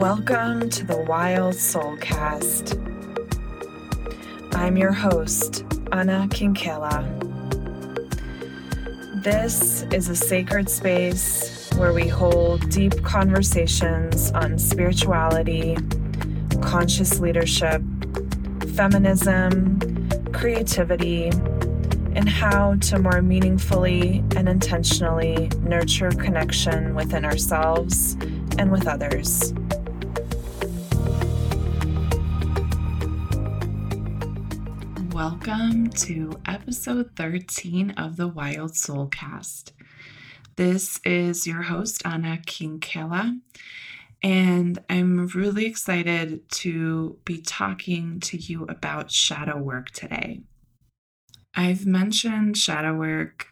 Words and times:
Welcome 0.00 0.70
to 0.70 0.86
the 0.86 0.96
Wild 0.96 1.56
Soulcast. 1.56 2.74
I'm 4.54 4.78
your 4.78 4.92
host, 4.92 5.66
Anna 5.92 6.26
Kinkela. 6.30 7.04
This 9.22 9.82
is 9.92 10.08
a 10.08 10.16
sacred 10.16 10.70
space 10.70 11.68
where 11.76 11.92
we 11.92 12.08
hold 12.08 12.66
deep 12.70 13.02
conversations 13.02 14.30
on 14.32 14.56
spirituality, 14.56 15.76
conscious 16.62 17.20
leadership, 17.20 17.82
feminism, 18.74 20.08
creativity, 20.32 21.26
and 22.14 22.26
how 22.26 22.76
to 22.76 22.98
more 22.98 23.20
meaningfully 23.20 24.24
and 24.34 24.48
intentionally 24.48 25.50
nurture 25.60 26.10
connection 26.12 26.94
within 26.94 27.26
ourselves 27.26 28.14
and 28.56 28.72
with 28.72 28.88
others. 28.88 29.52
Welcome 35.20 35.90
to 35.90 36.32
episode 36.46 37.10
13 37.14 37.90
of 37.90 38.16
the 38.16 38.26
Wild 38.26 38.74
Soul 38.74 39.08
Cast. 39.08 39.74
This 40.56 40.98
is 41.04 41.46
your 41.46 41.60
host, 41.60 42.00
Anna 42.06 42.38
Kinkela, 42.46 43.38
and 44.22 44.78
I'm 44.88 45.26
really 45.26 45.66
excited 45.66 46.50
to 46.52 47.18
be 47.26 47.42
talking 47.42 48.18
to 48.20 48.38
you 48.38 48.64
about 48.64 49.10
shadow 49.10 49.58
work 49.58 49.90
today. 49.90 50.40
I've 51.54 51.84
mentioned 51.84 52.56
shadow 52.56 52.94
work 52.94 53.48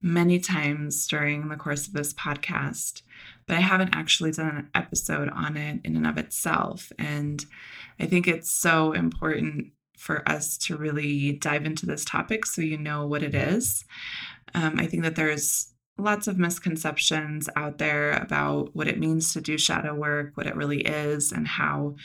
many 0.00 0.38
times 0.38 1.04
during 1.08 1.48
the 1.48 1.56
course 1.56 1.88
of 1.88 1.94
this 1.94 2.14
podcast, 2.14 3.02
but 3.48 3.56
I 3.56 3.60
haven't 3.60 3.96
actually 3.96 4.30
done 4.30 4.56
an 4.56 4.70
episode 4.72 5.30
on 5.30 5.56
it 5.56 5.80
in 5.82 5.96
and 5.96 6.06
of 6.06 6.16
itself. 6.16 6.92
And 6.96 7.44
I 7.98 8.06
think 8.06 8.28
it's 8.28 8.52
so 8.52 8.92
important 8.92 9.72
for 9.98 10.26
us 10.28 10.56
to 10.58 10.76
really 10.76 11.32
dive 11.32 11.66
into 11.66 11.86
this 11.86 12.04
topic 12.04 12.46
so 12.46 12.62
you 12.62 12.78
know 12.78 13.06
what 13.06 13.22
it 13.22 13.34
is. 13.34 13.84
Um, 14.54 14.78
I 14.78 14.86
think 14.86 15.02
that 15.02 15.16
there's 15.16 15.72
lots 15.98 16.28
of 16.28 16.38
misconceptions 16.38 17.48
out 17.56 17.78
there 17.78 18.12
about 18.12 18.74
what 18.74 18.86
it 18.86 19.00
means 19.00 19.32
to 19.32 19.40
do 19.40 19.58
shadow 19.58 19.94
work, 19.94 20.30
what 20.34 20.46
it 20.46 20.56
really 20.56 20.80
is, 20.82 21.32
and 21.32 21.46
how 21.46 21.96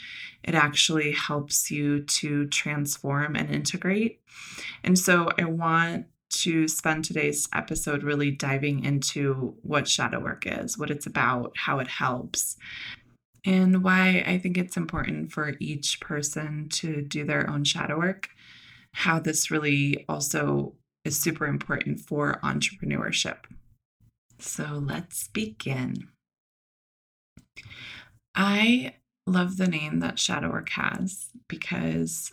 it 0.42 0.54
actually 0.54 1.12
helps 1.12 1.70
you 1.70 2.02
to 2.02 2.46
transform 2.48 3.36
and 3.36 3.50
integrate. 3.50 4.20
And 4.82 4.98
so 4.98 5.30
I 5.38 5.44
want 5.44 6.06
to 6.30 6.66
spend 6.66 7.04
today's 7.04 7.48
episode 7.54 8.02
really 8.02 8.32
diving 8.32 8.84
into 8.84 9.54
what 9.62 9.86
shadow 9.86 10.18
work 10.18 10.44
is, 10.46 10.76
what 10.76 10.90
it's 10.90 11.06
about, 11.06 11.52
how 11.56 11.78
it 11.78 11.86
helps, 11.86 12.56
and 13.44 13.82
why 13.82 14.24
I 14.26 14.38
think 14.38 14.56
it's 14.56 14.76
important 14.76 15.32
for 15.32 15.54
each 15.60 16.00
person 16.00 16.68
to 16.70 17.02
do 17.02 17.24
their 17.24 17.48
own 17.48 17.64
shadow 17.64 17.98
work, 17.98 18.28
how 18.92 19.18
this 19.18 19.50
really 19.50 20.04
also 20.08 20.74
is 21.04 21.18
super 21.18 21.46
important 21.46 22.00
for 22.00 22.40
entrepreneurship. 22.42 23.38
So 24.38 24.82
let's 24.84 25.28
begin. 25.28 26.08
I 28.34 28.94
love 29.26 29.56
the 29.56 29.68
name 29.68 30.00
that 30.00 30.18
shadow 30.18 30.50
work 30.50 30.70
has 30.70 31.28
because 31.48 32.32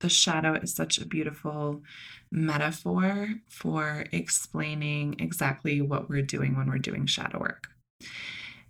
the 0.00 0.08
shadow 0.08 0.54
is 0.54 0.74
such 0.74 0.98
a 0.98 1.06
beautiful 1.06 1.82
metaphor 2.30 3.28
for 3.48 4.04
explaining 4.10 5.16
exactly 5.18 5.80
what 5.80 6.08
we're 6.08 6.22
doing 6.22 6.56
when 6.56 6.68
we're 6.68 6.78
doing 6.78 7.06
shadow 7.06 7.38
work. 7.38 7.68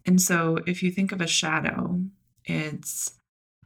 And 0.04 0.20
so, 0.20 0.58
if 0.66 0.82
you 0.82 0.90
think 0.90 1.12
of 1.12 1.20
a 1.20 1.26
shadow, 1.26 2.00
it's 2.44 3.18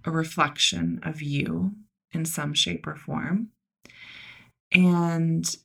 a 0.04 0.10
reflection 0.10 1.00
of 1.02 1.22
you 1.22 1.72
in 2.12 2.24
some 2.24 2.54
shape 2.54 2.86
or 2.86 2.97
form. 2.97 3.48
And 4.72 5.56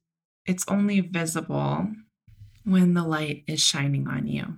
it's 0.46 0.66
only 0.68 1.02
visible 1.02 1.88
when 2.64 2.94
the 2.94 3.04
light 3.04 3.44
is 3.48 3.62
shining 3.62 4.08
on 4.08 4.28
you, 4.28 4.56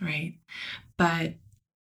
right? 0.00 0.34
But 0.96 1.34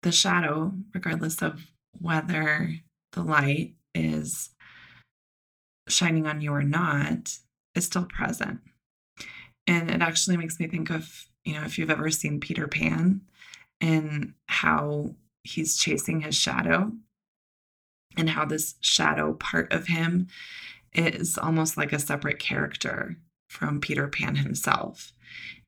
the 0.02 0.12
shadow, 0.12 0.72
regardless 0.94 1.42
of 1.42 1.66
whether 1.98 2.74
the 3.12 3.22
light 3.22 3.74
is 3.94 4.50
shining 5.88 6.26
on 6.26 6.40
you 6.40 6.52
or 6.52 6.62
not, 6.62 7.36
is 7.74 7.86
still 7.86 8.04
present. 8.04 8.60
And 9.66 9.90
it 9.90 10.00
actually 10.02 10.36
makes 10.36 10.58
me 10.58 10.66
think 10.66 10.90
of 10.90 11.26
you 11.48 11.54
know, 11.54 11.62
if 11.62 11.78
you've 11.78 11.90
ever 11.90 12.10
seen 12.10 12.40
Peter 12.40 12.68
Pan 12.68 13.22
and 13.80 14.34
how 14.48 15.14
he's 15.44 15.78
chasing 15.78 16.20
his 16.20 16.34
shadow 16.34 16.92
and 18.18 18.28
how 18.28 18.44
this 18.44 18.74
shadow 18.80 19.32
part 19.32 19.72
of 19.72 19.86
him 19.86 20.26
is 20.92 21.38
almost 21.38 21.78
like 21.78 21.90
a 21.90 21.98
separate 21.98 22.38
character 22.38 23.16
from 23.48 23.80
Peter 23.80 24.08
Pan 24.08 24.36
himself. 24.36 25.14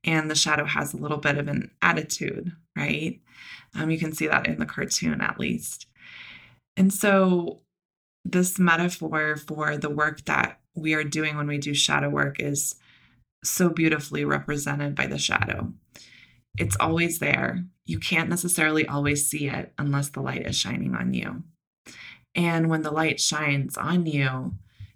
And 0.05 0.31
the 0.31 0.35
shadow 0.35 0.67
has 0.67 0.93
a 0.93 0.99
little 0.99 1.17
bit 1.17 1.39
of 1.39 1.49
an 1.49 1.71
attitude, 1.81 2.53
right? 2.77 3.19
Um, 3.75 3.91
you 3.91 3.99
can 3.99 4.13
see 4.13 4.27
that 4.27 4.47
in 4.47 4.59
the 4.59 4.67
cartoon 4.67 5.23
at 5.23 5.41
least. 5.41 5.87
And 6.77 6.93
so, 6.93 7.61
this 8.27 8.59
metaphor 8.59 9.37
for 9.37 9.79
the 9.79 9.89
work 9.89 10.27
that 10.27 10.61
we 10.75 10.93
are 10.93 11.05
doing 11.05 11.39
when 11.39 11.47
we 11.47 11.57
do 11.57 11.73
shadow 11.73 12.11
work 12.11 12.39
is 12.39 12.75
so 13.45 13.69
beautifully 13.69 14.25
represented 14.25 14.95
by 14.95 15.07
the 15.07 15.19
shadow. 15.19 15.73
It's 16.59 16.77
always 16.79 17.19
there. 17.19 17.65
You 17.85 17.99
can't 17.99 18.29
necessarily 18.29 18.87
always 18.87 19.29
see 19.29 19.49
it 19.49 19.73
unless 19.79 20.11
the 20.11 20.21
light 20.21 20.47
is 20.47 20.57
shining 20.57 20.95
on 20.95 21.15
you. 21.15 21.43
And 22.35 22.69
when 22.69 22.83
the 22.83 22.91
light 22.91 23.21
shines 23.21 23.77
on 23.77 24.07
you, 24.07 24.55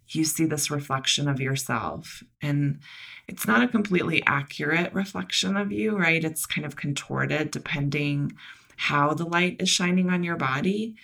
you 0.09 0.25
see 0.25 0.45
this 0.45 0.71
reflection 0.71 1.29
of 1.29 1.41
yourself. 1.41 2.23
And 2.43 2.81
it's 3.27 3.47
not 3.47 3.63
a 3.63 3.69
completely 3.69 4.23
accurate 4.27 4.93
reflection 4.93 5.57
of 5.57 5.73
you, 5.73 5.97
right? 5.97 6.23
It's 6.23 6.47
kind 6.47 6.67
of 6.67 6.77
contorted 6.77 7.51
depending 7.51 8.33
how 8.77 9.15
the 9.15 9.25
light 9.25 9.57
is 9.61 9.69
shining 9.69 10.11
on 10.11 10.23
your 10.23 10.37
body. 10.37 10.97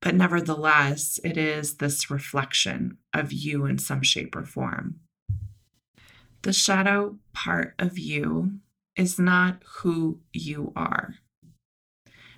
But 0.00 0.14
nevertheless, 0.14 1.18
it 1.24 1.36
is 1.36 1.76
this 1.76 2.10
reflection 2.10 2.98
of 3.12 3.32
you 3.32 3.64
in 3.64 3.78
some 3.78 4.02
shape 4.02 4.36
or 4.36 4.44
form. 4.44 5.00
The 6.46 6.52
shadow 6.52 7.18
part 7.32 7.74
of 7.80 7.98
you 7.98 8.60
is 8.94 9.18
not 9.18 9.64
who 9.78 10.20
you 10.32 10.72
are. 10.76 11.16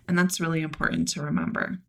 And 0.09 0.19
that's 0.19 0.41
really 0.41 0.63
important 0.63 1.09
to 1.09 1.21
remember 1.21 1.81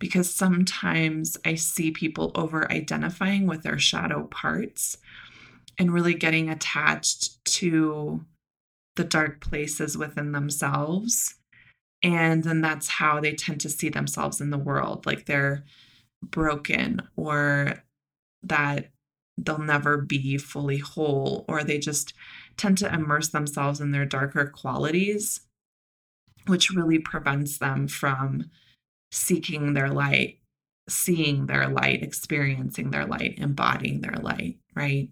because 0.00 0.34
sometimes 0.34 1.36
I 1.44 1.54
see 1.54 1.92
people 1.92 2.32
over 2.34 2.68
identifying 2.72 3.46
with 3.46 3.62
their 3.62 3.78
shadow 3.78 4.24
parts 4.24 4.98
and 5.78 5.94
really 5.94 6.14
getting 6.14 6.50
attached 6.50 7.44
to 7.44 8.24
the 8.96 9.04
dark 9.04 9.40
places 9.40 9.96
within 9.96 10.32
themselves. 10.32 11.36
And 12.02 12.42
then 12.42 12.62
that's 12.62 12.88
how 12.88 13.20
they 13.20 13.34
tend 13.34 13.60
to 13.60 13.70
see 13.70 13.90
themselves 13.90 14.40
in 14.40 14.50
the 14.50 14.58
world 14.58 15.06
like 15.06 15.26
they're 15.26 15.62
broken 16.20 17.00
or 17.14 17.84
that 18.42 18.88
they'll 19.36 19.58
never 19.58 19.98
be 19.98 20.38
fully 20.38 20.78
whole, 20.78 21.44
or 21.48 21.64
they 21.64 21.78
just 21.78 22.14
tend 22.56 22.78
to 22.78 22.92
immerse 22.92 23.28
themselves 23.28 23.80
in 23.80 23.90
their 23.90 24.06
darker 24.06 24.46
qualities, 24.46 25.40
which 26.46 26.70
really 26.70 26.98
prevents 26.98 27.58
them 27.58 27.88
from 27.88 28.50
seeking 29.10 29.74
their 29.74 29.90
light, 29.90 30.38
seeing 30.88 31.46
their 31.46 31.68
light, 31.68 32.02
experiencing 32.02 32.90
their 32.90 33.06
light, 33.06 33.34
embodying 33.38 34.00
their 34.00 34.16
light, 34.16 34.58
right? 34.74 35.08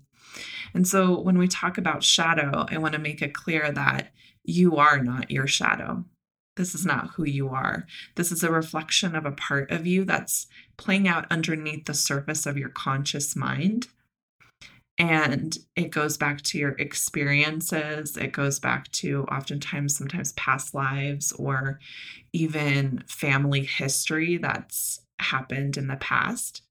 And 0.74 0.86
so 0.86 1.18
when 1.18 1.38
we 1.38 1.48
talk 1.48 1.78
about 1.78 2.02
shadow, 2.02 2.66
I 2.68 2.78
want 2.78 2.94
to 2.94 3.00
make 3.00 3.22
it 3.22 3.34
clear 3.34 3.70
that 3.72 4.12
you 4.44 4.76
are 4.76 5.02
not 5.02 5.30
your 5.30 5.46
shadow. 5.46 6.04
This 6.56 6.74
is 6.74 6.84
not 6.84 7.10
who 7.10 7.24
you 7.24 7.48
are. 7.48 7.86
This 8.16 8.30
is 8.30 8.42
a 8.42 8.50
reflection 8.50 9.16
of 9.16 9.24
a 9.24 9.32
part 9.32 9.70
of 9.70 9.86
you 9.86 10.04
that's 10.04 10.46
playing 10.76 11.08
out 11.08 11.26
underneath 11.30 11.86
the 11.86 11.94
surface 11.94 12.44
of 12.44 12.58
your 12.58 12.68
conscious 12.68 13.34
mind 13.34 13.88
and 14.98 15.56
it 15.74 15.90
goes 15.90 16.16
back 16.16 16.42
to 16.42 16.58
your 16.58 16.72
experiences. 16.72 18.16
It 18.16 18.32
goes 18.32 18.60
back 18.60 18.90
to 18.92 19.24
oftentimes, 19.24 19.96
sometimes 19.96 20.32
past 20.34 20.74
lives 20.74 21.32
or 21.32 21.80
even 22.32 23.02
family 23.06 23.64
history 23.64 24.36
that's 24.36 25.00
happened 25.18 25.76
in 25.76 25.88
the 25.88 25.96
past. 25.96 26.62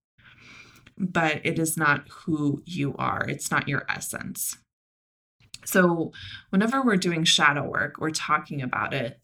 But 0.98 1.42
it 1.44 1.58
is 1.58 1.78
not 1.78 2.08
who 2.10 2.62
you 2.66 2.96
are, 2.98 3.26
it's 3.28 3.50
not 3.50 3.68
your 3.68 3.86
essence. 3.90 4.58
So, 5.66 6.12
whenever 6.50 6.82
we're 6.82 6.98
doing 6.98 7.24
shadow 7.24 7.68
work, 7.68 7.96
we're 8.00 8.12
talking 8.12 8.62
about 8.62 8.94
it, 8.94 9.20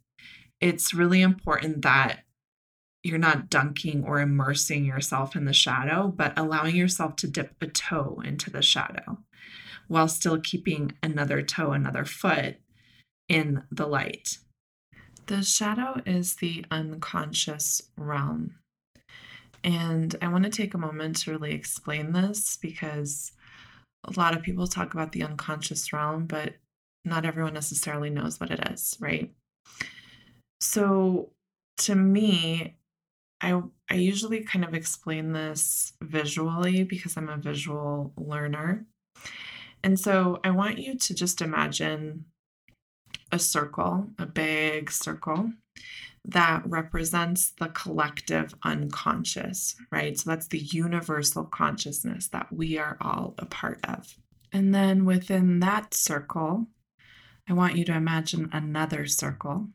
it's 0.60 0.94
really 0.94 1.22
important 1.22 1.82
that 1.84 2.22
you're 3.08 3.18
not 3.18 3.50
dunking 3.50 4.04
or 4.04 4.20
immersing 4.20 4.84
yourself 4.84 5.36
in 5.36 5.46
the 5.46 5.54
shadow, 5.54 6.10
but 6.10 6.38
allowing 6.38 6.76
yourself 6.76 7.16
to 7.18 7.28
dip 7.28 7.56
a 7.62 7.68
toe 7.68 8.22
into 8.26 8.50
the 8.50 8.62
shadow 8.62 9.20
while 9.88 10.10
still 10.10 10.40
keeping 10.40 10.92
another 11.02 11.42
toe, 11.42 11.72
another 11.72 12.04
foot 12.04 12.58
in 13.30 13.64
the 13.72 13.88
light. 13.88 14.38
The 15.28 15.42
shadow 15.42 16.02
is 16.06 16.36
the 16.36 16.66
unconscious 16.70 17.82
realm. 17.98 18.56
And 19.64 20.16
I 20.22 20.28
want 20.28 20.44
to 20.44 20.50
take 20.50 20.74
a 20.74 20.78
moment 20.78 21.18
to 21.18 21.32
really 21.32 21.54
explain 21.54 22.12
this 22.12 22.58
because 22.62 23.32
a 24.04 24.20
lot 24.20 24.36
of 24.36 24.44
people 24.44 24.68
talk 24.68 24.94
about 24.94 25.14
the 25.14 25.24
unconscious 25.24 25.92
realm, 25.92 26.26
but 26.26 26.56
not 27.06 27.26
everyone 27.26 27.54
necessarily 27.54 28.10
knows 28.10 28.40
what 28.40 28.52
it 28.52 28.60
is, 28.72 28.98
right? 29.00 29.32
So 30.60 31.32
to 31.80 31.96
me, 31.96 32.76
I 33.42 33.62
I 33.90 33.96
usually 33.96 34.44
kind 34.44 34.66
of 34.66 34.74
explain 34.74 35.32
this 35.32 35.94
visually 36.02 36.84
because 36.84 37.18
I'm 37.18 37.30
a 37.30 37.38
visual 37.38 38.14
learner. 38.18 38.86
And 39.84 40.00
so 40.00 40.40
I 40.44 40.52
want 40.52 40.80
you 40.80 40.98
to 40.98 41.14
just 41.14 41.42
imagine 41.42 42.26
a 43.32 43.40
circle, 43.40 44.10
a 44.18 44.26
big 44.26 44.92
circle 44.92 45.52
that 46.26 46.62
represents 46.66 47.52
the 47.52 47.70
collective 47.70 48.54
unconscious, 48.64 49.76
right? 49.92 50.18
So 50.18 50.30
that's 50.30 50.48
the 50.48 50.60
universal 50.60 51.46
consciousness 51.46 52.28
that 52.30 52.52
we 52.52 52.78
are 52.78 52.98
all 53.00 53.36
a 53.38 53.46
part 53.46 53.80
of. 53.86 54.18
And 54.52 54.76
then 54.76 55.06
within 55.06 55.60
that 55.62 55.94
circle, 55.94 56.68
I 57.48 57.54
want 57.54 57.78
you 57.78 57.86
to 57.86 57.96
imagine 57.96 58.50
another 58.52 59.06
circle, 59.08 59.70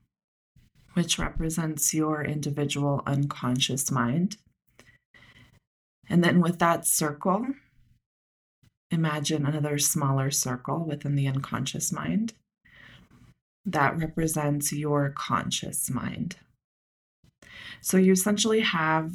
which 0.95 1.19
represents 1.19 1.95
your 1.95 2.23
individual 2.23 3.03
unconscious 3.07 3.91
mind. 3.91 4.37
And 6.09 6.23
then 6.23 6.41
with 6.41 6.59
that 6.59 6.87
circle, 6.87 7.47
imagine 8.91 9.47
another 9.47 9.79
smaller 9.79 10.31
circle 10.31 10.85
within 10.85 11.15
the 11.15 11.29
unconscious 11.29 11.93
mind 11.93 12.35
that 13.65 13.97
represents 13.97 14.73
your 14.73 15.11
conscious 15.11 15.89
mind. 15.89 16.37
So 17.81 17.97
you 17.97 18.13
essentially 18.13 18.61
have 18.61 19.15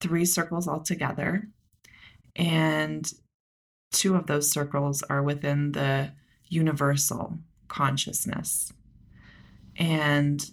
three 0.00 0.24
circles 0.24 0.68
altogether, 0.68 1.48
and 2.36 3.10
two 3.92 4.14
of 4.14 4.26
those 4.26 4.50
circles 4.50 5.02
are 5.04 5.22
within 5.22 5.72
the 5.72 6.12
universal 6.48 7.38
consciousness. 7.68 8.72
And 9.78 10.48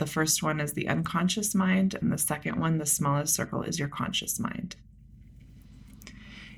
the 0.00 0.06
first 0.06 0.42
one 0.42 0.58
is 0.60 0.72
the 0.72 0.88
unconscious 0.88 1.54
mind, 1.54 1.94
and 1.94 2.10
the 2.10 2.18
second 2.18 2.58
one, 2.58 2.78
the 2.78 2.86
smallest 2.86 3.34
circle, 3.34 3.62
is 3.62 3.78
your 3.78 3.86
conscious 3.86 4.40
mind. 4.40 4.74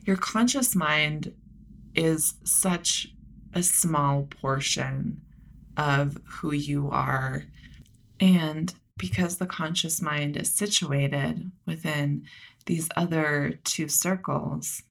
Your 0.06 0.16
conscious 0.16 0.74
mind 0.74 1.34
is 1.94 2.34
such 2.44 3.08
a 3.52 3.62
small 3.62 4.22
portion 4.22 5.20
of 5.76 6.18
who 6.24 6.52
you 6.52 6.88
are. 6.90 7.44
And 8.20 8.72
because 8.96 9.38
the 9.38 9.46
conscious 9.46 10.00
mind 10.00 10.36
is 10.36 10.54
situated 10.54 11.50
within 11.66 12.24
these 12.66 12.88
other 12.96 13.58
two 13.64 13.88
circles, 13.88 14.82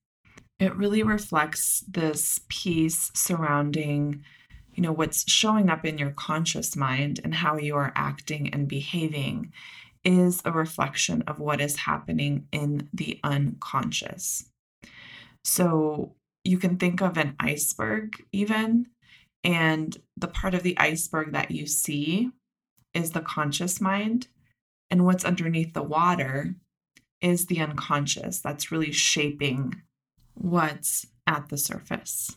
it 0.59 0.75
really 0.75 1.03
reflects 1.03 1.85
this 1.87 2.41
piece 2.49 3.11
surrounding 3.15 4.23
you 4.73 4.81
know 4.83 4.91
what's 4.91 5.29
showing 5.29 5.69
up 5.69 5.85
in 5.85 5.97
your 5.97 6.11
conscious 6.11 6.75
mind 6.75 7.19
and 7.23 7.35
how 7.35 7.57
you 7.57 7.75
are 7.75 7.93
acting 7.95 8.53
and 8.53 8.67
behaving 8.67 9.51
is 10.03 10.41
a 10.45 10.51
reflection 10.51 11.21
of 11.27 11.39
what 11.39 11.61
is 11.61 11.77
happening 11.77 12.47
in 12.51 12.89
the 12.93 13.19
unconscious 13.23 14.45
so 15.43 16.15
you 16.43 16.57
can 16.57 16.77
think 16.77 17.01
of 17.01 17.17
an 17.17 17.35
iceberg 17.39 18.25
even 18.31 18.87
and 19.43 19.97
the 20.15 20.27
part 20.27 20.53
of 20.53 20.63
the 20.63 20.77
iceberg 20.77 21.31
that 21.33 21.51
you 21.51 21.65
see 21.65 22.31
is 22.93 23.11
the 23.11 23.21
conscious 23.21 23.81
mind. 23.81 24.27
And 24.89 25.05
what's 25.05 25.25
underneath 25.25 25.73
the 25.73 25.83
water 25.83 26.55
is 27.21 27.45
the 27.45 27.61
unconscious 27.61 28.39
that's 28.39 28.71
really 28.71 28.91
shaping 28.91 29.81
what's 30.33 31.07
at 31.25 31.49
the 31.49 31.57
surface. 31.57 32.35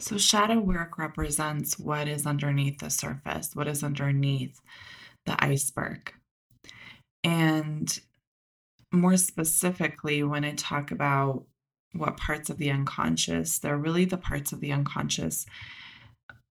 So, 0.00 0.16
shadow 0.16 0.58
work 0.58 0.96
represents 0.96 1.78
what 1.78 2.08
is 2.08 2.26
underneath 2.26 2.78
the 2.78 2.88
surface, 2.88 3.50
what 3.54 3.68
is 3.68 3.84
underneath 3.84 4.58
the 5.26 5.42
iceberg. 5.44 6.14
And 7.22 8.00
more 8.90 9.18
specifically, 9.18 10.22
when 10.22 10.42
I 10.44 10.52
talk 10.52 10.90
about 10.90 11.44
what 11.92 12.16
parts 12.16 12.48
of 12.48 12.56
the 12.56 12.70
unconscious, 12.70 13.58
they're 13.58 13.76
really 13.76 14.06
the 14.06 14.16
parts 14.16 14.52
of 14.52 14.60
the 14.60 14.72
unconscious 14.72 15.44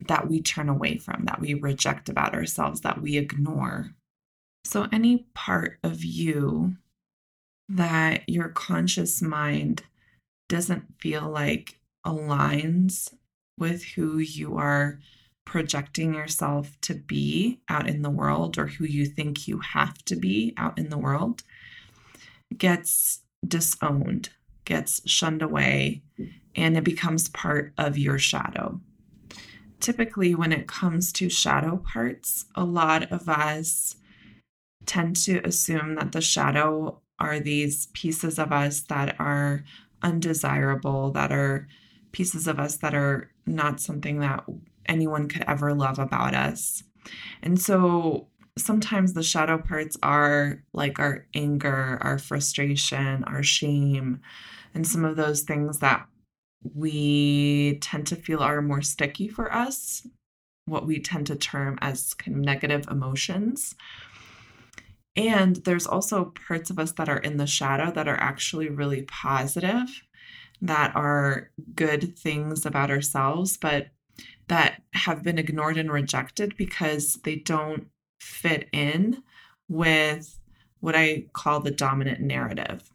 that 0.08 0.29
we 0.29 0.41
turn 0.41 0.70
away 0.70 0.96
from, 0.96 1.26
that 1.26 1.41
we 1.41 1.52
reject 1.52 2.08
about 2.08 2.35
ourselves, 2.35 2.81
that 2.81 3.02
we 3.02 3.19
ignore. 3.19 3.91
So, 4.64 4.88
any 4.91 5.26
part 5.35 5.79
of 5.82 6.02
you 6.02 6.76
that 7.69 8.26
your 8.26 8.49
conscious 8.49 9.20
mind 9.20 9.82
doesn't 10.49 10.99
feel 10.99 11.29
like 11.29 11.79
aligns 12.06 13.12
with 13.58 13.84
who 13.84 14.18
you 14.18 14.56
are 14.56 14.98
projecting 15.44 16.14
yourself 16.14 16.76
to 16.80 16.94
be 16.94 17.60
out 17.68 17.88
in 17.88 18.02
the 18.02 18.10
world 18.10 18.58
or 18.58 18.66
who 18.66 18.84
you 18.84 19.06
think 19.06 19.46
you 19.46 19.60
have 19.60 19.98
to 20.04 20.16
be 20.16 20.54
out 20.56 20.78
in 20.78 20.88
the 20.88 20.98
world 20.98 21.42
gets 22.56 23.20
disowned, 23.46 24.30
gets 24.64 25.00
shunned 25.08 25.42
away, 25.42 26.02
and 26.54 26.76
it 26.76 26.84
becomes 26.84 27.28
part 27.28 27.72
of 27.76 27.98
your 27.98 28.18
shadow. 28.18 28.80
Typically, 29.80 30.34
when 30.34 30.52
it 30.52 30.66
comes 30.66 31.12
to 31.12 31.28
shadow 31.28 31.76
parts, 31.76 32.46
a 32.54 32.64
lot 32.64 33.10
of 33.12 33.28
us 33.28 33.96
tend 34.86 35.16
to 35.16 35.40
assume 35.46 35.96
that 35.96 36.12
the 36.12 36.20
shadow 36.20 37.00
are 37.18 37.38
these 37.38 37.86
pieces 37.92 38.38
of 38.38 38.52
us 38.52 38.80
that 38.82 39.18
are 39.20 39.64
undesirable, 40.02 41.10
that 41.12 41.32
are 41.32 41.68
pieces 42.12 42.46
of 42.46 42.58
us 42.58 42.76
that 42.78 42.94
are 42.94 43.30
not 43.46 43.81
something 43.81 44.20
that 44.20 44.44
anyone 44.87 45.29
could 45.29 45.44
ever 45.46 45.75
love 45.75 45.99
about 45.99 46.35
us. 46.35 46.82
And 47.43 47.61
so 47.61 48.29
sometimes 48.56 49.12
the 49.12 49.23
shadow 49.23 49.58
parts 49.58 49.96
are 50.02 50.62
like 50.73 50.99
our 50.99 51.26
anger, 51.35 51.99
our 52.00 52.19
frustration, 52.19 53.25
our 53.25 53.43
shame, 53.43 54.20
and 54.75 54.87
some 54.87 55.05
of 55.05 55.17
those 55.17 55.43
things 55.43 55.81
that 55.81 56.06
we 56.75 57.79
tend 57.81 58.06
to 58.06 58.17
feel 58.17 58.41
are 58.41 58.62
more 58.62 58.82
sticky 58.82 59.29
for 59.29 59.53
us, 59.53 60.06
what 60.67 60.86
we 60.86 60.98
tend 60.98 61.27
to 61.27 61.36
term 61.36 61.79
as 61.81 62.15
kind 62.15 62.36
of 62.36 62.44
negative 62.44 62.86
emotions. 62.91 63.74
And 65.17 65.56
there's 65.56 65.86
also 65.86 66.32
parts 66.46 66.70
of 66.70 66.79
us 66.79 66.93
that 66.93 67.08
are 67.08 67.19
in 67.19 67.36
the 67.36 67.46
shadow 67.46 67.93
that 67.93 68.08
are 68.08 68.20
actually 68.20 68.69
really 68.69 69.03
positive, 69.03 70.03
that 70.63 70.94
are 70.94 71.51
good 71.75 72.19
things 72.19 72.65
about 72.65 72.91
ourselves, 72.91 73.56
but 73.56 73.89
that 74.49 74.82
have 74.93 75.23
been 75.23 75.39
ignored 75.39 75.77
and 75.77 75.91
rejected 75.91 76.56
because 76.56 77.15
they 77.25 77.37
don't 77.37 77.89
fit 78.20 78.69
in 78.73 79.23
with 79.69 80.39
what 80.81 80.94
I 80.94 81.27
call 81.32 81.61
the 81.61 81.70
dominant 81.70 82.20
narrative. 82.20 82.91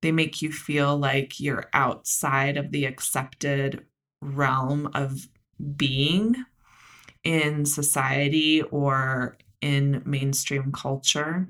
They 0.00 0.12
make 0.12 0.40
you 0.40 0.52
feel 0.52 0.96
like 0.96 1.40
you're 1.40 1.64
outside 1.72 2.56
of 2.56 2.70
the 2.70 2.84
accepted 2.84 3.84
realm 4.20 4.90
of 4.94 5.28
being 5.76 6.36
in 7.24 7.66
society 7.66 8.62
or 8.62 9.36
in 9.60 10.02
mainstream 10.04 10.70
culture. 10.72 11.48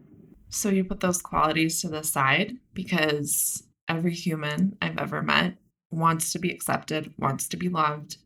So 0.48 0.70
you 0.70 0.84
put 0.84 1.00
those 1.00 1.20
qualities 1.20 1.82
to 1.82 1.88
the 1.88 2.02
side 2.02 2.56
because 2.72 3.62
every 3.88 4.14
human 4.14 4.76
I've 4.80 4.98
ever 4.98 5.22
met 5.22 5.56
wants 5.90 6.32
to 6.32 6.38
be 6.38 6.50
accepted, 6.50 7.12
wants 7.18 7.48
to 7.48 7.56
be 7.56 7.68
loved, 7.68 8.18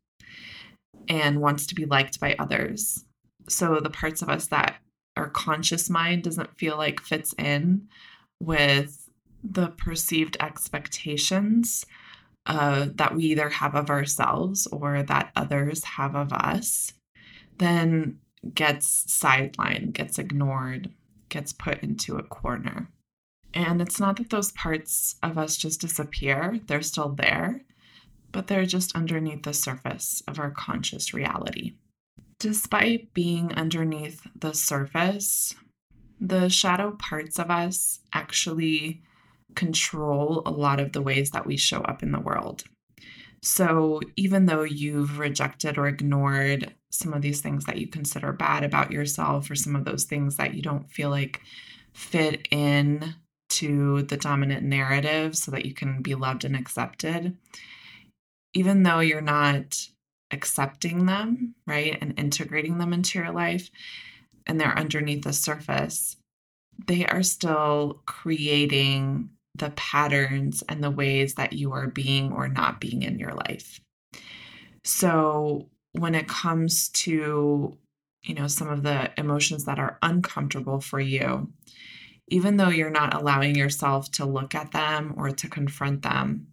and 1.09 1.41
wants 1.41 1.67
to 1.69 1.75
be 1.75 1.85
liked 1.85 2.21
by 2.21 2.35
others. 2.39 3.05
So 3.49 3.81
the 3.81 3.91
parts 3.91 4.23
of 4.23 4.29
us 4.29 4.47
that 4.49 4.77
our 5.17 5.29
conscious 5.29 5.91
mind 5.91 6.25
doesn't 6.25 6.57
feel 6.59 6.77
like 6.77 7.01
fits 7.01 7.35
in 7.39 7.89
with 8.41 9.09
the 9.45 9.69
perceived 9.69 10.37
expectations 10.41 11.85
uh, 12.47 12.87
that 12.95 13.15
we 13.15 13.25
either 13.25 13.49
have 13.49 13.75
of 13.75 13.91
ourselves 13.91 14.67
or 14.69 15.03
that 15.03 15.31
others 15.37 15.85
have 15.85 16.17
of 16.17 16.33
us, 16.33 16.93
then 17.59 18.19
gets 18.55 19.07
sidelined, 19.07 19.93
gets 19.93 20.19
ignored, 20.19 20.91
gets 21.29 21.53
put 21.53 21.83
into 21.83 22.17
a 22.17 22.23
corner. 22.23 22.89
And 23.55 23.83
it's 23.83 24.01
not 24.01 24.17
that 24.17 24.31
those 24.31 24.53
parts 24.53 25.17
of 25.23 25.37
us 25.37 25.57
just 25.57 25.81
disappear, 25.81 26.61
they're 26.67 26.83
still 26.83 27.11
there, 27.11 27.63
but 28.31 28.47
they're 28.47 28.65
just 28.65 28.97
underneath 28.97 29.43
the 29.43 29.53
surface 29.53 30.23
of 30.27 30.39
our 30.39 30.51
conscious 30.51 31.13
reality. 31.13 31.75
Despite 32.39 33.13
being 33.15 33.53
underneath 33.53 34.27
the 34.35 34.55
surface, 34.55 35.55
the 36.21 36.49
shadow 36.49 36.93
parts 36.93 37.39
of 37.39 37.51
us 37.51 38.01
actually 38.13 39.03
control 39.55 40.43
a 40.47 40.51
lot 40.51 40.81
of 40.81 40.93
the 40.93 41.03
ways 41.03 41.31
that 41.31 41.47
we 41.47 41.57
show 41.57 41.83
up 41.83 42.03
in 42.03 42.13
the 42.13 42.21
world. 42.21 42.65
So, 43.43 44.01
even 44.17 44.47
though 44.47 44.63
you've 44.63 45.19
rejected 45.19 45.77
or 45.77 45.89
ignored 45.89 46.75
some 46.91 47.13
of 47.13 47.23
these 47.23 47.41
things 47.41 47.65
that 47.65 47.79
you 47.79 47.89
consider 47.89 48.33
bad 48.33 48.63
about 48.63 48.93
yourself 48.93 49.51
or 49.51 49.57
some 49.57 49.75
of 49.75 49.85
those 49.85 50.05
things 50.05 50.37
that 50.37 50.55
you 50.55 50.63
don't 50.63 50.89
feel 50.91 51.11
like 51.11 51.41
fit 51.93 52.47
in 52.51 53.15
to 53.53 54.03
the 54.03 54.17
dominant 54.17 54.63
narrative 54.63 55.37
so 55.37 55.51
that 55.51 55.67
you 55.67 55.75
can 55.75 56.03
be 56.03 56.15
loved 56.15 56.45
and 56.45 56.57
accepted. 56.57 57.37
Even 58.55 58.83
though 58.83 59.01
you're 59.01 59.21
not 59.21 59.89
accepting 60.31 61.07
them 61.07 61.55
right 61.67 61.99
and 62.01 62.19
integrating 62.19 62.79
them 62.79 62.93
into 62.93 63.19
your 63.19 63.31
life 63.31 63.71
and 64.47 64.59
they're 64.59 64.79
underneath 64.79 65.25
the 65.25 65.33
surface 65.33 66.17
they 66.87 67.07
are 67.07 67.23
still 67.23 68.03
creating 68.07 69.31
the 69.55 69.71
patterns 69.71 70.63
and 70.69 70.83
the 70.83 70.91
ways 70.91 71.35
that 71.35 71.53
you 71.53 71.73
are 71.73 71.89
being 71.89 72.33
or 72.33 72.49
not 72.49 72.81
being 72.81 73.03
in 73.03 73.19
your 73.19 73.35
life. 73.35 73.81
So 74.85 75.69
when 75.93 76.15
it 76.15 76.29
comes 76.29 76.89
to 76.89 77.77
you 78.25 78.35
know 78.35 78.47
some 78.47 78.69
of 78.69 78.83
the 78.83 79.11
emotions 79.19 79.65
that 79.65 79.79
are 79.79 79.99
uncomfortable 80.01 80.81
for 80.81 81.01
you 81.01 81.51
even 82.33 82.57
though 82.57 82.69
you're 82.69 82.91
not 82.91 83.15
allowing 83.15 83.55
yourself 83.55 84.11
to 84.11 84.25
look 84.25 84.55
at 84.55 84.73
them 84.73 85.15
or 85.17 85.31
to 85.31 85.49
confront 85.49 86.03
them 86.03 86.47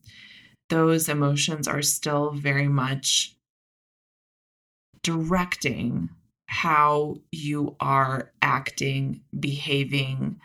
those 0.70 1.10
emotions 1.10 1.68
are 1.68 1.82
still 1.82 2.32
very 2.32 2.68
much 2.68 3.36
directing 5.02 6.10
how 6.48 7.16
you 7.32 7.76
are 7.80 8.32
acting 8.42 9.22
behaving 9.40 10.40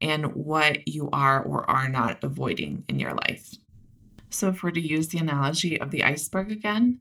and 0.00 0.34
what 0.34 0.86
you 0.86 1.08
are 1.12 1.42
or 1.42 1.68
are 1.70 1.88
not 1.88 2.22
avoiding 2.22 2.84
in 2.88 2.98
your 3.00 3.14
life 3.14 3.54
so 4.30 4.48
if 4.48 4.62
we're 4.62 4.70
to 4.70 4.80
use 4.80 5.08
the 5.08 5.18
analogy 5.18 5.80
of 5.80 5.90
the 5.90 6.04
iceberg 6.04 6.52
again 6.52 7.00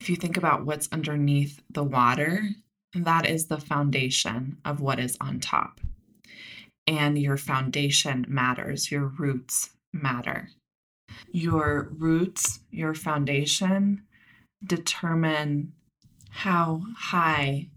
if 0.00 0.08
you 0.08 0.16
think 0.16 0.36
about 0.36 0.64
what's 0.64 0.88
underneath 0.92 1.60
the 1.70 1.82
water, 1.82 2.48
that 2.94 3.26
is 3.26 3.46
the 3.46 3.60
foundation 3.60 4.58
of 4.64 4.80
what 4.80 5.00
is 5.00 5.16
on 5.20 5.40
top. 5.40 5.80
And 6.88 7.18
your 7.18 7.36
foundation 7.36 8.24
matters, 8.28 8.90
your 8.90 9.08
roots 9.08 9.70
matter. 9.92 10.48
Your 11.30 11.90
roots, 11.92 12.60
your 12.70 12.94
foundation 12.94 14.04
determine 14.64 15.74
how 16.30 16.82
high 16.96 17.68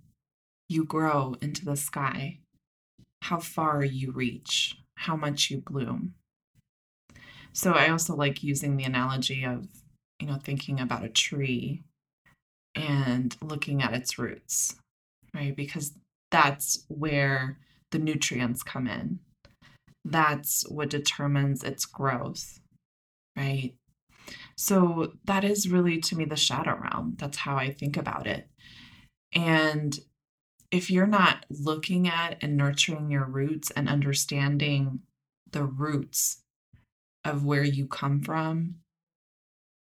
you 0.70 0.86
grow 0.86 1.36
into 1.42 1.66
the 1.66 1.76
sky, 1.76 2.40
how 3.22 3.40
far 3.40 3.84
you 3.84 4.14
reach, 4.14 4.78
how 4.96 5.18
much 5.18 5.52
you 5.52 5.58
bloom. 5.58 6.14
So 7.52 7.74
I 7.74 7.90
also 7.90 8.16
like 8.16 8.44
using 8.44 8.78
the 8.78 8.86
analogy 8.86 9.44
of, 9.44 9.68
you 10.22 10.28
know, 10.28 10.38
thinking 10.42 10.80
about 10.80 11.04
a 11.04 11.10
tree 11.10 11.84
and 12.76 13.36
looking 13.42 13.82
at 13.82 13.94
its 13.94 14.18
roots, 14.18 14.78
right? 15.34 15.54
Because 15.54 15.92
that's 16.32 16.86
where 16.88 17.58
the 17.92 18.00
nutrients 18.00 18.64
come 18.64 18.88
in. 18.88 19.20
That's 20.04 20.64
what 20.70 20.90
determines 20.90 21.64
its 21.64 21.86
growth, 21.86 22.60
right? 23.36 23.76
So 24.56 25.14
that 25.26 25.44
is 25.44 25.70
really 25.70 26.00
to 26.00 26.16
me 26.16 26.26
the 26.26 26.36
shadow 26.36 26.80
realm. 26.80 27.16
That's 27.18 27.38
how 27.38 27.58
I 27.58 27.72
think 27.72 27.98
about 27.98 28.28
it. 28.28 28.48
And 29.34 29.98
if 30.72 30.90
you're 30.90 31.08
not 31.08 31.46
looking 31.50 32.08
at 32.08 32.38
and 32.42 32.58
nurturing 32.58 33.12
your 33.12 33.26
roots 33.26 33.72
and 33.72 33.90
understanding 33.90 35.02
the 35.52 35.64
roots 35.64 36.42
of 37.26 37.46
where 37.46 37.64
you 37.64 37.88
come 37.88 38.22
from 38.22 38.76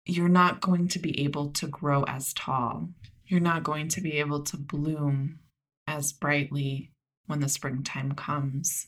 you're 0.06 0.30
not 0.30 0.62
going 0.62 0.88
to 0.90 1.00
be 1.00 1.24
able 1.24 1.52
to 1.52 1.68
grow 1.68 2.04
as 2.04 2.34
tall. 2.34 2.90
You're 3.26 3.40
not 3.40 3.64
going 3.64 3.88
to 3.90 4.02
be 4.02 4.14
able 4.14 4.44
to 4.44 4.58
bloom 4.58 5.40
as 5.88 6.12
brightly 6.12 6.92
when 7.28 7.40
the 7.40 7.50
springtime 7.50 8.14
comes. 8.14 8.88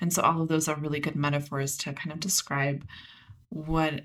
And 0.00 0.12
so, 0.12 0.22
all 0.22 0.42
of 0.42 0.48
those 0.48 0.68
are 0.68 0.76
really 0.76 1.00
good 1.00 1.16
metaphors 1.16 1.76
to 1.78 1.92
kind 1.92 2.12
of 2.12 2.20
describe 2.20 2.84
what 3.50 4.02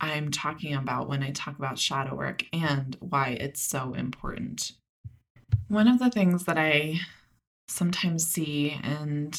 I'm 0.00 0.30
talking 0.30 0.74
about 0.74 1.08
when 1.08 1.22
I 1.22 1.30
talk 1.32 1.58
about 1.58 1.78
shadow 1.78 2.14
work 2.14 2.44
and 2.52 2.96
why 3.00 3.36
it's 3.40 3.60
so 3.60 3.94
important. 3.94 4.72
One 5.68 5.88
of 5.88 5.98
the 5.98 6.10
things 6.10 6.44
that 6.44 6.56
I 6.56 7.00
sometimes 7.66 8.26
see 8.26 8.78
in 8.82 9.32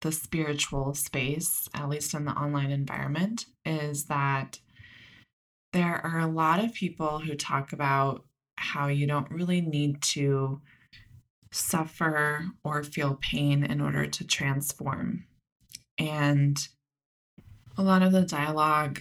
the 0.00 0.12
spiritual 0.12 0.94
space, 0.94 1.68
at 1.74 1.88
least 1.88 2.14
in 2.14 2.24
the 2.24 2.32
online 2.32 2.70
environment, 2.70 3.46
is 3.64 4.04
that 4.04 4.58
there 5.72 6.00
are 6.04 6.20
a 6.20 6.26
lot 6.26 6.64
of 6.64 6.72
people 6.72 7.18
who 7.18 7.34
talk 7.34 7.72
about 7.72 8.24
how 8.56 8.88
you 8.88 9.06
don't 9.06 9.30
really 9.30 9.60
need 9.60 10.00
to 10.00 10.60
suffer 11.56 12.46
or 12.64 12.82
feel 12.82 13.18
pain 13.20 13.64
in 13.64 13.80
order 13.80 14.06
to 14.06 14.26
transform. 14.26 15.24
And 15.98 16.56
a 17.76 17.82
lot 17.82 18.02
of 18.02 18.12
the 18.12 18.22
dialogue 18.22 19.00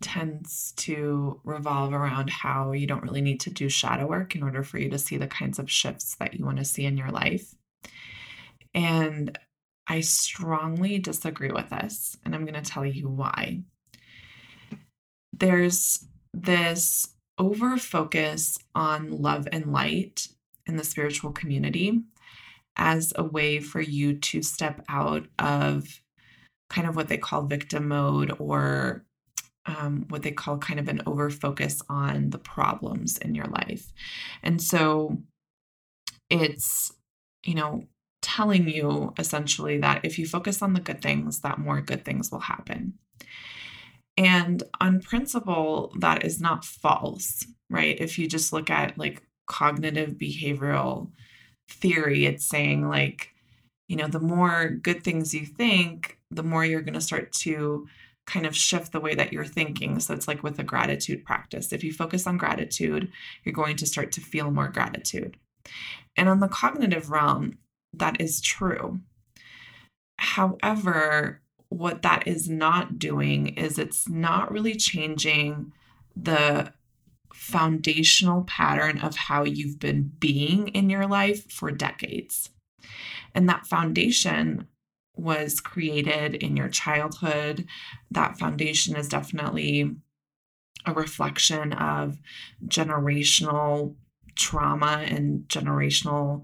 tends 0.00 0.72
to 0.76 1.40
revolve 1.44 1.92
around 1.92 2.30
how 2.30 2.72
you 2.72 2.86
don't 2.86 3.02
really 3.02 3.20
need 3.20 3.40
to 3.40 3.50
do 3.50 3.68
shadow 3.68 4.06
work 4.06 4.36
in 4.36 4.42
order 4.42 4.62
for 4.62 4.78
you 4.78 4.88
to 4.90 4.98
see 4.98 5.16
the 5.16 5.26
kinds 5.26 5.58
of 5.58 5.70
shifts 5.70 6.14
that 6.20 6.34
you 6.34 6.44
want 6.44 6.58
to 6.58 6.64
see 6.64 6.84
in 6.84 6.96
your 6.96 7.10
life. 7.10 7.54
And 8.74 9.36
I 9.88 10.00
strongly 10.00 10.98
disagree 10.98 11.50
with 11.50 11.70
this, 11.70 12.16
and 12.24 12.34
I'm 12.34 12.44
going 12.44 12.62
to 12.62 12.70
tell 12.70 12.86
you 12.86 13.08
why 13.08 13.62
there's 15.32 16.04
this 16.34 17.08
over 17.38 17.76
focus 17.76 18.58
on 18.74 19.22
love 19.22 19.48
and 19.50 19.72
light 19.72 20.28
in 20.68 20.76
the 20.76 20.84
spiritual 20.84 21.32
community 21.32 22.02
as 22.76 23.12
a 23.16 23.24
way 23.24 23.58
for 23.58 23.80
you 23.80 24.18
to 24.18 24.42
step 24.42 24.84
out 24.88 25.26
of 25.38 26.00
kind 26.70 26.86
of 26.86 26.94
what 26.94 27.08
they 27.08 27.18
call 27.18 27.42
victim 27.42 27.88
mode 27.88 28.32
or 28.38 29.04
um, 29.66 30.06
what 30.08 30.22
they 30.22 30.30
call 30.30 30.58
kind 30.58 30.80
of 30.80 30.88
an 30.88 31.02
over 31.06 31.28
focus 31.28 31.82
on 31.88 32.30
the 32.30 32.38
problems 32.38 33.18
in 33.18 33.34
your 33.34 33.46
life. 33.46 33.92
And 34.42 34.62
so 34.62 35.18
it's, 36.30 36.92
you 37.44 37.54
know, 37.54 37.84
telling 38.22 38.68
you 38.68 39.12
essentially 39.18 39.78
that 39.78 40.04
if 40.04 40.18
you 40.18 40.26
focus 40.26 40.62
on 40.62 40.72
the 40.72 40.80
good 40.80 41.02
things, 41.02 41.40
that 41.40 41.58
more 41.58 41.80
good 41.80 42.04
things 42.04 42.30
will 42.30 42.40
happen. 42.40 42.94
And 44.16 44.62
on 44.80 45.00
principle, 45.00 45.94
that 46.00 46.24
is 46.24 46.40
not 46.40 46.64
false, 46.64 47.46
right? 47.70 47.96
If 48.00 48.18
you 48.18 48.26
just 48.26 48.52
look 48.52 48.68
at 48.70 48.98
like 48.98 49.22
cognitive 49.48 50.14
behavioral 50.14 51.10
theory, 51.68 52.26
it's 52.26 52.46
saying 52.46 52.88
like, 52.88 53.34
you 53.88 53.96
know, 53.96 54.08
the 54.08 54.20
more 54.20 54.68
good 54.68 55.02
things 55.02 55.34
you 55.34 55.46
think, 55.46 56.18
the 56.30 56.42
more 56.42 56.64
you're 56.64 56.82
going 56.82 56.94
to 56.94 57.00
start 57.00 57.32
to 57.32 57.86
kind 58.26 58.44
of 58.44 58.54
shift 58.54 58.92
the 58.92 59.00
way 59.00 59.14
that 59.14 59.32
you're 59.32 59.44
thinking. 59.44 59.98
So 60.00 60.12
it's 60.12 60.28
like 60.28 60.42
with 60.42 60.58
a 60.58 60.62
gratitude 60.62 61.24
practice. 61.24 61.72
If 61.72 61.82
you 61.82 61.92
focus 61.92 62.26
on 62.26 62.36
gratitude, 62.36 63.10
you're 63.42 63.54
going 63.54 63.76
to 63.76 63.86
start 63.86 64.12
to 64.12 64.20
feel 64.20 64.50
more 64.50 64.68
gratitude. 64.68 65.38
And 66.16 66.28
on 66.28 66.40
the 66.40 66.48
cognitive 66.48 67.10
realm, 67.10 67.58
that 67.94 68.20
is 68.20 68.42
true. 68.42 69.00
However, 70.18 71.40
what 71.70 72.02
that 72.02 72.26
is 72.26 72.48
not 72.48 72.98
doing 72.98 73.48
is 73.48 73.78
it's 73.78 74.08
not 74.08 74.52
really 74.52 74.74
changing 74.74 75.72
the 76.14 76.72
foundational 77.38 78.42
pattern 78.44 78.98
of 78.98 79.16
how 79.16 79.44
you've 79.44 79.78
been 79.78 80.12
being 80.18 80.68
in 80.68 80.90
your 80.90 81.06
life 81.06 81.50
for 81.50 81.70
decades. 81.70 82.50
And 83.34 83.48
that 83.48 83.66
foundation 83.66 84.66
was 85.16 85.60
created 85.60 86.34
in 86.34 86.56
your 86.56 86.68
childhood. 86.68 87.66
That 88.10 88.38
foundation 88.38 88.96
is 88.96 89.08
definitely 89.08 89.94
a 90.86 90.92
reflection 90.92 91.72
of 91.72 92.18
generational 92.66 93.94
trauma 94.34 95.04
and 95.06 95.42
generational 95.48 96.42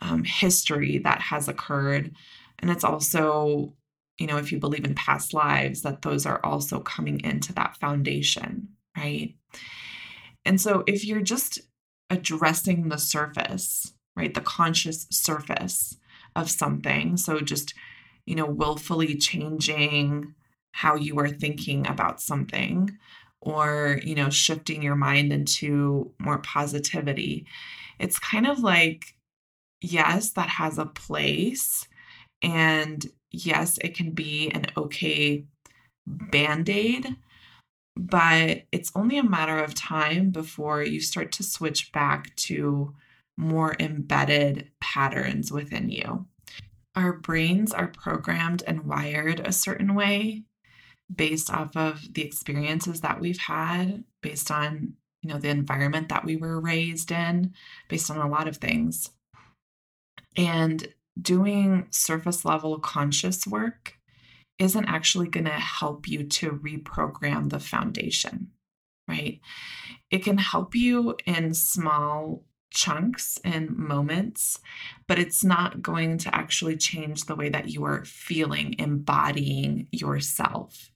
um, 0.00 0.24
history 0.24 0.98
that 0.98 1.20
has 1.20 1.48
occurred. 1.48 2.14
And 2.58 2.70
it's 2.70 2.84
also 2.84 3.74
you 4.18 4.26
know, 4.26 4.36
if 4.36 4.52
you 4.52 4.58
believe 4.58 4.84
in 4.84 4.94
past 4.94 5.34
lives, 5.34 5.82
that 5.82 6.02
those 6.02 6.24
are 6.24 6.40
also 6.44 6.80
coming 6.80 7.20
into 7.20 7.52
that 7.54 7.76
foundation, 7.76 8.68
right? 8.96 9.34
And 10.44 10.60
so 10.60 10.84
if 10.86 11.04
you're 11.04 11.22
just 11.22 11.60
addressing 12.10 12.88
the 12.88 12.98
surface, 12.98 13.92
right, 14.16 14.34
the 14.34 14.40
conscious 14.40 15.06
surface 15.10 15.96
of 16.36 16.50
something, 16.50 17.16
so 17.16 17.40
just, 17.40 17.74
you 18.26 18.34
know, 18.34 18.46
willfully 18.46 19.16
changing 19.16 20.34
how 20.72 20.96
you 20.96 21.18
are 21.18 21.28
thinking 21.28 21.86
about 21.86 22.20
something 22.20 22.98
or, 23.40 24.00
you 24.02 24.14
know, 24.14 24.30
shifting 24.30 24.82
your 24.82 24.96
mind 24.96 25.32
into 25.32 26.12
more 26.18 26.38
positivity, 26.38 27.46
it's 27.98 28.18
kind 28.18 28.46
of 28.46 28.58
like, 28.60 29.14
yes, 29.80 30.30
that 30.32 30.48
has 30.48 30.78
a 30.78 30.86
place. 30.86 31.86
And 32.42 33.06
yes, 33.30 33.78
it 33.78 33.94
can 33.94 34.10
be 34.12 34.50
an 34.50 34.66
okay 34.76 35.44
band 36.06 36.68
aid, 36.68 37.16
but 37.96 38.62
it's 38.72 38.92
only 38.94 39.18
a 39.18 39.22
matter 39.22 39.58
of 39.58 39.74
time 39.74 40.30
before 40.30 40.82
you 40.82 41.00
start 41.00 41.32
to 41.32 41.42
switch 41.42 41.92
back 41.92 42.34
to 42.36 42.94
more 43.36 43.76
embedded 43.78 44.70
patterns 44.80 45.52
within 45.52 45.90
you. 45.90 46.26
Our 46.96 47.12
brains 47.12 47.72
are 47.72 47.88
programmed 47.88 48.62
and 48.66 48.84
wired 48.84 49.40
a 49.40 49.52
certain 49.52 49.94
way 49.94 50.44
based 51.14 51.50
off 51.50 51.76
of 51.76 52.14
the 52.14 52.22
experiences 52.22 53.00
that 53.02 53.20
we've 53.20 53.38
had, 53.38 54.04
based 54.22 54.50
on, 54.50 54.94
you 55.22 55.30
know, 55.30 55.38
the 55.38 55.48
environment 55.48 56.08
that 56.08 56.24
we 56.24 56.36
were 56.36 56.60
raised 56.60 57.10
in, 57.10 57.52
based 57.88 58.10
on 58.10 58.18
a 58.18 58.28
lot 58.28 58.48
of 58.48 58.56
things. 58.56 59.10
And 60.36 60.88
doing 61.20 61.86
surface 61.90 62.44
level 62.44 62.78
conscious 62.78 63.46
work 63.46 63.94
isn't 64.58 64.86
actually 64.86 65.28
going 65.28 65.46
to 65.46 65.50
help 65.50 66.08
you 66.08 66.24
to 66.24 66.52
reprogram 66.52 67.50
the 67.50 67.60
foundation, 67.60 68.50
right? 69.08 69.40
It 70.10 70.24
can 70.24 70.38
help 70.38 70.74
you 70.74 71.16
in 71.26 71.54
small 71.54 72.44
chunks 72.70 73.38
and 73.44 73.70
moments, 73.70 74.58
but 75.06 75.18
it's 75.18 75.44
not 75.44 75.80
going 75.80 76.18
to 76.18 76.34
actually 76.34 76.76
change 76.76 77.24
the 77.24 77.36
way 77.36 77.48
that 77.48 77.68
you 77.68 77.84
are 77.84 78.04
feeling, 78.04 78.74
embodying 78.78 79.86
yourself. 79.92 80.90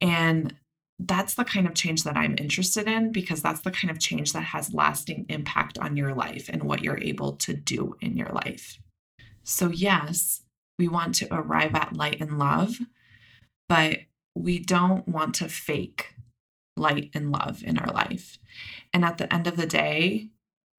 And 0.00 0.54
that's 0.98 1.34
the 1.34 1.44
kind 1.44 1.66
of 1.66 1.74
change 1.74 2.02
that 2.02 2.16
I'm 2.16 2.34
interested 2.38 2.88
in 2.88 3.12
because 3.12 3.40
that's 3.40 3.60
the 3.60 3.70
kind 3.70 3.90
of 3.90 4.00
change 4.00 4.32
that 4.32 4.42
has 4.42 4.74
lasting 4.74 5.26
impact 5.28 5.78
on 5.78 5.96
your 5.96 6.14
life 6.14 6.48
and 6.52 6.64
what 6.64 6.82
you're 6.82 6.98
able 6.98 7.36
to 7.36 7.54
do 7.54 7.96
in 8.00 8.16
your 8.16 8.30
life. 8.30 8.80
So, 9.44 9.70
yes, 9.70 10.42
we 10.78 10.88
want 10.88 11.14
to 11.16 11.34
arrive 11.34 11.74
at 11.74 11.96
light 11.96 12.20
and 12.20 12.38
love, 12.38 12.78
but 13.68 13.98
we 14.34 14.58
don't 14.58 15.06
want 15.08 15.34
to 15.36 15.48
fake 15.48 16.14
light 16.76 17.10
and 17.14 17.32
love 17.32 17.62
in 17.64 17.78
our 17.78 17.92
life. 17.92 18.38
And 18.94 19.04
at 19.04 19.18
the 19.18 19.32
end 19.32 19.46
of 19.46 19.56
the 19.56 19.66
day, 19.66 20.28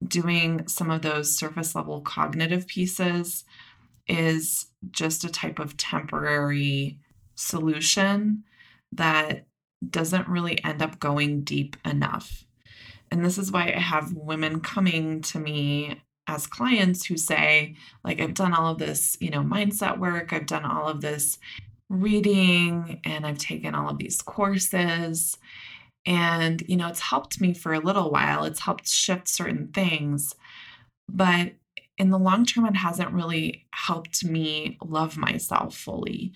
doing 0.06 0.66
some 0.66 0.90
of 0.90 1.02
those 1.02 1.36
surface 1.36 1.74
level 1.74 2.00
cognitive 2.00 2.66
pieces 2.66 3.44
is 4.08 4.66
just 4.90 5.24
a 5.24 5.30
type 5.30 5.58
of 5.58 5.76
temporary 5.76 6.98
solution 7.34 8.44
that 8.92 9.46
doesn't 9.88 10.28
really 10.28 10.62
end 10.64 10.82
up 10.82 10.98
going 10.98 11.42
deep 11.42 11.76
enough. 11.84 12.44
And 13.10 13.24
this 13.24 13.38
is 13.38 13.52
why 13.52 13.72
I 13.74 13.78
have 13.78 14.12
women 14.14 14.60
coming 14.60 15.20
to 15.22 15.38
me 15.38 16.00
as 16.30 16.46
clients 16.46 17.04
who 17.04 17.16
say, 17.16 17.74
like, 18.04 18.20
I've 18.20 18.34
done 18.34 18.54
all 18.54 18.70
of 18.70 18.78
this, 18.78 19.16
you 19.20 19.30
know, 19.30 19.42
mindset 19.42 19.98
work, 19.98 20.32
I've 20.32 20.46
done 20.46 20.64
all 20.64 20.88
of 20.88 21.00
this 21.00 21.38
reading, 21.88 23.00
and 23.04 23.26
I've 23.26 23.38
taken 23.38 23.74
all 23.74 23.90
of 23.90 23.98
these 23.98 24.22
courses. 24.22 25.36
And, 26.06 26.62
you 26.68 26.76
know, 26.76 26.86
it's 26.86 27.00
helped 27.00 27.40
me 27.40 27.52
for 27.52 27.74
a 27.74 27.80
little 27.80 28.12
while, 28.12 28.44
it's 28.44 28.60
helped 28.60 28.88
shift 28.88 29.26
certain 29.26 29.68
things. 29.74 30.36
But 31.08 31.54
in 31.98 32.10
the 32.10 32.18
long 32.18 32.46
term, 32.46 32.64
it 32.64 32.76
hasn't 32.76 33.10
really 33.12 33.66
helped 33.72 34.24
me 34.24 34.78
love 34.84 35.16
myself 35.16 35.76
fully. 35.76 36.32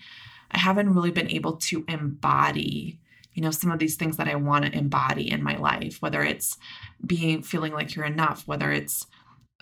I 0.51 0.59
haven't 0.59 0.93
really 0.93 1.11
been 1.11 1.31
able 1.31 1.53
to 1.53 1.85
embody 1.87 2.99
you 3.33 3.41
know 3.41 3.51
some 3.51 3.69
of 3.69 3.79
these 3.79 3.97
things 3.97 4.15
that 4.15 4.29
i 4.29 4.35
want 4.35 4.63
to 4.63 4.77
embody 4.77 5.29
in 5.29 5.43
my 5.43 5.57
life 5.57 6.01
whether 6.01 6.23
it's 6.23 6.57
being 7.05 7.41
feeling 7.41 7.73
like 7.73 7.93
you're 7.93 8.05
enough 8.05 8.47
whether 8.47 8.71
it's 8.71 9.07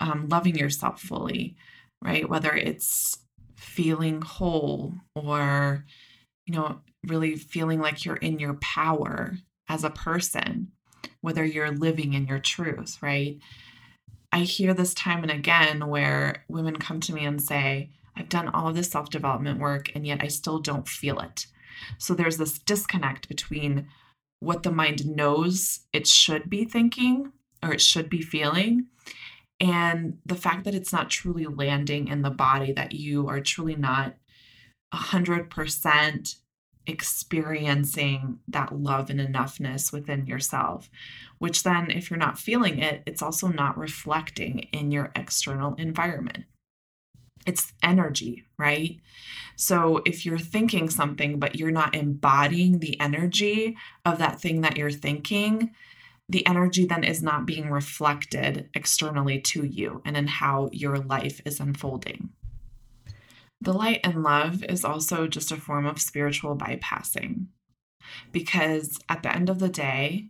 um, 0.00 0.28
loving 0.28 0.56
yourself 0.56 1.00
fully 1.00 1.56
right 2.02 2.28
whether 2.28 2.54
it's 2.54 3.18
feeling 3.56 4.20
whole 4.22 4.94
or 5.14 5.84
you 6.46 6.54
know 6.54 6.80
really 7.06 7.36
feeling 7.36 7.80
like 7.80 8.04
you're 8.04 8.16
in 8.16 8.38
your 8.38 8.54
power 8.54 9.36
as 9.68 9.84
a 9.84 9.90
person 9.90 10.68
whether 11.20 11.44
you're 11.44 11.70
living 11.70 12.12
in 12.14 12.26
your 12.26 12.38
truth 12.38 12.98
right 13.02 13.38
i 14.32 14.40
hear 14.40 14.74
this 14.74 14.94
time 14.94 15.22
and 15.22 15.30
again 15.30 15.86
where 15.88 16.44
women 16.48 16.76
come 16.76 17.00
to 17.00 17.14
me 17.14 17.24
and 17.24 17.40
say 17.40 17.90
I've 18.16 18.28
done 18.28 18.48
all 18.48 18.68
of 18.68 18.76
this 18.76 18.90
self 18.90 19.10
development 19.10 19.60
work, 19.60 19.90
and 19.94 20.06
yet 20.06 20.22
I 20.22 20.28
still 20.28 20.58
don't 20.58 20.88
feel 20.88 21.18
it. 21.20 21.46
So 21.98 22.14
there's 22.14 22.36
this 22.36 22.58
disconnect 22.58 23.28
between 23.28 23.88
what 24.40 24.62
the 24.62 24.70
mind 24.70 25.06
knows 25.06 25.80
it 25.92 26.06
should 26.06 26.48
be 26.48 26.64
thinking 26.64 27.32
or 27.62 27.72
it 27.72 27.80
should 27.80 28.10
be 28.10 28.20
feeling 28.20 28.86
and 29.64 30.18
the 30.26 30.34
fact 30.34 30.64
that 30.64 30.74
it's 30.74 30.92
not 30.92 31.08
truly 31.08 31.46
landing 31.46 32.08
in 32.08 32.20
the 32.20 32.30
body, 32.30 32.72
that 32.72 32.92
you 32.92 33.28
are 33.28 33.40
truly 33.40 33.74
not 33.74 34.14
100% 34.92 36.36
experiencing 36.86 38.38
that 38.46 38.78
love 38.78 39.08
and 39.08 39.18
enoughness 39.18 39.90
within 39.90 40.26
yourself, 40.26 40.90
which 41.38 41.62
then, 41.62 41.90
if 41.90 42.10
you're 42.10 42.18
not 42.18 42.38
feeling 42.38 42.78
it, 42.78 43.02
it's 43.06 43.22
also 43.22 43.48
not 43.48 43.78
reflecting 43.78 44.58
in 44.72 44.92
your 44.92 45.10
external 45.16 45.74
environment 45.76 46.44
it's 47.46 47.72
energy, 47.82 48.44
right? 48.58 48.98
So 49.56 50.02
if 50.04 50.24
you're 50.24 50.38
thinking 50.38 50.88
something, 50.88 51.38
but 51.38 51.56
you're 51.56 51.70
not 51.70 51.94
embodying 51.94 52.78
the 52.78 52.98
energy 53.00 53.76
of 54.04 54.18
that 54.18 54.40
thing 54.40 54.62
that 54.62 54.76
you're 54.76 54.90
thinking, 54.90 55.72
the 56.28 56.46
energy 56.46 56.86
then 56.86 57.04
is 57.04 57.22
not 57.22 57.46
being 57.46 57.70
reflected 57.70 58.70
externally 58.74 59.40
to 59.40 59.64
you 59.64 60.00
and 60.04 60.16
in 60.16 60.26
how 60.26 60.70
your 60.72 60.98
life 60.98 61.40
is 61.44 61.60
unfolding. 61.60 62.30
The 63.60 63.72
light 63.72 64.00
and 64.04 64.22
love 64.22 64.64
is 64.64 64.84
also 64.84 65.26
just 65.26 65.52
a 65.52 65.56
form 65.56 65.86
of 65.86 66.00
spiritual 66.00 66.56
bypassing 66.56 67.46
because 68.32 68.98
at 69.08 69.22
the 69.22 69.34
end 69.34 69.48
of 69.48 69.58
the 69.58 69.68
day, 69.68 70.28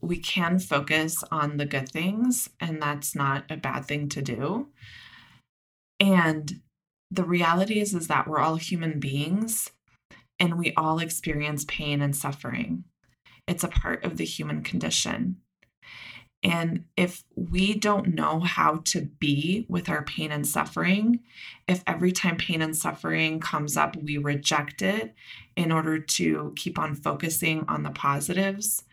we 0.00 0.18
can 0.18 0.58
focus 0.58 1.22
on 1.30 1.58
the 1.58 1.66
good 1.66 1.90
things, 1.90 2.48
and 2.58 2.80
that's 2.80 3.14
not 3.14 3.44
a 3.50 3.56
bad 3.56 3.84
thing 3.84 4.08
to 4.10 4.22
do. 4.22 4.68
And 5.98 6.60
the 7.10 7.24
reality 7.24 7.80
is 7.80 7.94
is 7.94 8.08
that 8.08 8.26
we're 8.26 8.38
all 8.38 8.56
human 8.56 8.98
beings 8.98 9.70
and 10.38 10.58
we 10.58 10.72
all 10.74 11.00
experience 11.00 11.64
pain 11.66 12.00
and 12.00 12.16
suffering. 12.16 12.84
It's 13.46 13.64
a 13.64 13.68
part 13.68 14.04
of 14.04 14.16
the 14.16 14.24
human 14.24 14.62
condition. 14.62 15.36
And 16.42 16.84
if 16.96 17.22
we 17.34 17.74
don't 17.74 18.14
know 18.14 18.40
how 18.40 18.80
to 18.86 19.02
be 19.02 19.66
with 19.68 19.90
our 19.90 20.02
pain 20.04 20.32
and 20.32 20.46
suffering, 20.46 21.20
if 21.68 21.82
every 21.86 22.12
time 22.12 22.36
pain 22.36 22.62
and 22.62 22.74
suffering 22.74 23.40
comes 23.40 23.76
up, 23.76 23.94
we 23.96 24.16
reject 24.16 24.80
it 24.80 25.14
in 25.54 25.70
order 25.70 25.98
to 25.98 26.52
keep 26.56 26.78
on 26.78 26.94
focusing 26.94 27.64
on 27.68 27.82
the 27.82 27.90
positives, 27.90 28.84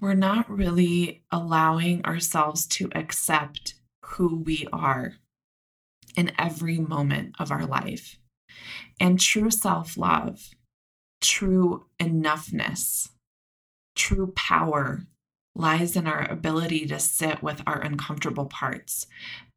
we're 0.00 0.12
not 0.12 0.50
really 0.50 1.22
allowing 1.30 2.04
ourselves 2.04 2.66
to 2.66 2.90
accept 2.94 3.74
who 4.04 4.42
we 4.44 4.68
are 4.70 5.14
in 6.14 6.30
every 6.38 6.78
moment 6.78 7.34
of 7.38 7.50
our 7.50 7.64
life. 7.64 8.18
And 9.00 9.18
true 9.18 9.50
self 9.50 9.96
love, 9.96 10.50
true 11.22 11.86
enoughness, 11.98 13.08
true 13.94 14.32
power 14.36 15.06
lies 15.54 15.96
in 15.96 16.06
our 16.06 16.30
ability 16.30 16.86
to 16.86 16.98
sit 16.98 17.42
with 17.42 17.62
our 17.66 17.80
uncomfortable 17.80 18.46
parts. 18.46 19.06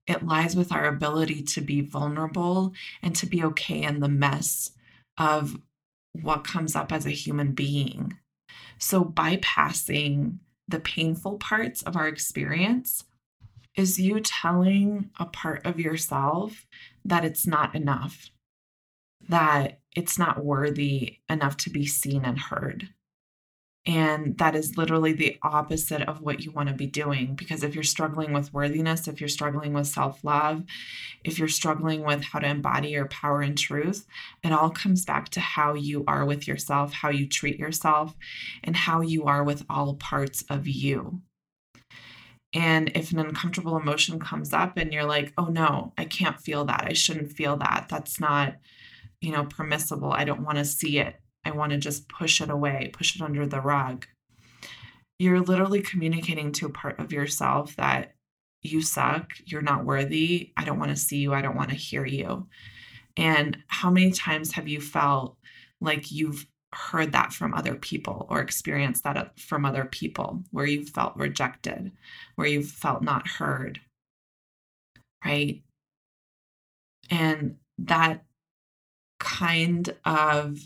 It 0.05 0.25
lies 0.25 0.55
with 0.55 0.71
our 0.71 0.85
ability 0.85 1.43
to 1.43 1.61
be 1.61 1.81
vulnerable 1.81 2.73
and 3.01 3.15
to 3.15 3.25
be 3.25 3.43
okay 3.43 3.83
in 3.83 3.99
the 3.99 4.07
mess 4.07 4.71
of 5.17 5.57
what 6.13 6.43
comes 6.43 6.75
up 6.75 6.91
as 6.91 7.05
a 7.05 7.11
human 7.11 7.51
being. 7.51 8.17
So, 8.77 9.03
bypassing 9.03 10.37
the 10.67 10.79
painful 10.79 11.37
parts 11.37 11.81
of 11.81 11.95
our 11.95 12.07
experience 12.07 13.05
is 13.75 13.99
you 13.99 14.19
telling 14.19 15.09
a 15.19 15.25
part 15.25 15.65
of 15.65 15.79
yourself 15.79 16.65
that 17.05 17.23
it's 17.23 17.45
not 17.47 17.75
enough, 17.75 18.29
that 19.29 19.79
it's 19.95 20.17
not 20.17 20.43
worthy 20.43 21.19
enough 21.29 21.57
to 21.57 21.69
be 21.69 21.85
seen 21.85 22.25
and 22.25 22.39
heard. 22.39 22.89
And 23.87 24.37
that 24.37 24.53
is 24.53 24.75
literally 24.75 25.13
the 25.13 25.37
opposite 25.41 26.01
of 26.01 26.21
what 26.21 26.41
you 26.41 26.51
want 26.51 26.67
to 26.67 26.75
be 26.75 26.87
doing. 26.87 27.35
Because 27.35 27.63
if 27.63 27.73
you're 27.73 27.85
struggling 27.85 28.33
with 28.33 28.53
worthiness, 28.53 29.07
if 29.07 29.21
you're 29.21 29.29
struggling 29.29 29.71
with 29.71 29.87
self 29.87 30.25
love, 30.25 30.63
if 31.23 31.39
you're 31.39 31.47
struggling 31.47 32.03
with 32.03 32.21
how 32.21 32.39
to 32.39 32.47
embody 32.47 32.89
your 32.89 33.07
power 33.07 33.41
and 33.41 33.57
truth, 33.57 34.05
it 34.43 34.51
all 34.51 34.69
comes 34.69 35.05
back 35.05 35.29
to 35.29 35.39
how 35.39 35.73
you 35.73 36.03
are 36.05 36.25
with 36.25 36.49
yourself, 36.49 36.91
how 36.91 37.09
you 37.09 37.25
treat 37.27 37.57
yourself, 37.57 38.13
and 38.61 38.75
how 38.75 38.99
you 38.99 39.23
are 39.23 39.43
with 39.43 39.65
all 39.69 39.95
parts 39.95 40.43
of 40.49 40.67
you. 40.67 41.21
And 42.53 42.91
if 42.93 43.11
an 43.11 43.19
uncomfortable 43.19 43.77
emotion 43.77 44.19
comes 44.19 44.51
up 44.51 44.75
and 44.75 44.91
you're 44.91 45.05
like, 45.05 45.31
oh 45.37 45.45
no, 45.45 45.93
I 45.97 46.03
can't 46.03 46.39
feel 46.41 46.65
that. 46.65 46.85
I 46.89 46.93
shouldn't 46.93 47.31
feel 47.31 47.55
that. 47.57 47.87
That's 47.89 48.19
not, 48.19 48.55
you 49.21 49.31
know, 49.31 49.45
permissible. 49.45 50.11
I 50.11 50.25
don't 50.25 50.43
want 50.43 50.57
to 50.57 50.65
see 50.65 50.99
it. 50.99 51.21
I 51.47 51.51
want 51.51 51.71
to 51.71 51.77
just 51.77 52.09
push 52.09 52.41
it 52.41 52.49
away, 52.49 52.91
push 52.93 53.15
it 53.15 53.21
under 53.21 53.45
the 53.47 53.61
rug. 53.61 54.05
You're 55.19 55.41
literally 55.41 55.81
communicating 55.81 56.51
to 56.53 56.67
a 56.67 56.71
part 56.71 56.99
of 56.99 57.11
yourself 57.11 57.75
that 57.77 58.13
you 58.61 58.81
suck, 58.81 59.31
you're 59.45 59.61
not 59.61 59.85
worthy, 59.85 60.51
I 60.57 60.65
don't 60.65 60.79
want 60.79 60.91
to 60.91 60.97
see 60.97 61.17
you, 61.17 61.33
I 61.33 61.41
don't 61.41 61.55
want 61.55 61.69
to 61.69 61.75
hear 61.75 62.05
you. 62.05 62.47
And 63.15 63.57
how 63.67 63.89
many 63.89 64.11
times 64.11 64.51
have 64.51 64.67
you 64.67 64.81
felt 64.81 65.37
like 65.81 66.11
you've 66.11 66.45
heard 66.73 67.13
that 67.13 67.31
from 67.33 67.53
other 67.53 67.75
people 67.75 68.27
or 68.29 68.41
experienced 68.41 69.03
that 69.05 69.39
from 69.39 69.65
other 69.65 69.85
people 69.85 70.43
where 70.51 70.65
you 70.65 70.85
felt 70.85 71.15
rejected, 71.15 71.91
where 72.35 72.47
you 72.47 72.61
felt 72.61 73.01
not 73.01 73.27
heard, 73.27 73.79
right? 75.25 75.63
And 77.09 77.55
that 77.79 78.25
kind 79.19 79.95
of 80.05 80.59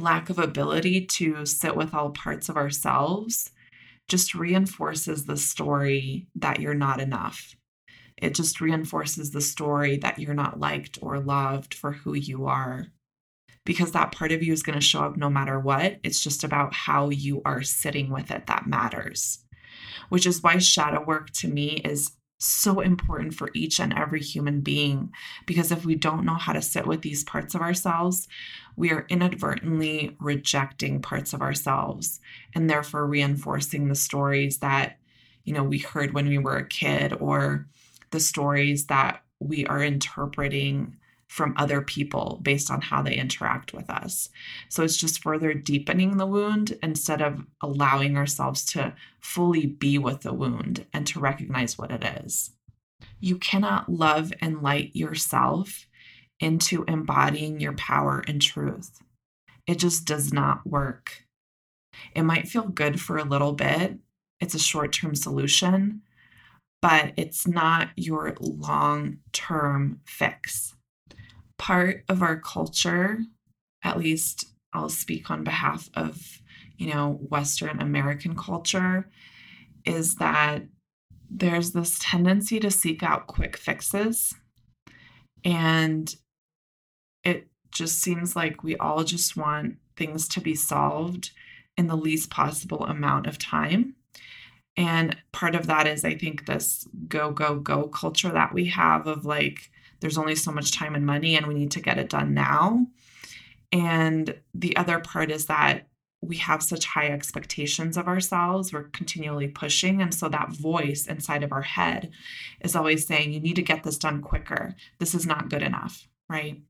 lack 0.00 0.30
of 0.30 0.38
ability 0.38 1.06
to 1.06 1.44
sit 1.46 1.76
with 1.76 1.94
all 1.94 2.10
parts 2.10 2.48
of 2.48 2.56
ourselves 2.56 3.50
just 4.08 4.34
reinforces 4.34 5.26
the 5.26 5.36
story 5.36 6.26
that 6.34 6.60
you're 6.60 6.74
not 6.74 7.00
enough. 7.00 7.54
It 8.16 8.34
just 8.34 8.60
reinforces 8.60 9.30
the 9.30 9.40
story 9.40 9.96
that 9.98 10.18
you're 10.18 10.34
not 10.34 10.60
liked 10.60 10.98
or 11.00 11.20
loved 11.20 11.74
for 11.74 11.92
who 11.92 12.14
you 12.14 12.46
are. 12.46 12.88
Because 13.64 13.92
that 13.92 14.12
part 14.12 14.32
of 14.32 14.42
you 14.42 14.52
is 14.52 14.62
going 14.62 14.78
to 14.78 14.84
show 14.84 15.00
up 15.00 15.16
no 15.16 15.30
matter 15.30 15.58
what. 15.58 16.00
It's 16.02 16.22
just 16.22 16.44
about 16.44 16.74
how 16.74 17.10
you 17.10 17.40
are 17.44 17.62
sitting 17.62 18.10
with 18.10 18.30
it 18.30 18.46
that 18.46 18.66
matters. 18.66 19.44
Which 20.08 20.26
is 20.26 20.42
why 20.42 20.58
shadow 20.58 21.04
work 21.04 21.30
to 21.34 21.48
me 21.48 21.80
is 21.84 22.12
so 22.42 22.80
important 22.80 23.34
for 23.34 23.50
each 23.54 23.78
and 23.78 23.92
every 23.96 24.20
human 24.20 24.62
being 24.62 25.12
because 25.44 25.70
if 25.70 25.84
we 25.84 25.94
don't 25.94 26.24
know 26.24 26.34
how 26.34 26.54
to 26.54 26.62
sit 26.62 26.86
with 26.86 27.02
these 27.02 27.22
parts 27.22 27.54
of 27.54 27.60
ourselves, 27.60 28.26
we 28.76 28.90
are 28.90 29.06
inadvertently 29.10 30.16
rejecting 30.18 31.02
parts 31.02 31.34
of 31.34 31.42
ourselves 31.42 32.18
and 32.54 32.68
therefore 32.68 33.06
reinforcing 33.06 33.88
the 33.88 33.94
stories 33.94 34.58
that 34.58 34.96
you 35.44 35.52
know 35.52 35.62
we 35.62 35.78
heard 35.78 36.14
when 36.14 36.28
we 36.28 36.38
were 36.38 36.56
a 36.56 36.66
kid 36.66 37.12
or 37.20 37.66
the 38.10 38.20
stories 38.20 38.86
that 38.86 39.22
we 39.38 39.66
are 39.66 39.82
interpreting 39.82 40.96
from 41.30 41.54
other 41.56 41.80
people 41.80 42.40
based 42.42 42.72
on 42.72 42.80
how 42.80 43.00
they 43.00 43.14
interact 43.14 43.72
with 43.72 43.88
us. 43.88 44.30
So 44.68 44.82
it's 44.82 44.96
just 44.96 45.22
further 45.22 45.54
deepening 45.54 46.16
the 46.16 46.26
wound 46.26 46.76
instead 46.82 47.22
of 47.22 47.46
allowing 47.60 48.16
ourselves 48.16 48.64
to 48.72 48.94
fully 49.20 49.64
be 49.64 49.96
with 49.96 50.22
the 50.22 50.34
wound 50.34 50.86
and 50.92 51.06
to 51.06 51.20
recognize 51.20 51.78
what 51.78 51.92
it 51.92 52.02
is. 52.24 52.50
You 53.20 53.38
cannot 53.38 53.88
love 53.88 54.32
and 54.40 54.60
light 54.60 54.90
yourself 54.96 55.86
into 56.40 56.82
embodying 56.88 57.60
your 57.60 57.74
power 57.74 58.24
and 58.26 58.42
truth. 58.42 59.00
It 59.68 59.78
just 59.78 60.06
does 60.06 60.32
not 60.32 60.66
work. 60.66 61.26
It 62.12 62.22
might 62.22 62.48
feel 62.48 62.66
good 62.66 63.00
for 63.00 63.18
a 63.18 63.24
little 63.24 63.52
bit, 63.52 63.98
it's 64.40 64.54
a 64.54 64.58
short 64.58 64.92
term 64.92 65.14
solution, 65.14 66.02
but 66.82 67.12
it's 67.16 67.46
not 67.46 67.90
your 67.94 68.34
long 68.40 69.18
term 69.32 70.00
fix 70.04 70.74
part 71.60 72.04
of 72.08 72.22
our 72.22 72.40
culture, 72.40 73.18
at 73.84 73.98
least 73.98 74.46
I'll 74.72 74.88
speak 74.88 75.30
on 75.30 75.44
behalf 75.44 75.90
of, 75.92 76.40
you 76.78 76.92
know, 76.92 77.20
Western 77.28 77.82
American 77.82 78.34
culture, 78.34 79.10
is 79.84 80.14
that 80.14 80.62
there's 81.28 81.72
this 81.72 81.98
tendency 82.00 82.58
to 82.60 82.70
seek 82.70 83.02
out 83.02 83.26
quick 83.26 83.58
fixes. 83.58 84.34
And 85.44 86.14
it 87.24 87.48
just 87.70 88.00
seems 88.00 88.34
like 88.34 88.64
we 88.64 88.76
all 88.76 89.04
just 89.04 89.36
want 89.36 89.76
things 89.98 90.28
to 90.28 90.40
be 90.40 90.54
solved 90.54 91.30
in 91.76 91.88
the 91.88 91.96
least 91.96 92.30
possible 92.30 92.86
amount 92.86 93.26
of 93.26 93.36
time. 93.36 93.96
And 94.78 95.14
part 95.32 95.54
of 95.54 95.66
that 95.66 95.86
is, 95.86 96.06
I 96.06 96.14
think, 96.14 96.46
this 96.46 96.88
go, 97.06 97.32
go, 97.32 97.56
go 97.56 97.86
culture 97.88 98.30
that 98.30 98.54
we 98.54 98.64
have 98.68 99.06
of 99.06 99.26
like, 99.26 99.70
there's 100.00 100.18
only 100.18 100.34
so 100.34 100.50
much 100.50 100.72
time 100.72 100.94
and 100.94 101.06
money 101.06 101.36
and 101.36 101.46
we 101.46 101.54
need 101.54 101.70
to 101.72 101.80
get 101.80 101.98
it 101.98 102.08
done 102.08 102.34
now. 102.34 102.86
And 103.72 104.34
the 104.54 104.76
other 104.76 104.98
part 104.98 105.30
is 105.30 105.46
that 105.46 105.86
we 106.22 106.36
have 106.36 106.62
such 106.62 106.84
high 106.84 107.08
expectations 107.08 107.96
of 107.96 108.06
ourselves. 108.06 108.72
We're 108.72 108.84
continually 108.84 109.48
pushing. 109.48 110.02
And 110.02 110.14
so 110.14 110.28
that 110.28 110.50
voice 110.50 111.06
inside 111.06 111.42
of 111.42 111.52
our 111.52 111.62
head 111.62 112.10
is 112.60 112.76
always 112.76 113.06
saying, 113.06 113.32
you 113.32 113.40
need 113.40 113.56
to 113.56 113.62
get 113.62 113.84
this 113.84 113.96
done 113.96 114.20
quicker. 114.20 114.74
This 114.98 115.14
is 115.14 115.26
not 115.26 115.48
good 115.48 115.62
enough, 115.62 116.08
right? 116.28 116.60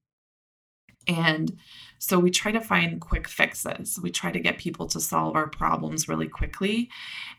And 1.08 1.58
so 1.98 2.18
we 2.18 2.30
try 2.30 2.52
to 2.52 2.60
find 2.60 3.00
quick 3.00 3.26
fixes. 3.26 3.98
We 4.00 4.10
try 4.10 4.30
to 4.30 4.38
get 4.38 4.58
people 4.58 4.86
to 4.88 5.00
solve 5.00 5.34
our 5.34 5.48
problems 5.48 6.08
really 6.08 6.28
quickly 6.28 6.88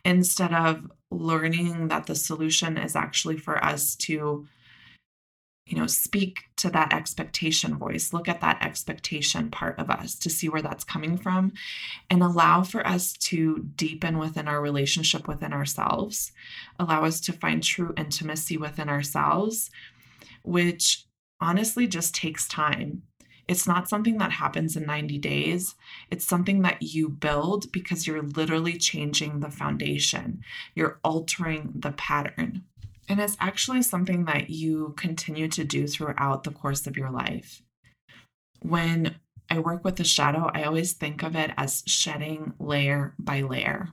instead 0.04 0.54
of 0.54 0.92
learning 1.12 1.88
that 1.88 2.08
the 2.08 2.16
solution 2.16 2.78
is 2.78 2.96
actually 2.96 3.38
for 3.38 3.64
us 3.64 3.96
to 3.98 4.48
you 5.66 5.78
know, 5.78 5.88
speak 5.88 6.42
to 6.58 6.70
that 6.70 6.94
expectation 6.94 7.78
voice, 7.78 8.14
look 8.14 8.28
at 8.28 8.42
that 8.42 8.62
expectation 8.62 9.50
part 9.50 9.78
of 9.80 9.90
us 9.90 10.16
to 10.16 10.30
see 10.30 10.50
where 10.50 10.62
that's 10.62 10.84
coming 10.84 11.18
from, 11.18 11.54
and 12.10 12.22
allow 12.22 12.64
for 12.64 12.86
us 12.86 13.14
to 13.14 13.70
deepen 13.76 14.18
within 14.18 14.48
our 14.48 14.62
relationship 14.62 15.28
within 15.28 15.54
ourselves, 15.54 16.32
allow 16.80 17.06
us 17.06 17.20
to 17.22 17.34
find 17.34 17.64
true 17.64 17.94
intimacy 17.96 18.58
within 18.58 18.90
ourselves, 18.90 19.70
which 20.44 21.06
honestly 21.40 21.88
just 21.88 22.14
takes 22.16 22.48
time. 22.48 23.04
It's 23.48 23.68
not 23.68 23.90
something 23.90 24.18
that 24.20 24.32
happens 24.32 24.78
in 24.78 24.86
90 24.86 25.18
days. 25.18 25.76
It's 26.10 26.26
something 26.26 26.62
that 26.62 26.82
you 26.82 27.10
build 27.10 27.72
because 27.72 28.08
you're 28.08 28.22
literally 28.22 28.78
changing 28.78 29.40
the 29.40 29.50
foundation. 29.50 30.42
You're 30.74 31.00
altering 31.04 31.74
the 31.76 31.92
pattern. 31.92 32.64
And 33.12 33.20
it's 33.20 33.36
actually 33.42 33.82
something 33.82 34.24
that 34.24 34.50
you 34.50 34.94
continue 34.96 35.50
to 35.50 35.66
do 35.66 35.86
throughout 35.86 36.46
the 36.46 36.52
course 36.52 36.88
of 36.88 36.96
your 36.96 37.12
life. 37.12 37.62
When 38.62 39.16
I 39.50 39.60
work 39.60 39.84
with 39.84 39.98
the 39.98 40.06
shadow, 40.06 40.50
I 40.54 40.64
always 40.64 40.94
think 40.94 41.22
of 41.22 41.36
it 41.36 41.52
as 41.58 41.84
shedding 41.86 42.54
layer 42.58 43.14
by 43.20 43.42
layer, 43.42 43.90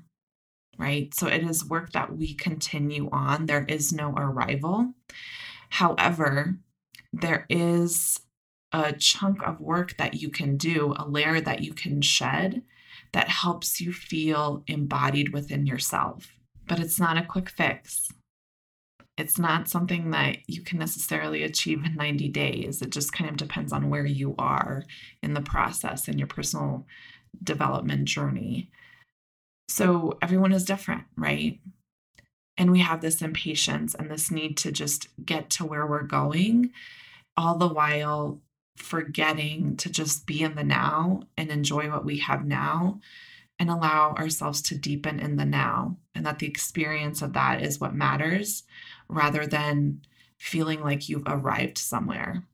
right? 0.79 1.13
So 1.17 1.27
it 1.27 1.43
is 1.43 1.69
work 1.69 1.91
that 1.95 2.17
we 2.17 2.33
continue 2.33 3.09
on. 3.11 3.47
There 3.47 3.65
is 3.65 3.93
no 3.93 4.13
arrival. 4.13 4.95
However, 5.71 6.55
there 7.13 7.45
is 7.49 8.21
a 8.71 8.93
chunk 8.93 9.43
of 9.43 9.61
work 9.61 9.97
that 9.97 10.15
you 10.15 10.29
can 10.29 10.57
do, 10.57 10.95
a 10.97 11.09
layer 11.09 11.41
that 11.41 11.61
you 11.65 11.75
can 11.75 12.03
shed 12.03 12.63
that 13.13 13.29
helps 13.29 13.81
you 13.81 13.93
feel 13.93 14.63
embodied 14.69 15.33
within 15.33 15.67
yourself. 15.67 16.35
But 16.69 16.79
it's 16.79 17.01
not 17.01 17.19
a 17.19 17.27
quick 17.27 17.51
fix 17.51 18.13
it's 19.19 19.39
not 19.39 19.69
something 19.69 20.11
that 20.13 20.39
you 20.47 20.63
can 20.63 20.79
necessarily 20.79 21.43
achieve 21.43 21.85
in 21.85 21.97
90 21.97 22.29
days. 22.29 22.81
It 22.81 22.91
just 22.91 23.13
kind 23.13 23.29
of 23.29 23.37
depends 23.37 23.73
on 23.73 23.91
where 23.91 24.07
you 24.07 24.37
are 24.39 24.85
in 25.23 25.35
the 25.35 25.41
process 25.41 26.07
in 26.07 26.19
your 26.19 26.29
personal 26.29 26.87
development 27.43 28.05
journey. 28.05 28.71
So 29.69 30.19
everyone 30.23 30.53
is 30.53 30.65
different, 30.65 31.05
right? 31.17 31.59
And 32.57 32.71
we 32.71 32.79
have 32.79 33.01
this 33.01 33.21
impatience 33.21 33.95
and 33.95 34.09
this 34.09 34.31
need 34.31 34.57
to 34.59 34.73
just 34.73 35.09
get 35.25 35.51
to 35.51 35.65
where 35.65 35.87
we're 35.87 36.03
going, 36.03 36.71
all 37.37 37.57
the 37.57 37.69
while 37.69 38.41
forgetting 38.77 39.77
to 39.79 39.91
just 39.91 40.27
be 40.27 40.43
in 40.43 40.55
the 40.55 40.65
now 40.65 41.23
and 41.37 41.51
enjoy 41.51 41.91
what 41.91 42.05
we 42.05 42.19
have 42.19 42.47
now 42.47 43.01
and 43.59 43.69
allow 43.69 44.15
ourselves 44.15 44.63
to 44.63 44.79
deepen 44.79 45.19
in 45.19 45.37
the 45.37 45.45
now. 45.45 45.97
And 46.15 46.25
that 46.25 46.39
the 46.39 46.47
experience 46.47 47.21
of 47.23 47.33
that 47.33 47.63
is 47.63 47.81
what 47.81 47.95
matters 47.95 48.63
rather 49.09 49.47
than 49.47 50.03
feeling 50.39 50.81
like 50.81 51.09
you've 51.09 51.27
arrived 51.27 51.79
somewhere. 51.79 52.45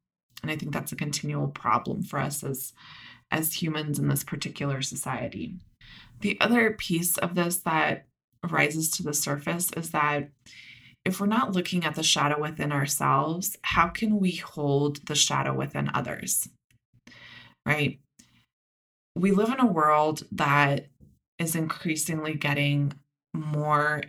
And 0.43 0.51
I 0.51 0.57
think 0.57 0.73
that's 0.73 0.93
a 0.93 0.97
continual 0.97 1.49
problem 1.49 2.03
for 2.03 2.19
us 2.19 2.43
as, 2.43 2.73
as 3.31 3.55
humans 3.55 3.99
in 3.99 4.09
this 4.09 4.25
particular 4.25 4.83
society. 4.83 5.57
The 6.21 6.39
other 6.41 6.73
piece 6.73 7.19
of 7.19 7.35
this 7.35 7.57
that 7.59 8.07
rises 8.51 8.91
to 8.93 9.03
the 9.03 9.15
surface 9.15 9.71
is 9.77 9.91
that 9.91 10.31
if 11.05 11.21
we're 11.21 11.27
not 11.27 11.53
looking 11.53 11.85
at 11.85 11.95
the 11.95 12.03
shadow 12.03 12.41
within 12.41 12.73
ourselves, 12.73 13.57
how 13.63 13.89
can 13.89 14.19
we 14.19 14.33
hold 14.33 15.07
the 15.07 15.15
shadow 15.15 15.55
within 15.55 15.91
others? 15.93 16.49
Right? 17.67 18.01
We 19.15 19.31
live 19.31 19.51
in 19.51 19.61
a 19.61 19.67
world 19.67 20.23
that 20.33 20.87
is 21.39 21.55
increasingly 21.55 22.35
getting 22.35 22.93
more 23.35 24.03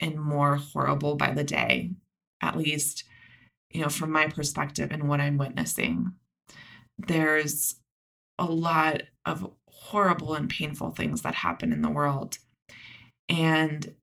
and 0.00 0.20
more 0.20 0.56
horrible 0.56 1.16
by 1.16 1.32
the 1.32 1.44
day, 1.44 1.92
at 2.40 2.56
least, 2.56 3.04
you 3.70 3.80
know, 3.80 3.88
from 3.88 4.12
my 4.12 4.26
perspective 4.26 4.90
and 4.90 5.08
what 5.08 5.20
I'm 5.20 5.38
witnessing. 5.38 6.12
There's 6.98 7.76
a 8.38 8.46
lot 8.46 9.02
of 9.24 9.50
horrible 9.68 10.34
and 10.34 10.48
painful 10.48 10.90
things 10.90 11.22
that 11.22 11.34
happen 11.34 11.72
in 11.72 11.82
the 11.82 11.90
world. 11.90 12.38
And 13.28 13.94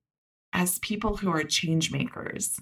as 0.52 0.78
people 0.80 1.16
who 1.16 1.30
are 1.30 1.42
change 1.42 1.90
makers, 1.90 2.60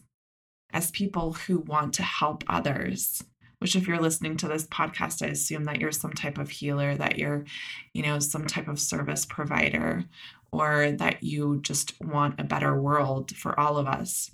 as 0.72 0.90
people 0.90 1.34
who 1.34 1.58
want 1.58 1.94
to 1.94 2.02
help 2.02 2.44
others, 2.48 3.22
which 3.58 3.76
if 3.76 3.86
you're 3.86 4.00
listening 4.00 4.36
to 4.38 4.48
this 4.48 4.66
podcast, 4.66 5.24
I 5.24 5.30
assume 5.30 5.64
that 5.64 5.80
you're 5.80 5.92
some 5.92 6.12
type 6.12 6.38
of 6.38 6.50
healer, 6.50 6.96
that 6.96 7.18
you're, 7.18 7.44
you 7.92 8.02
know, 8.02 8.18
some 8.18 8.46
type 8.46 8.66
of 8.66 8.80
service 8.80 9.24
provider, 9.24 10.04
or 10.52 10.92
that 10.92 11.22
you 11.22 11.60
just 11.62 12.00
want 12.00 12.38
a 12.38 12.44
better 12.44 12.80
world 12.80 13.34
for 13.34 13.58
all 13.58 13.78
of 13.78 13.86
us. 13.86 14.30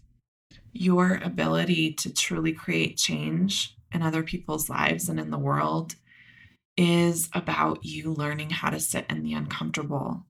Your 0.72 1.20
ability 1.22 1.94
to 1.94 2.12
truly 2.12 2.52
create 2.52 2.98
change 2.98 3.76
in 3.92 4.02
other 4.02 4.22
people's 4.22 4.68
lives 4.68 5.08
and 5.08 5.18
in 5.18 5.30
the 5.30 5.38
world 5.38 5.94
is 6.76 7.28
about 7.32 7.84
you 7.84 8.12
learning 8.12 8.50
how 8.50 8.70
to 8.70 8.80
sit 8.80 9.06
in 9.08 9.22
the 9.22 9.34
uncomfortable. 9.34 10.26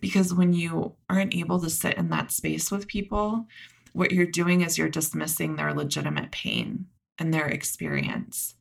Because 0.00 0.34
when 0.34 0.52
you 0.52 0.94
aren't 1.08 1.34
able 1.34 1.60
to 1.60 1.70
sit 1.70 1.96
in 1.96 2.10
that 2.10 2.30
space 2.30 2.70
with 2.70 2.88
people, 2.88 3.46
what 3.92 4.12
you're 4.12 4.26
doing 4.26 4.60
is 4.60 4.76
you're 4.76 4.88
dismissing 4.88 5.56
their 5.56 5.72
legitimate 5.72 6.30
pain 6.30 6.86
and 7.18 7.32
their 7.32 7.46
experience. 7.46 8.54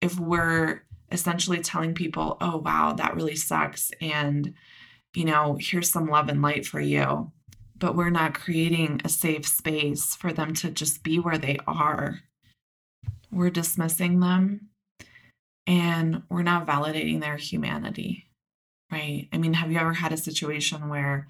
If 0.00 0.18
we're 0.18 0.84
essentially 1.10 1.60
telling 1.60 1.94
people, 1.94 2.36
oh, 2.40 2.58
wow, 2.58 2.92
that 2.92 3.14
really 3.14 3.36
sucks. 3.36 3.90
And, 4.00 4.54
you 5.18 5.24
know, 5.24 5.58
here's 5.60 5.90
some 5.90 6.06
love 6.06 6.28
and 6.28 6.40
light 6.40 6.64
for 6.64 6.80
you. 6.80 7.32
But 7.76 7.96
we're 7.96 8.08
not 8.08 8.34
creating 8.34 9.00
a 9.04 9.08
safe 9.08 9.48
space 9.48 10.14
for 10.14 10.32
them 10.32 10.54
to 10.54 10.70
just 10.70 11.02
be 11.02 11.18
where 11.18 11.38
they 11.38 11.58
are. 11.66 12.20
We're 13.32 13.50
dismissing 13.50 14.20
them 14.20 14.68
and 15.66 16.22
we're 16.30 16.42
not 16.42 16.68
validating 16.68 17.20
their 17.20 17.36
humanity, 17.36 18.28
right? 18.92 19.28
I 19.32 19.38
mean, 19.38 19.54
have 19.54 19.72
you 19.72 19.78
ever 19.78 19.92
had 19.92 20.12
a 20.12 20.16
situation 20.16 20.88
where 20.88 21.26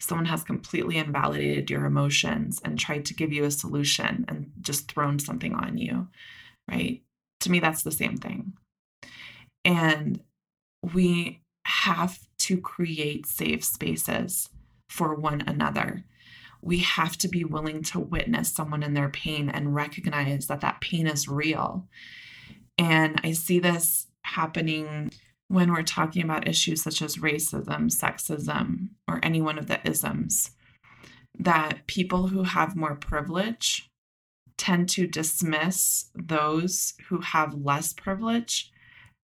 someone 0.00 0.26
has 0.26 0.42
completely 0.42 0.96
invalidated 0.96 1.70
your 1.70 1.84
emotions 1.84 2.60
and 2.64 2.76
tried 2.76 3.04
to 3.04 3.14
give 3.14 3.32
you 3.32 3.44
a 3.44 3.52
solution 3.52 4.24
and 4.26 4.50
just 4.60 4.90
thrown 4.90 5.20
something 5.20 5.54
on 5.54 5.78
you, 5.78 6.08
right? 6.68 7.02
To 7.40 7.52
me, 7.52 7.60
that's 7.60 7.84
the 7.84 7.92
same 7.92 8.16
thing. 8.16 8.54
And 9.64 10.20
we 10.92 11.40
have 11.64 12.27
to 12.38 12.60
create 12.60 13.26
safe 13.26 13.64
spaces 13.64 14.48
for 14.88 15.14
one 15.14 15.42
another. 15.46 16.04
We 16.60 16.78
have 16.78 17.16
to 17.18 17.28
be 17.28 17.44
willing 17.44 17.82
to 17.84 18.00
witness 18.00 18.52
someone 18.52 18.82
in 18.82 18.94
their 18.94 19.10
pain 19.10 19.48
and 19.48 19.74
recognize 19.74 20.46
that 20.46 20.60
that 20.62 20.80
pain 20.80 21.06
is 21.06 21.28
real. 21.28 21.86
And 22.76 23.20
I 23.22 23.32
see 23.32 23.58
this 23.58 24.06
happening 24.22 25.12
when 25.48 25.72
we're 25.72 25.82
talking 25.82 26.22
about 26.22 26.48
issues 26.48 26.82
such 26.82 27.00
as 27.00 27.16
racism, 27.16 27.90
sexism, 27.90 28.88
or 29.06 29.18
any 29.22 29.40
one 29.40 29.58
of 29.58 29.66
the 29.66 29.80
isms, 29.88 30.50
that 31.38 31.86
people 31.86 32.28
who 32.28 32.42
have 32.42 32.76
more 32.76 32.96
privilege 32.96 33.90
tend 34.58 34.88
to 34.90 35.06
dismiss 35.06 36.10
those 36.14 36.94
who 37.08 37.20
have 37.20 37.54
less 37.54 37.92
privilege 37.92 38.70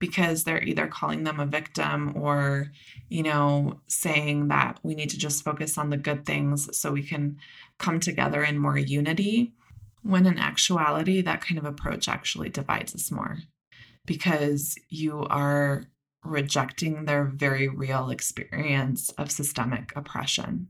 because 0.05 0.43
they're 0.43 0.61
either 0.61 0.85
calling 0.85 1.23
them 1.23 1.39
a 1.39 1.47
victim 1.47 2.13
or, 2.15 2.71
you 3.09 3.23
know, 3.23 3.79
saying 3.87 4.49
that 4.49 4.79
we 4.83 4.93
need 4.93 5.09
to 5.09 5.17
just 5.17 5.43
focus 5.43 5.79
on 5.79 5.89
the 5.89 5.97
good 5.97 6.27
things 6.27 6.77
so 6.77 6.91
we 6.91 7.01
can 7.01 7.37
come 7.79 7.99
together 7.99 8.43
in 8.43 8.59
more 8.59 8.77
unity. 8.77 9.51
When 10.03 10.27
in 10.27 10.37
actuality, 10.37 11.21
that 11.21 11.41
kind 11.41 11.57
of 11.57 11.65
approach 11.65 12.07
actually 12.07 12.49
divides 12.49 12.93
us 12.93 13.09
more 13.09 13.39
because 14.05 14.77
you 14.89 15.25
are 15.31 15.85
rejecting 16.23 17.05
their 17.05 17.23
very 17.25 17.67
real 17.67 18.11
experience 18.11 19.09
of 19.17 19.31
systemic 19.31 19.91
oppression. 19.95 20.67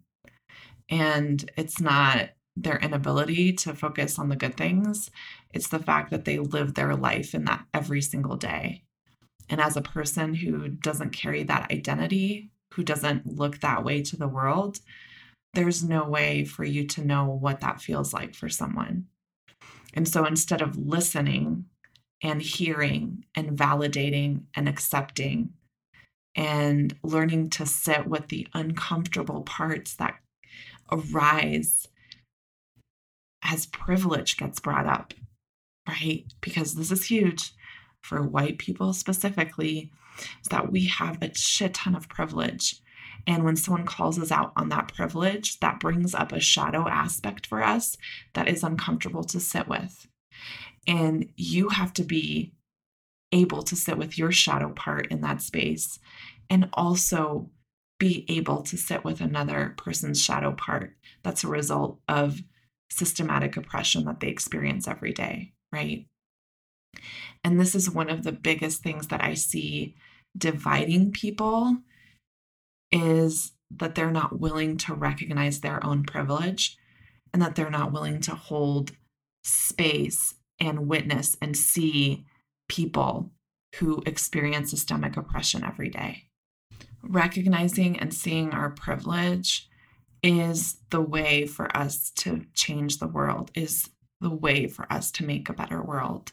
And 0.90 1.52
it's 1.58 1.82
not 1.82 2.30
their 2.56 2.78
inability 2.78 3.52
to 3.52 3.76
focus 3.76 4.18
on 4.18 4.30
the 4.30 4.38
good 4.38 4.56
things, 4.56 5.12
it's 5.54 5.68
the 5.68 5.80
fact 5.80 6.10
that 6.12 6.24
they 6.24 6.40
live 6.40 6.76
their 6.76 6.96
life 6.96 7.36
in 7.36 7.44
that 7.44 7.66
every 7.74 8.02
single 8.02 8.38
day. 8.38 8.85
And 9.50 9.62
as 9.62 9.78
a 9.78 9.82
person 9.82 10.34
who 10.34 10.68
doesn't 10.68 11.12
carry 11.12 11.44
that 11.44 11.72
identity, 11.72 12.50
who 12.74 12.84
doesn't 12.84 13.38
look 13.38 13.60
that 13.60 13.84
way 13.84 14.02
to 14.04 14.18
the 14.18 14.28
world, 14.28 14.80
there's 15.54 15.84
no 15.84 16.04
way 16.04 16.44
for 16.44 16.64
you 16.64 16.86
to 16.88 17.06
know 17.06 17.26
what 17.26 17.62
that 17.62 17.82
feels 17.82 18.14
like 18.14 18.36
for 18.36 18.50
someone. 18.50 19.08
And 19.94 20.08
so 20.08 20.26
instead 20.26 20.62
of 20.62 20.78
listening 20.78 21.66
and 22.22 22.42
hearing 22.42 23.26
and 23.36 23.58
validating 23.58 24.44
and 24.56 24.68
accepting 24.68 25.54
and 26.36 26.96
learning 27.04 27.50
to 27.52 27.66
sit 27.66 28.08
with 28.08 28.28
the 28.28 28.48
uncomfortable 28.54 29.44
parts 29.44 29.96
that 29.96 30.20
arise 30.92 31.88
as 33.42 33.68
privilege 33.68 34.38
gets 34.38 34.60
brought 34.60 34.86
up, 34.86 35.14
right? 35.88 36.26
Because 36.42 36.76
this 36.76 36.92
is 36.92 37.06
huge 37.06 37.54
for 38.06 38.22
white 38.22 38.58
people 38.58 38.94
specifically, 38.94 39.92
is 40.42 40.48
that 40.50 40.72
we 40.72 40.86
have 40.86 41.22
a 41.22 41.34
shit 41.36 41.74
ton 41.74 41.96
of 41.96 42.08
privilege. 42.08 42.80
And 43.28 43.44
when 43.44 43.56
someone 43.56 43.86
calls 43.86 44.20
us 44.20 44.32
out 44.32 44.54
on 44.56 44.70
that 44.70 44.94
privilege, 44.94 45.60
that 45.60 45.80
brings 45.80 46.14
up 46.14 46.32
a 46.32 46.40
shadow 46.40 46.88
aspect 46.88 47.48
for 47.48 47.64
us 47.64 47.98
that 48.34 48.48
is 48.48 48.64
uncomfortable 48.64 49.24
to 49.26 49.40
sit 49.40 49.68
with. 49.68 50.08
And 50.88 51.30
you 51.36 51.70
have 51.70 51.94
to 51.94 52.04
be 52.04 52.54
able 53.32 53.64
to 53.64 53.76
sit 53.76 53.98
with 53.98 54.18
your 54.18 54.32
shadow 54.32 54.70
part 54.70 55.08
in 55.08 55.22
that 55.22 55.42
space 55.42 56.00
and 56.50 56.70
also 56.74 57.50
be 57.98 58.26
able 58.30 58.62
to 58.62 58.78
sit 58.78 59.04
with 59.04 59.22
another 59.22 59.74
person's 59.78 60.22
shadow 60.22 60.52
part 60.52 60.96
that's 61.24 61.44
a 61.44 61.48
result 61.48 62.00
of 62.08 62.42
systematic 62.90 63.58
oppression 63.58 64.06
that 64.06 64.20
they 64.20 64.28
experience 64.28 64.88
every 64.88 65.14
day, 65.14 65.54
right? 65.72 66.06
And 67.44 67.60
this 67.60 67.76
is 67.76 67.90
one 67.90 68.10
of 68.10 68.24
the 68.24 68.32
biggest 68.32 68.82
things 68.82 69.08
that 69.08 69.24
I 69.24 69.34
see 69.34 69.96
dividing 70.38 71.12
people 71.12 71.78
is 72.92 73.54
that 73.72 73.96
they're 73.96 74.12
not 74.12 74.40
willing 74.40 74.78
to 74.78 74.94
recognize 74.94 75.60
their 75.60 75.84
own 75.86 76.04
privilege 76.04 76.78
and 77.34 77.42
that 77.42 77.56
they're 77.56 77.70
not 77.70 77.92
willing 77.92 78.22
to 78.22 78.36
hold 78.36 78.92
space 79.44 80.36
and 80.60 80.88
witness 80.88 81.36
and 81.42 81.56
see 81.58 82.26
people 82.70 83.32
who 83.76 84.02
experience 84.06 84.70
systemic 84.70 85.18
oppression 85.18 85.64
every 85.64 85.90
day. 85.90 86.24
Recognizing 87.04 88.00
and 88.00 88.14
seeing 88.14 88.52
our 88.52 88.70
privilege 88.70 89.70
is 90.24 90.78
the 90.90 91.02
way 91.02 91.46
for 91.46 91.76
us 91.76 92.10
to 92.12 92.46
change 92.54 92.98
the 92.98 93.08
world, 93.08 93.52
is 93.54 93.90
the 94.22 94.30
way 94.30 94.68
for 94.68 94.92
us 94.92 95.12
to 95.12 95.26
make 95.26 95.50
a 95.50 95.54
better 95.54 95.84
world. 95.84 96.32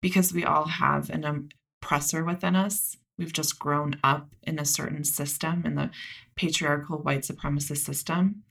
Because 0.00 0.32
we 0.32 0.44
all 0.44 0.66
have 0.66 1.10
an 1.10 1.50
oppressor 1.82 2.24
within 2.24 2.56
us. 2.56 2.96
We've 3.18 3.32
just 3.32 3.58
grown 3.58 3.96
up 4.04 4.28
in 4.42 4.58
a 4.58 4.64
certain 4.64 5.04
system, 5.04 5.62
in 5.64 5.74
the 5.74 5.90
patriarchal 6.36 6.98
white 6.98 7.22
supremacist 7.22 7.78
system. 7.78 8.44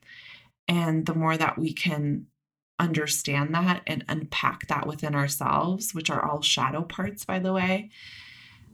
And 0.68 1.06
the 1.06 1.16
more 1.16 1.38
that 1.38 1.58
we 1.58 1.72
can 1.74 2.28
understand 2.80 3.56
that 3.56 3.82
and 3.88 4.04
unpack 4.08 4.68
that 4.68 4.86
within 4.86 5.16
ourselves, 5.16 5.94
which 5.94 6.10
are 6.10 6.24
all 6.24 6.42
shadow 6.42 6.82
parts, 6.84 7.24
by 7.24 7.40
the 7.40 7.54
way, 7.54 7.90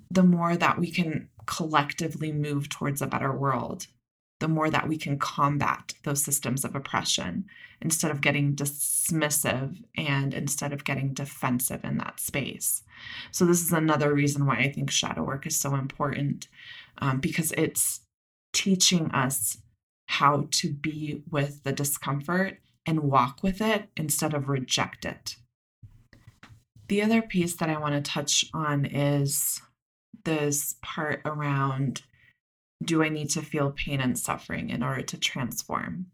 the 0.09 0.23
more 0.23 0.55
that 0.55 0.79
we 0.79 0.91
can 0.91 1.29
collectively 1.45 2.31
move 2.31 2.69
towards 2.69 3.01
a 3.01 3.07
better 3.07 3.31
world, 3.31 3.87
the 4.39 4.47
more 4.47 4.69
that 4.69 4.87
we 4.87 4.97
can 4.97 5.17
combat 5.17 5.93
those 6.03 6.23
systems 6.23 6.65
of 6.65 6.75
oppression 6.75 7.45
instead 7.81 8.11
of 8.11 8.21
getting 8.21 8.55
dismissive 8.55 9.81
and 9.95 10.33
instead 10.33 10.73
of 10.73 10.83
getting 10.83 11.13
defensive 11.13 11.83
in 11.83 11.97
that 11.97 12.19
space. 12.19 12.83
So, 13.31 13.45
this 13.45 13.61
is 13.61 13.71
another 13.71 14.13
reason 14.13 14.45
why 14.45 14.57
I 14.57 14.71
think 14.71 14.91
shadow 14.91 15.23
work 15.23 15.45
is 15.45 15.59
so 15.59 15.75
important 15.75 16.47
um, 16.97 17.19
because 17.19 17.51
it's 17.53 18.01
teaching 18.53 19.11
us 19.11 19.57
how 20.07 20.47
to 20.51 20.71
be 20.71 21.23
with 21.29 21.63
the 21.63 21.71
discomfort 21.71 22.59
and 22.85 22.99
walk 22.99 23.39
with 23.41 23.61
it 23.61 23.89
instead 23.95 24.33
of 24.33 24.49
reject 24.49 25.05
it. 25.05 25.37
The 26.87 27.01
other 27.01 27.21
piece 27.21 27.55
that 27.55 27.69
I 27.69 27.79
want 27.79 27.95
to 27.95 28.11
touch 28.11 28.45
on 28.53 28.85
is 28.85 29.61
this 30.25 30.75
part 30.81 31.21
around 31.25 32.03
do 32.85 33.03
I 33.03 33.09
need 33.09 33.29
to 33.31 33.41
feel 33.41 33.71
pain 33.71 33.99
and 33.99 34.17
suffering 34.17 34.69
in 34.69 34.83
order 34.83 35.01
to 35.01 35.17
transform? 35.17 36.07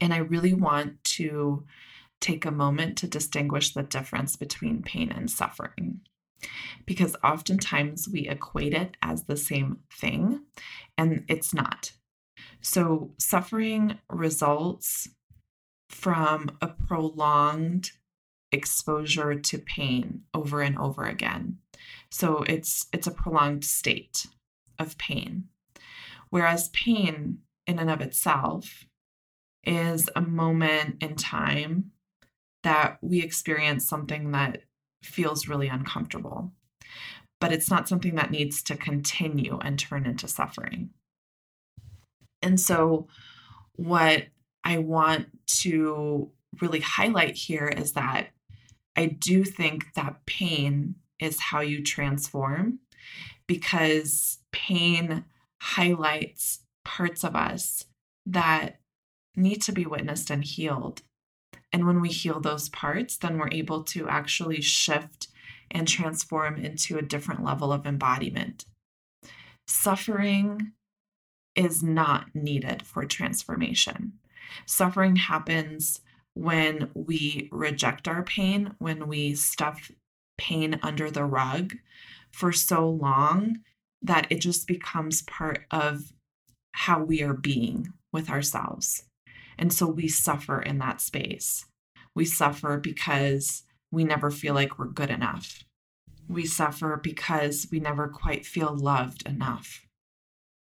And 0.00 0.12
I 0.12 0.18
really 0.18 0.54
want 0.54 1.02
to 1.04 1.64
take 2.20 2.44
a 2.44 2.50
moment 2.50 2.98
to 2.98 3.06
distinguish 3.06 3.72
the 3.72 3.82
difference 3.82 4.36
between 4.36 4.82
pain 4.82 5.10
and 5.10 5.30
suffering. 5.30 6.00
Because 6.84 7.16
oftentimes 7.24 8.08
we 8.08 8.28
equate 8.28 8.74
it 8.74 8.96
as 9.02 9.24
the 9.24 9.36
same 9.36 9.80
thing, 9.90 10.42
and 10.98 11.24
it's 11.28 11.54
not. 11.54 11.92
So, 12.60 13.12
suffering 13.18 13.98
results 14.10 15.08
from 15.88 16.50
a 16.60 16.68
prolonged 16.68 17.92
exposure 18.52 19.34
to 19.34 19.58
pain 19.58 20.22
over 20.34 20.60
and 20.60 20.78
over 20.78 21.04
again. 21.04 21.58
So 22.10 22.42
it's 22.44 22.86
it's 22.92 23.06
a 23.06 23.12
prolonged 23.12 23.64
state 23.64 24.26
of 24.78 24.98
pain. 24.98 25.44
Whereas 26.30 26.68
pain 26.70 27.38
in 27.66 27.78
and 27.78 27.90
of 27.90 28.00
itself 28.00 28.86
is 29.64 30.08
a 30.14 30.20
moment 30.20 31.02
in 31.02 31.16
time 31.16 31.92
that 32.62 32.98
we 33.00 33.22
experience 33.22 33.88
something 33.88 34.32
that 34.32 34.62
feels 35.02 35.48
really 35.48 35.68
uncomfortable. 35.68 36.52
But 37.40 37.52
it's 37.52 37.70
not 37.70 37.88
something 37.88 38.14
that 38.14 38.30
needs 38.30 38.62
to 38.64 38.76
continue 38.76 39.58
and 39.62 39.78
turn 39.78 40.06
into 40.06 40.26
suffering. 40.26 40.90
And 42.42 42.58
so, 42.58 43.08
what 43.74 44.24
I 44.64 44.78
want 44.78 45.26
to 45.46 46.30
really 46.60 46.80
highlight 46.80 47.36
here 47.36 47.68
is 47.68 47.92
that 47.92 48.28
I 48.96 49.06
do 49.06 49.44
think 49.44 49.94
that 49.94 50.24
pain 50.26 50.96
is 51.20 51.40
how 51.40 51.60
you 51.60 51.82
transform 51.82 52.80
because 53.46 54.38
pain 54.56 55.24
highlights 55.60 56.60
parts 56.84 57.24
of 57.24 57.36
us 57.36 57.84
that 58.24 58.80
need 59.36 59.60
to 59.62 59.72
be 59.72 59.84
witnessed 59.84 60.30
and 60.30 60.42
healed. 60.42 61.02
And 61.72 61.86
when 61.86 62.00
we 62.00 62.08
heal 62.08 62.40
those 62.40 62.70
parts, 62.70 63.18
then 63.18 63.36
we're 63.36 63.50
able 63.52 63.82
to 63.84 64.08
actually 64.08 64.62
shift 64.62 65.28
and 65.70 65.86
transform 65.86 66.56
into 66.56 66.96
a 66.96 67.02
different 67.02 67.44
level 67.44 67.70
of 67.70 67.86
embodiment. 67.86 68.64
Suffering 69.66 70.72
is 71.54 71.82
not 71.82 72.34
needed 72.34 72.82
for 72.86 73.04
transformation. 73.04 74.14
Suffering 74.64 75.16
happens 75.16 76.00
when 76.34 76.90
we 76.94 77.48
reject 77.52 78.08
our 78.08 78.22
pain, 78.22 78.74
when 78.78 79.06
we 79.06 79.34
stuff 79.34 79.90
pain 80.38 80.78
under 80.82 81.10
the 81.10 81.24
rug 81.24 81.74
for 82.30 82.52
so 82.52 82.88
long 82.88 83.58
that 84.02 84.26
it 84.30 84.40
just 84.40 84.66
becomes 84.66 85.22
part 85.22 85.64
of 85.70 86.12
how 86.72 87.02
we 87.02 87.22
are 87.22 87.34
being 87.34 87.92
with 88.12 88.28
ourselves. 88.30 89.04
And 89.58 89.72
so 89.72 89.86
we 89.86 90.08
suffer 90.08 90.60
in 90.60 90.78
that 90.78 91.00
space. 91.00 91.64
We 92.14 92.24
suffer 92.24 92.78
because 92.78 93.62
we 93.90 94.04
never 94.04 94.30
feel 94.30 94.54
like 94.54 94.78
we're 94.78 94.86
good 94.86 95.10
enough. 95.10 95.64
We 96.28 96.44
suffer 96.44 97.00
because 97.02 97.68
we 97.70 97.80
never 97.80 98.08
quite 98.08 98.44
feel 98.44 98.76
loved 98.76 99.26
enough, 99.26 99.86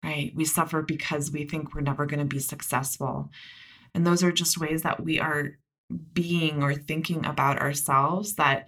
right? 0.03 0.31
We 0.35 0.45
suffer 0.45 0.81
because 0.81 1.31
we 1.31 1.45
think 1.45 1.73
we're 1.73 1.81
never 1.81 2.05
going 2.05 2.19
to 2.19 2.25
be 2.25 2.39
successful. 2.39 3.31
And 3.93 4.05
those 4.05 4.23
are 4.23 4.31
just 4.31 4.59
ways 4.59 4.83
that 4.83 5.03
we 5.03 5.19
are 5.19 5.57
being 6.13 6.63
or 6.63 6.73
thinking 6.73 7.25
about 7.25 7.59
ourselves 7.59 8.35
that 8.35 8.67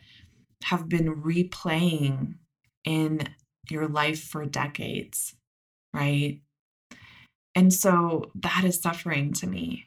have 0.64 0.90
been 0.90 1.22
replaying 1.22 2.36
in 2.84 3.28
your 3.70 3.88
life 3.88 4.24
for 4.24 4.46
decades, 4.46 5.36
right? 5.94 6.42
And 7.56 7.74
so 7.74 8.32
that 8.36 8.64
is 8.64 8.80
suffering 8.80 9.34
to 9.34 9.48
me. 9.48 9.86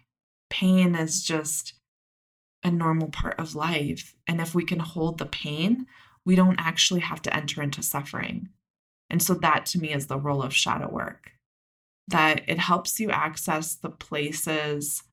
Pain 0.50 0.94
is 0.94 1.22
just 1.22 1.74
a 2.64 2.70
normal 2.70 3.08
part 3.08 3.38
of 3.38 3.54
life. 3.54 4.14
And 4.26 4.40
if 4.40 4.54
we 4.54 4.64
can 4.64 4.80
hold 4.80 5.18
the 5.18 5.26
pain, 5.26 5.86
we 6.24 6.34
don't 6.34 6.60
actually 6.60 7.00
have 7.00 7.22
to 7.22 7.34
enter 7.34 7.62
into 7.62 7.82
suffering. 7.82 8.48
And 9.08 9.22
so 9.22 9.34
that 9.34 9.66
to 9.66 9.78
me 9.78 9.92
is 9.92 10.06
the 10.06 10.18
role 10.18 10.42
of 10.42 10.54
shadow 10.54 10.88
work 10.88 11.32
that 12.08 12.42
it 12.48 12.58
helps 12.58 12.98
you 12.98 13.10
access 13.10 13.76
the 13.76 13.90
places 13.90 15.04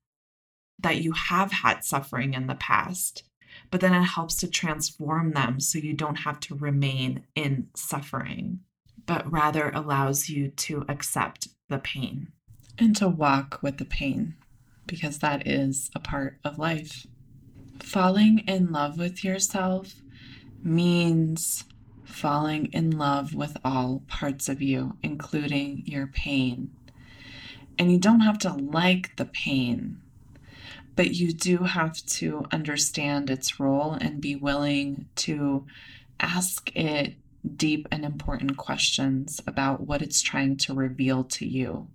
that 0.80 0.97
you 0.97 1.12
have 1.12 1.51
had 1.51 1.84
suffering 1.84 2.34
in 2.34 2.47
the 2.47 2.56
past, 2.56 3.23
but 3.69 3.82
then 3.82 3.93
it 3.93 4.03
helps 4.03 4.36
to 4.38 4.47
transform 4.47 5.32
them 5.32 5.60
so 5.60 5.77
you 5.77 5.93
don't 5.93 6.19
have 6.19 6.39
to 6.41 6.56
remain 6.56 7.23
in 7.36 7.67
suffering, 7.75 8.60
but 9.06 9.32
rather 9.32 9.69
allows 9.69 10.30
you 10.30 10.49
to 10.49 10.86
accept 10.88 11.49
the 11.69 11.80
pain. 11.80 12.32
And 12.80 12.95
to 12.97 13.08
walk 13.08 13.60
with 13.62 13.77
the 13.77 13.86
pain, 13.86 14.36
because 14.86 15.19
that 15.19 15.47
is 15.47 15.89
a 15.95 15.99
part 15.99 16.38
of 16.43 16.60
life. 16.60 17.08
Falling 17.80 18.39
in 18.47 18.71
love 18.71 18.97
with 18.97 19.23
yourself 19.23 19.95
means 20.63 21.63
falling 22.06 22.67
in 22.67 22.91
love 22.91 23.34
with 23.34 23.58
all 23.65 24.03
parts 24.08 24.47
of 24.47 24.62
you, 24.62 24.97
including 25.03 25.84
your 25.86 26.08
pain. 26.08 26.71
And 27.77 27.91
you 27.91 27.99
don't 27.99 28.21
have 28.21 28.39
to 28.39 28.53
like 28.53 29.15
the 29.17 29.25
pain 29.25 30.01
but 30.98 31.12
you 31.14 31.32
do 31.32 31.60
have 31.60 32.04
to 32.08 32.44
understand 32.52 33.30
its 33.30 33.60
role 33.60 33.94
and 33.94 34.20
be 34.20 34.36
willing 34.36 35.08
to 35.16 35.66
ask 36.20 36.76
it 36.76 37.14
deep 37.56 37.88
and 37.92 38.04
important 38.04 38.58
questions 38.58 39.40
about 39.46 39.82
what 39.82 40.02
it's 40.02 40.22
trying 40.22 40.58
to 40.58 40.74
reveal 40.74 41.24
to 41.24 41.48
you. 41.48 41.88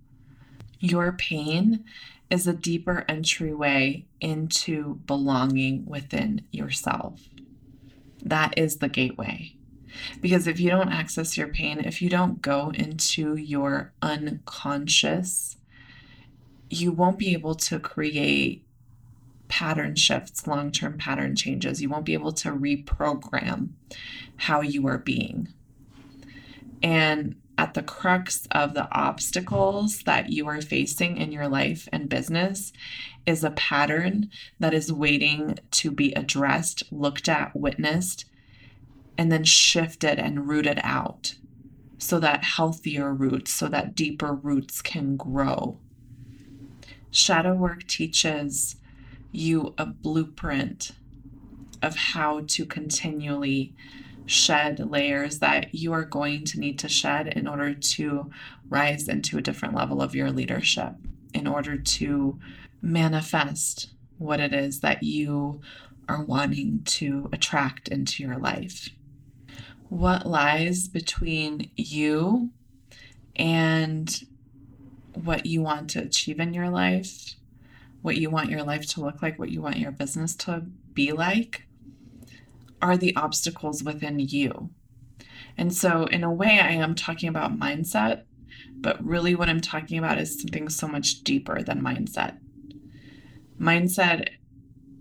Your 0.79 1.11
pain 1.11 1.83
is 2.29 2.47
a 2.47 2.53
deeper 2.53 3.03
entryway 3.09 4.05
into 4.21 4.95
belonging 5.05 5.85
within 5.85 6.45
yourself. 6.51 7.21
That 8.23 8.57
is 8.57 8.77
the 8.77 8.87
gateway. 8.87 9.53
Because 10.21 10.47
if 10.47 10.61
you 10.61 10.69
don't 10.69 10.93
access 10.93 11.37
your 11.37 11.49
pain, 11.49 11.81
if 11.81 12.01
you 12.01 12.09
don't 12.09 12.41
go 12.41 12.71
into 12.73 13.35
your 13.35 13.91
unconscious, 14.01 15.57
you 16.69 16.93
won't 16.93 17.19
be 17.19 17.33
able 17.33 17.55
to 17.55 17.79
create 17.79 18.62
pattern 19.47 19.95
shifts, 19.95 20.47
long 20.47 20.71
term 20.71 20.97
pattern 20.97 21.35
changes. 21.35 21.81
You 21.81 21.89
won't 21.89 22.05
be 22.05 22.13
able 22.13 22.33
to 22.33 22.51
reprogram 22.51 23.69
how 24.37 24.61
you 24.61 24.87
are 24.87 24.97
being. 24.97 25.49
And 26.81 27.35
at 27.57 27.75
the 27.75 27.83
crux 27.83 28.47
of 28.51 28.73
the 28.73 28.87
obstacles 28.91 30.03
that 30.03 30.31
you 30.31 30.47
are 30.47 30.61
facing 30.61 31.17
in 31.17 31.31
your 31.31 31.47
life 31.47 31.87
and 31.91 32.09
business 32.09 32.73
is 33.25 33.43
a 33.43 33.51
pattern 33.51 34.29
that 34.59 34.73
is 34.73 34.91
waiting 34.91 35.59
to 35.71 35.91
be 35.91 36.13
addressed, 36.13 36.83
looked 36.91 37.29
at, 37.29 37.55
witnessed, 37.55 38.25
and 39.17 39.31
then 39.31 39.43
shifted 39.43 40.19
and 40.19 40.47
rooted 40.47 40.79
out 40.83 41.35
so 41.97 42.19
that 42.19 42.43
healthier 42.43 43.13
roots, 43.13 43.53
so 43.53 43.67
that 43.69 43.95
deeper 43.95 44.33
roots 44.33 44.81
can 44.81 45.15
grow. 45.15 45.77
Shadow 47.11 47.53
work 47.53 47.87
teaches 47.87 48.75
you 49.33 49.73
a 49.77 49.85
blueprint 49.85 50.91
of 51.81 51.95
how 51.95 52.41
to 52.47 52.65
continually 52.65 53.75
shed 54.25 54.79
layers 54.79 55.39
that 55.39 55.75
you 55.75 55.91
are 55.91 56.05
going 56.05 56.45
to 56.45 56.59
need 56.59 56.79
to 56.79 56.87
shed 56.87 57.27
in 57.27 57.47
order 57.47 57.73
to 57.73 58.31
rise 58.69 59.09
into 59.09 59.37
a 59.37 59.41
different 59.41 59.75
level 59.75 60.01
of 60.01 60.15
your 60.15 60.31
leadership, 60.31 60.93
in 61.33 61.45
order 61.45 61.77
to 61.77 62.39
manifest 62.81 63.89
what 64.17 64.39
it 64.39 64.53
is 64.53 64.79
that 64.79 65.03
you 65.03 65.59
are 66.07 66.23
wanting 66.23 66.81
to 66.85 67.29
attract 67.33 67.87
into 67.89 68.23
your 68.23 68.37
life. 68.37 68.89
What 69.89 70.25
lies 70.25 70.87
between 70.87 71.69
you 71.75 72.49
and 73.35 74.23
what 75.13 75.45
you 75.45 75.61
want 75.61 75.89
to 75.91 75.99
achieve 75.99 76.39
in 76.39 76.53
your 76.53 76.69
life 76.69 77.35
what 78.03 78.17
you 78.17 78.29
want 78.29 78.51
your 78.51 78.61
life 78.63 78.85
to 78.85 79.01
look 79.01 79.23
like, 79.23 79.39
what 79.39 79.49
you 79.49 79.61
want 79.61 79.77
your 79.77 79.91
business 79.91 80.35
to 80.35 80.63
be 80.93 81.11
like, 81.11 81.63
are 82.81 82.97
the 82.97 83.15
obstacles 83.15 83.81
within 83.81 84.19
you. 84.19 84.69
And 85.57 85.73
so, 85.73 86.05
in 86.05 86.23
a 86.23 86.31
way, 86.31 86.59
I 86.59 86.71
am 86.73 86.95
talking 86.95 87.29
about 87.29 87.57
mindset, 87.57 88.23
but 88.75 89.03
really 89.03 89.35
what 89.35 89.49
I'm 89.49 89.61
talking 89.61 89.97
about 89.97 90.17
is 90.19 90.39
something 90.39 90.67
so 90.67 90.87
much 90.87 91.23
deeper 91.23 91.63
than 91.63 91.81
mindset. 91.81 92.37
Mindset, 93.59 94.29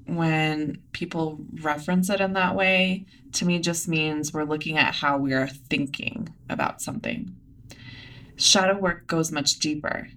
when 0.06 0.80
people 0.92 1.40
reference 1.60 2.08
it 2.08 2.20
in 2.20 2.34
that 2.34 2.54
way, 2.54 3.06
to 3.32 3.44
me 3.44 3.58
just 3.58 3.88
means 3.88 4.32
we're 4.32 4.44
looking 4.44 4.78
at 4.78 4.94
how 4.94 5.18
we 5.18 5.32
are 5.32 5.48
thinking 5.48 6.32
about 6.48 6.80
something. 6.80 7.34
Shadow 8.36 8.78
work 8.78 9.08
goes 9.08 9.32
much 9.32 9.58
deeper. 9.58 10.08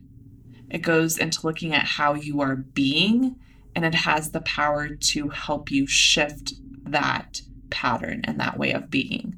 It 0.69 0.79
goes 0.79 1.17
into 1.17 1.45
looking 1.45 1.73
at 1.73 1.85
how 1.85 2.13
you 2.13 2.41
are 2.41 2.55
being, 2.55 3.35
and 3.75 3.85
it 3.85 3.95
has 3.95 4.31
the 4.31 4.41
power 4.41 4.89
to 4.89 5.29
help 5.29 5.71
you 5.71 5.85
shift 5.87 6.53
that 6.83 7.41
pattern 7.69 8.21
and 8.23 8.39
that 8.39 8.57
way 8.57 8.71
of 8.71 8.89
being. 8.89 9.37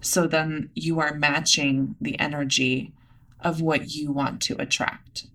So 0.00 0.26
then 0.26 0.70
you 0.74 1.00
are 1.00 1.14
matching 1.14 1.96
the 2.00 2.18
energy 2.20 2.92
of 3.40 3.60
what 3.60 3.94
you 3.94 4.12
want 4.12 4.40
to 4.42 4.60
attract. 4.60 5.26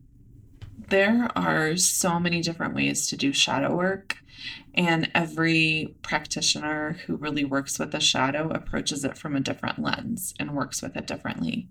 There 0.90 1.30
are 1.36 1.76
so 1.78 2.20
many 2.20 2.42
different 2.42 2.76
ways 2.76 3.08
to 3.08 3.18
do 3.18 3.34
shadow 3.34 3.76
work, 3.76 4.18
and 4.74 5.12
every 5.14 5.96
practitioner 6.02 6.94
who 7.06 7.16
really 7.16 7.46
works 7.46 7.78
with 7.78 7.92
the 7.92 8.00
shadow 8.00 8.50
approaches 8.50 9.04
it 9.04 9.18
from 9.18 9.36
a 9.36 9.40
different 9.40 9.80
lens 9.80 10.34
and 10.40 10.56
works 10.56 10.82
with 10.82 10.96
it 10.96 11.06
differently. 11.06 11.68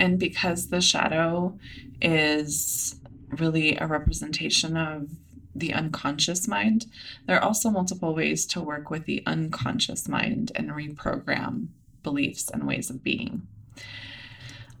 And 0.00 0.18
because 0.18 0.68
the 0.68 0.80
shadow 0.80 1.58
is 2.00 2.96
really 3.30 3.76
a 3.76 3.86
representation 3.86 4.76
of 4.76 5.08
the 5.54 5.72
unconscious 5.72 6.48
mind, 6.48 6.86
there 7.26 7.36
are 7.36 7.44
also 7.44 7.70
multiple 7.70 8.14
ways 8.14 8.46
to 8.46 8.60
work 8.60 8.90
with 8.90 9.04
the 9.04 9.22
unconscious 9.26 10.08
mind 10.08 10.52
and 10.54 10.70
reprogram 10.70 11.68
beliefs 12.02 12.50
and 12.50 12.66
ways 12.66 12.90
of 12.90 13.02
being. 13.02 13.46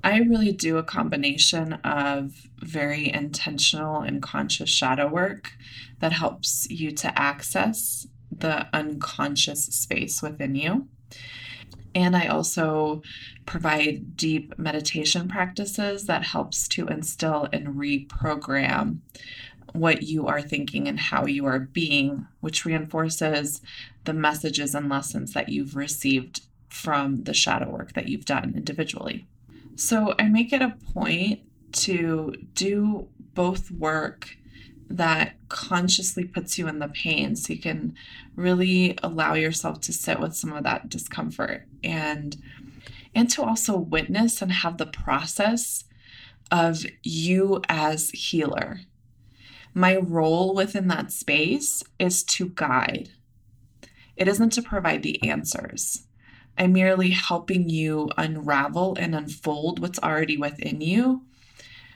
I 0.04 0.18
really 0.18 0.50
do 0.50 0.78
a 0.78 0.82
combination 0.82 1.74
of 1.84 2.48
very 2.58 3.12
intentional 3.12 4.00
and 4.00 4.20
conscious 4.20 4.68
shadow 4.68 5.08
work 5.08 5.52
that 6.00 6.12
helps 6.12 6.68
you 6.68 6.90
to 6.90 7.18
access 7.18 8.08
the 8.36 8.66
unconscious 8.74 9.64
space 9.66 10.20
within 10.20 10.56
you. 10.56 10.88
And 11.94 12.16
I 12.16 12.26
also 12.26 13.02
provide 13.46 14.16
deep 14.16 14.58
meditation 14.58 15.28
practices 15.28 16.06
that 16.06 16.24
helps 16.24 16.68
to 16.68 16.86
instill 16.86 17.48
and 17.52 17.74
reprogram 17.74 18.98
what 19.72 20.02
you 20.02 20.26
are 20.26 20.42
thinking 20.42 20.88
and 20.88 20.98
how 20.98 21.26
you 21.26 21.46
are 21.46 21.58
being, 21.58 22.26
which 22.40 22.64
reinforces 22.64 23.60
the 24.04 24.12
messages 24.12 24.74
and 24.74 24.88
lessons 24.88 25.32
that 25.32 25.48
you've 25.48 25.76
received 25.76 26.42
from 26.68 27.24
the 27.24 27.34
shadow 27.34 27.70
work 27.70 27.92
that 27.94 28.08
you've 28.08 28.24
done 28.24 28.54
individually. 28.56 29.26
So 29.76 30.14
I 30.18 30.28
make 30.28 30.52
it 30.52 30.62
a 30.62 30.76
point 30.92 31.40
to 31.72 32.34
do 32.54 33.08
both 33.34 33.70
work 33.70 34.36
that 34.96 35.34
consciously 35.48 36.24
puts 36.24 36.58
you 36.58 36.68
in 36.68 36.78
the 36.78 36.88
pain 36.88 37.36
so 37.36 37.52
you 37.52 37.58
can 37.58 37.94
really 38.36 38.98
allow 39.02 39.34
yourself 39.34 39.80
to 39.80 39.92
sit 39.92 40.20
with 40.20 40.34
some 40.34 40.52
of 40.52 40.64
that 40.64 40.88
discomfort 40.88 41.66
and 41.82 42.36
and 43.14 43.30
to 43.30 43.42
also 43.42 43.76
witness 43.76 44.40
and 44.40 44.50
have 44.50 44.78
the 44.78 44.86
process 44.86 45.84
of 46.50 46.84
you 47.02 47.60
as 47.68 48.10
healer. 48.10 48.80
My 49.74 49.96
role 49.96 50.54
within 50.54 50.88
that 50.88 51.12
space 51.12 51.82
is 51.98 52.22
to 52.24 52.50
guide. 52.50 53.10
It 54.16 54.28
isn't 54.28 54.50
to 54.50 54.62
provide 54.62 55.02
the 55.02 55.22
answers. 55.28 56.06
I'm 56.56 56.72
merely 56.72 57.10
helping 57.10 57.68
you 57.68 58.10
unravel 58.16 58.96
and 58.98 59.14
unfold 59.14 59.78
what's 59.78 59.98
already 59.98 60.36
within 60.36 60.80
you 60.80 61.22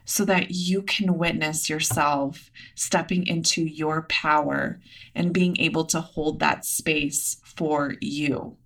so 0.07 0.25
that 0.25 0.53
you 0.53 0.83
can 0.83 1.19
witness 1.19 1.69
yourself 1.69 2.51
stepping 2.77 3.27
into 3.27 3.61
your 3.63 4.03
power 4.03 4.81
and 5.17 5.35
being 5.35 5.59
able 5.59 5.85
to 5.85 6.01
hold 6.01 6.39
that 6.39 6.65
space 6.65 7.39
for 7.45 7.97
you. 8.01 8.57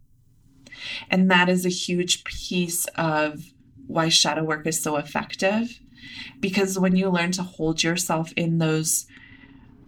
And 1.11 1.31
that 1.31 1.49
is 1.49 1.65
a 1.65 1.71
huge 1.71 2.25
piece 2.25 2.85
of 2.97 3.53
why 3.87 4.11
shadow 4.11 4.45
work 4.45 4.67
is 4.67 4.83
so 4.83 4.97
effective. 4.97 5.81
Because 6.41 6.79
when 6.79 6.95
you 6.95 7.09
learn 7.09 7.33
to 7.33 7.43
hold 7.43 7.83
yourself 7.83 8.33
in 8.37 8.59
those 8.59 9.07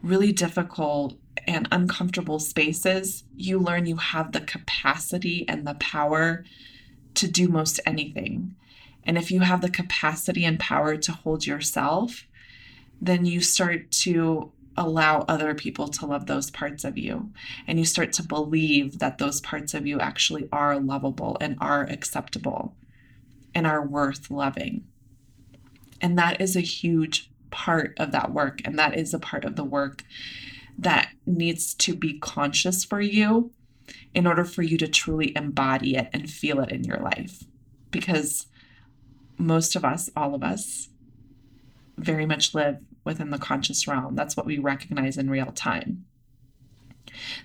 really 0.03 0.33
difficult 0.33 1.19
and 1.47 1.69
uncomfortable 1.71 2.39
spaces, 2.39 3.25
you 3.37 3.59
learn 3.59 3.85
you 3.85 3.97
have 3.97 4.33
the 4.33 4.41
capacity 4.41 5.47
and 5.49 5.67
the 5.67 5.75
power 5.75 6.45
to 7.15 7.29
do 7.29 7.49
most 7.49 7.79
anything. 7.85 8.55
And 9.05 9.19
if 9.19 9.31
you 9.31 9.41
have 9.41 9.61
the 9.61 9.71
capacity 9.71 10.45
and 10.45 10.59
power 10.59 10.97
to 10.97 11.13
hold 11.13 11.47
yourself, 11.47 12.27
then 13.01 13.27
you 13.27 13.41
start 13.41 13.91
to 13.91 14.53
allow 14.77 15.21
other 15.29 15.55
people 15.55 15.89
to 15.89 16.07
love 16.07 16.27
those 16.27 16.51
parts 16.51 16.85
of 16.85 16.97
you. 16.97 17.31
And 17.67 17.79
you 17.79 17.85
start 17.85 18.13
to 18.15 18.23
believe 18.23 18.99
that 19.01 19.19
those 19.19 19.41
parts 19.41 19.75
of 19.75 19.87
you 19.87 20.01
actually 20.01 20.49
are 20.53 20.79
lovable 20.79 21.37
and 21.41 21.57
are 21.61 21.85
acceptable 21.85 22.75
and 23.55 23.67
are 23.67 23.85
worth 23.85 24.31
loving. 24.31 24.85
And 26.01 26.19
that 26.19 26.41
is 26.41 26.57
a 26.57 26.61
huge 26.61 27.31
part 27.51 27.95
of 27.99 28.13
that 28.13 28.33
work. 28.33 28.61
And 28.65 28.79
that 28.79 28.97
is 28.97 29.13
a 29.13 29.19
part 29.19 29.45
of 29.45 29.57
the 29.57 29.65
work 29.65 30.05
that 30.79 31.11
needs 31.27 31.75
to 31.75 31.95
be 31.95 32.19
conscious 32.19 32.85
for 32.85 33.01
you 33.01 33.53
in 34.15 34.27
order 34.27 34.45
for 34.45 34.63
you 34.63 34.79
to 34.79 34.89
truly 34.89 35.37
embody 35.37 35.97
it 35.97 36.09
and 36.13 36.31
feel 36.31 36.61
it 36.61 36.73
in 36.73 36.85
your 36.85 36.99
life. 36.99 37.45
Because 37.91 38.47
most 39.43 39.77
of 39.77 39.85
us, 39.85 40.11
all 40.17 40.35
of 40.35 40.43
us, 40.43 40.89
very 41.99 42.27
much 42.27 42.55
live 42.55 42.79
within 43.05 43.31
the 43.31 43.39
conscious 43.39 43.87
realm. 43.87 44.15
That's 44.15 44.37
what 44.37 44.47
we 44.47 44.59
recognize 44.59 45.19
in 45.19 45.31
real 45.31 45.53
time. 45.53 46.05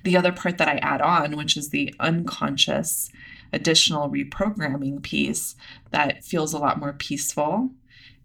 The 0.03 0.15
other 0.15 0.31
part 0.31 0.57
that 0.57 0.69
I 0.69 0.77
add 0.77 1.01
on, 1.01 1.35
which 1.35 1.57
is 1.57 1.69
the 1.69 1.93
unconscious 1.99 3.11
additional 3.51 4.09
reprogramming 4.09 5.01
piece 5.01 5.55
that 5.91 6.23
feels 6.23 6.53
a 6.53 6.59
lot 6.59 6.79
more 6.79 6.93
peaceful 6.93 7.71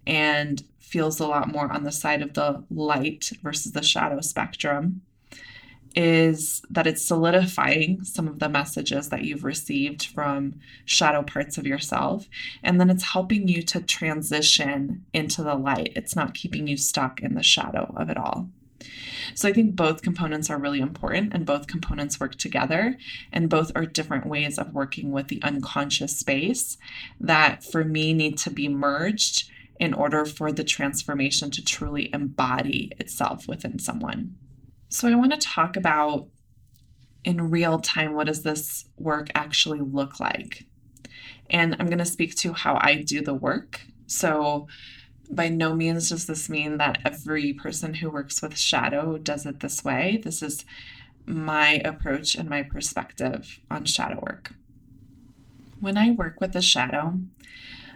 and 0.07 0.63
feels 0.79 1.21
a 1.21 1.27
lot 1.27 1.49
more 1.49 1.73
on 1.73 1.85
the 1.85 1.93
side 1.93 2.23
of 2.23 2.35
the 2.35 2.65
light 2.71 3.31
versus 3.43 3.73
the 3.73 3.83
shadow 3.83 4.21
spectrum 4.21 5.03
is 5.95 6.63
that 6.71 6.87
it's 6.87 7.05
solidifying 7.05 8.03
some 8.05 8.27
of 8.27 8.39
the 8.39 8.49
messages 8.49 9.09
that 9.11 9.25
you've 9.25 9.45
received 9.45 10.07
from 10.07 10.55
shadow 10.85 11.23
parts 11.23 11.59
of 11.59 11.67
yourself. 11.67 12.29
And 12.63 12.81
then 12.81 12.91
it's 12.91 13.13
helping 13.13 13.49
you 13.49 13.63
to 13.65 13.81
transition 13.81 15.05
into 15.13 15.43
the 15.43 15.55
light. 15.55 15.93
It's 15.97 16.17
not 16.17 16.35
keeping 16.35 16.67
you 16.67 16.77
stuck 16.77 17.21
in 17.21 17.35
the 17.35 17.43
shadow 17.43 17.93
of 17.97 18.11
it 18.11 18.17
all. 18.17 18.49
So 19.35 19.49
I 19.49 19.53
think 19.53 19.77
both 19.77 20.03
components 20.03 20.51
are 20.51 20.59
really 20.59 20.81
important 20.81 21.33
and 21.33 21.47
both 21.47 21.67
components 21.67 22.19
work 22.19 22.35
together 22.37 22.99
and 23.33 23.49
both 23.49 23.71
are 23.75 23.87
different 23.87 24.27
ways 24.27 24.59
of 24.59 24.75
working 24.75 25.13
with 25.13 25.29
the 25.29 25.43
unconscious 25.43 26.17
space 26.17 26.77
that 27.21 27.63
for 27.65 27.85
me 27.85 28.13
need 28.13 28.39
to 28.39 28.51
be 28.51 28.69
merged 28.69 29.51
in 29.79 29.95
order 29.95 30.25
for 30.25 30.53
the 30.53 30.65
transformation 30.65 31.51
to 31.51 31.65
truly 31.65 32.13
embody 32.13 32.93
itself 32.99 33.49
within 33.49 33.79
someone. 33.79 34.37
So, 34.93 35.09
I 35.09 35.15
want 35.15 35.33
to 35.33 35.39
talk 35.39 35.79
about 35.79 36.29
in 37.25 37.51
real 37.51 37.79
time 37.79 38.13
what 38.13 38.27
does 38.27 38.43
this 38.43 38.85
work 38.99 39.31
actually 39.35 39.81
look 39.81 40.21
like? 40.21 40.67
And 41.49 41.75
I'm 41.79 41.87
going 41.87 41.97
to 41.97 42.05
speak 42.05 42.35
to 42.37 42.53
how 42.53 42.77
I 42.79 42.97
do 42.97 43.23
the 43.23 43.33
work. 43.33 43.81
So, 44.07 44.67
by 45.31 45.49
no 45.49 45.75
means 45.75 46.11
does 46.11 46.27
this 46.27 46.51
mean 46.51 46.77
that 46.77 46.99
every 47.07 47.55
person 47.55 47.95
who 47.95 48.11
works 48.11 48.43
with 48.43 48.59
shadow 48.59 49.17
does 49.17 49.47
it 49.47 49.61
this 49.61 49.83
way. 49.83 50.21
This 50.23 50.43
is 50.43 50.67
my 51.25 51.81
approach 51.87 52.35
and 52.35 52.51
my 52.51 52.63
perspective 52.63 53.61
on 53.71 53.87
shadow 53.87 54.21
work. 54.21 54.53
When 55.81 55.97
I 55.97 56.11
work 56.11 56.39
with 56.39 56.53
the 56.53 56.61
shadow, 56.61 57.19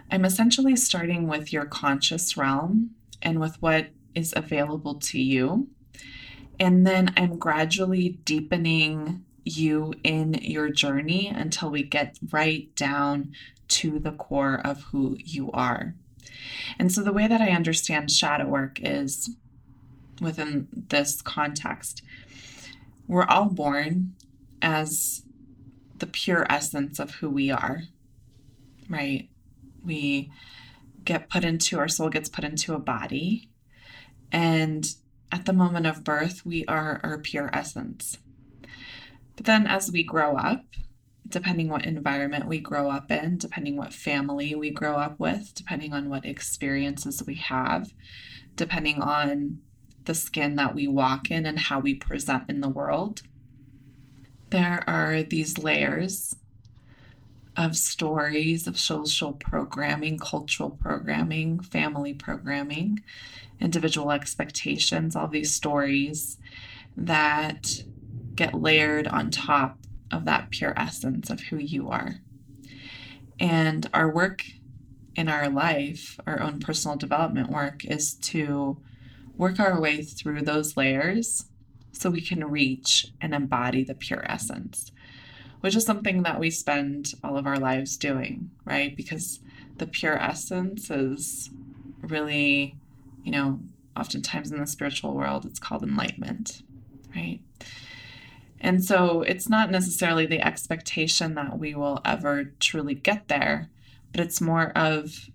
I'm 0.09 0.25
essentially 0.25 0.75
starting 0.75 1.27
with 1.27 1.53
your 1.53 1.65
conscious 1.65 2.35
realm 2.35 2.95
and 3.21 3.39
with 3.39 3.61
what 3.61 3.89
is 4.15 4.33
available 4.35 4.95
to 4.95 5.21
you 5.21 5.67
and 6.59 6.85
then 6.85 7.13
I'm 7.17 7.37
gradually 7.37 8.19
deepening 8.25 9.23
you 9.43 9.93
in 10.03 10.33
your 10.35 10.69
journey 10.69 11.27
until 11.27 11.69
we 11.69 11.83
get 11.83 12.17
right 12.31 12.73
down 12.75 13.33
to 13.69 13.99
the 13.99 14.11
core 14.11 14.61
of 14.63 14.83
who 14.83 15.17
you 15.19 15.51
are. 15.51 15.95
And 16.79 16.91
so, 16.91 17.03
the 17.03 17.13
way 17.13 17.27
that 17.27 17.41
I 17.41 17.49
understand 17.49 18.11
shadow 18.11 18.45
work 18.45 18.79
is 18.81 19.29
within 20.21 20.67
this 20.89 21.21
context, 21.21 22.01
we're 23.07 23.25
all 23.25 23.45
born 23.45 24.15
as 24.61 25.23
the 25.97 26.07
pure 26.07 26.45
essence 26.49 26.99
of 26.99 27.15
who 27.15 27.29
we 27.29 27.51
are, 27.51 27.83
right? 28.89 29.29
We 29.83 30.31
get 31.03 31.29
put 31.29 31.43
into, 31.43 31.79
our 31.79 31.87
soul 31.87 32.09
gets 32.09 32.29
put 32.29 32.43
into 32.43 32.73
a 32.73 32.79
body, 32.79 33.49
and 34.31 34.93
at 35.31 35.45
the 35.45 35.53
moment 35.53 35.85
of 35.85 36.03
birth, 36.03 36.45
we 36.45 36.65
are 36.65 36.99
our 37.03 37.17
pure 37.17 37.49
essence. 37.53 38.17
But 39.35 39.45
then 39.45 39.67
as 39.67 39.91
we 39.91 40.03
grow 40.03 40.35
up, 40.35 40.63
depending 41.27 41.69
what 41.69 41.85
environment 41.85 42.47
we 42.47 42.59
grow 42.59 42.89
up 42.89 43.11
in, 43.11 43.37
depending 43.37 43.75
what 43.75 43.93
family 43.93 44.55
we 44.55 44.71
grow 44.71 44.95
up 44.95 45.19
with, 45.19 45.53
depending 45.53 45.93
on 45.93 46.09
what 46.09 46.25
experiences 46.25 47.23
we 47.25 47.35
have, 47.35 47.93
depending 48.55 49.01
on 49.01 49.59
the 50.05 50.15
skin 50.15 50.55
that 50.55 50.73
we 50.73 50.87
walk 50.87 51.29
in 51.29 51.45
and 51.45 51.59
how 51.59 51.79
we 51.79 51.93
present 51.93 52.43
in 52.49 52.61
the 52.61 52.69
world, 52.69 53.21
there 54.49 54.83
are 54.87 55.23
these 55.23 55.57
layers 55.57 56.35
of 57.57 57.75
stories 57.75 58.67
of 58.67 58.79
social 58.79 59.33
programming, 59.33 60.19
cultural 60.19 60.69
programming, 60.69 61.59
family 61.59 62.13
programming, 62.13 63.01
individual 63.59 64.11
expectations, 64.11 65.15
all 65.15 65.27
these 65.27 65.53
stories 65.53 66.37
that 66.95 67.83
get 68.35 68.53
layered 68.53 69.07
on 69.07 69.31
top 69.31 69.79
of 70.11 70.25
that 70.25 70.51
pure 70.51 70.73
essence 70.77 71.31
of 71.31 71.41
who 71.41 71.57
you 71.57 71.89
are. 71.89 72.15
And 73.39 73.89
our 73.93 74.13
work 74.13 74.45
in 75.15 75.27
our 75.27 75.49
life, 75.49 76.19
our 76.27 76.39
own 76.39 76.59
personal 76.59 76.95
development 76.95 77.49
work, 77.49 77.83
is 77.83 78.13
to 78.13 78.77
work 79.35 79.59
our 79.59 79.81
way 79.81 80.03
through 80.03 80.41
those 80.43 80.77
layers 80.77 81.45
so 81.91 82.11
we 82.11 82.21
can 82.21 82.45
reach 82.45 83.07
and 83.19 83.33
embody 83.33 83.83
the 83.83 83.95
pure 83.95 84.23
essence 84.29 84.91
which 85.61 85.75
is 85.75 85.85
something 85.85 86.23
that 86.23 86.39
we 86.39 86.49
spend 86.49 87.13
all 87.23 87.37
of 87.37 87.47
our 87.47 87.59
lives 87.59 87.97
doing, 87.97 88.49
right? 88.65 88.95
Because 88.95 89.39
the 89.77 89.87
pure 89.87 90.17
essence 90.17 90.89
is 90.89 91.49
really, 92.01 92.75
you 93.23 93.31
know, 93.31 93.59
oftentimes 93.95 94.51
in 94.51 94.59
the 94.59 94.67
spiritual 94.67 95.13
world, 95.13 95.45
it's 95.45 95.59
called 95.59 95.83
enlightenment, 95.83 96.61
right? 97.15 97.39
And 98.59 98.83
so 98.83 99.21
it's 99.21 99.49
not 99.49 99.71
necessarily 99.71 100.25
the 100.25 100.45
expectation 100.45 101.35
that 101.35 101.59
we 101.59 101.75
will 101.75 102.01
ever 102.05 102.53
truly 102.59 102.95
get 102.95 103.27
there, 103.27 103.69
but 104.11 104.21
it's 104.21 104.41
more 104.41 104.71
of 104.75 105.29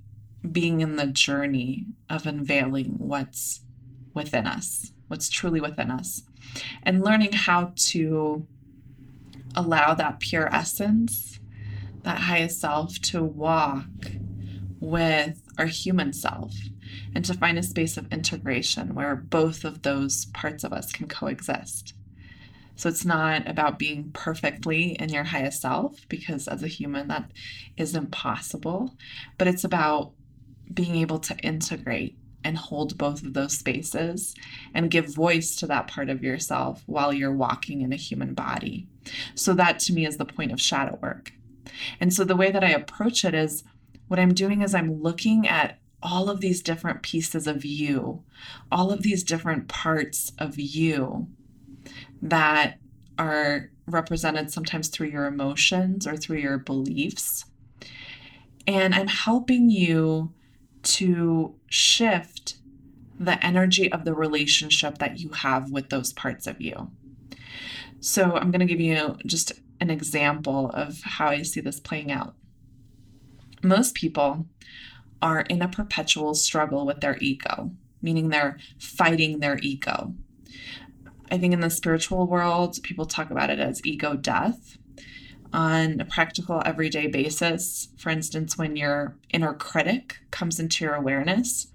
being 0.50 0.80
in 0.80 0.96
the 0.96 1.06
journey 1.06 1.86
of 2.10 2.26
unveiling 2.26 2.94
what's 2.98 3.60
within 4.14 4.46
us, 4.46 4.92
what's 5.08 5.28
truly 5.28 5.60
within 5.60 5.90
us, 5.90 6.22
and 6.82 7.04
learning 7.04 7.32
how 7.32 7.72
to 7.76 8.46
allow 9.54 9.94
that 9.94 10.20
pure 10.20 10.52
essence, 10.54 11.40
that 12.02 12.18
highest 12.18 12.60
self, 12.60 12.98
to 13.00 13.22
walk 13.22 13.86
with 14.80 15.40
our 15.58 15.66
human 15.66 16.12
self 16.12 16.54
and 17.14 17.24
to 17.24 17.34
find 17.34 17.58
a 17.58 17.62
space 17.62 17.96
of 17.96 18.12
integration 18.12 18.94
where 18.94 19.14
both 19.14 19.64
of 19.64 19.82
those 19.82 20.26
parts 20.26 20.64
of 20.64 20.72
us 20.72 20.92
can 20.92 21.06
coexist. 21.06 21.94
So 22.74 22.88
it's 22.88 23.04
not 23.04 23.46
about 23.46 23.78
being 23.78 24.10
perfectly 24.12 24.92
in 24.92 25.10
your 25.10 25.24
highest 25.24 25.60
self, 25.60 26.08
because 26.08 26.48
as 26.48 26.62
a 26.62 26.68
human, 26.68 27.08
that 27.08 27.30
is 27.76 27.94
impossible, 27.94 28.96
but 29.38 29.46
it's 29.46 29.62
about 29.62 30.12
being 30.72 30.96
able 30.96 31.18
to 31.20 31.36
integrate 31.38 32.16
and 32.44 32.56
hold 32.56 32.98
both 32.98 33.22
of 33.22 33.34
those 33.34 33.56
spaces 33.56 34.34
and 34.74 34.90
give 34.90 35.14
voice 35.14 35.56
to 35.56 35.66
that 35.66 35.86
part 35.86 36.10
of 36.10 36.22
yourself 36.22 36.82
while 36.86 37.12
you're 37.12 37.34
walking 37.34 37.82
in 37.82 37.92
a 37.92 37.96
human 37.96 38.34
body. 38.34 38.86
So, 39.34 39.54
that 39.54 39.78
to 39.80 39.92
me 39.92 40.06
is 40.06 40.16
the 40.16 40.24
point 40.24 40.52
of 40.52 40.60
shadow 40.60 40.98
work. 41.02 41.32
And 42.00 42.12
so, 42.12 42.24
the 42.24 42.36
way 42.36 42.50
that 42.50 42.64
I 42.64 42.70
approach 42.70 43.24
it 43.24 43.34
is 43.34 43.64
what 44.08 44.18
I'm 44.20 44.34
doing 44.34 44.62
is 44.62 44.74
I'm 44.74 45.02
looking 45.02 45.46
at 45.46 45.78
all 46.02 46.28
of 46.28 46.40
these 46.40 46.62
different 46.62 47.02
pieces 47.02 47.46
of 47.46 47.64
you, 47.64 48.22
all 48.70 48.90
of 48.90 49.02
these 49.02 49.22
different 49.22 49.68
parts 49.68 50.32
of 50.38 50.58
you 50.58 51.28
that 52.20 52.78
are 53.18 53.70
represented 53.86 54.50
sometimes 54.50 54.88
through 54.88 55.08
your 55.08 55.26
emotions 55.26 56.06
or 56.06 56.16
through 56.16 56.38
your 56.38 56.58
beliefs. 56.58 57.44
And 58.66 58.94
I'm 58.94 59.08
helping 59.08 59.70
you 59.70 60.32
to 60.82 61.54
shift 61.68 62.56
the 63.18 63.44
energy 63.44 63.90
of 63.92 64.04
the 64.04 64.14
relationship 64.14 64.98
that 64.98 65.20
you 65.20 65.28
have 65.30 65.70
with 65.70 65.90
those 65.90 66.12
parts 66.12 66.46
of 66.46 66.60
you. 66.60 66.90
So, 68.00 68.36
I'm 68.36 68.50
going 68.50 68.60
to 68.60 68.66
give 68.66 68.80
you 68.80 69.16
just 69.24 69.52
an 69.80 69.90
example 69.90 70.70
of 70.74 71.00
how 71.02 71.28
I 71.28 71.42
see 71.42 71.60
this 71.60 71.80
playing 71.80 72.10
out. 72.10 72.34
Most 73.62 73.94
people 73.94 74.46
are 75.20 75.42
in 75.42 75.62
a 75.62 75.68
perpetual 75.68 76.34
struggle 76.34 76.84
with 76.84 77.00
their 77.00 77.16
ego, 77.18 77.70
meaning 78.00 78.28
they're 78.28 78.58
fighting 78.78 79.38
their 79.38 79.58
ego. 79.62 80.14
I 81.30 81.38
think 81.38 81.54
in 81.54 81.60
the 81.60 81.70
spiritual 81.70 82.26
world, 82.26 82.82
people 82.82 83.06
talk 83.06 83.30
about 83.30 83.50
it 83.50 83.60
as 83.60 83.84
ego 83.86 84.16
death 84.16 84.78
on 85.52 86.00
a 86.00 86.04
practical 86.04 86.62
everyday 86.64 87.06
basis. 87.06 87.88
For 87.96 88.10
instance, 88.10 88.56
when 88.56 88.76
your 88.76 89.16
inner 89.30 89.54
critic 89.54 90.18
comes 90.30 90.58
into 90.58 90.84
your 90.84 90.94
awareness, 90.94 91.68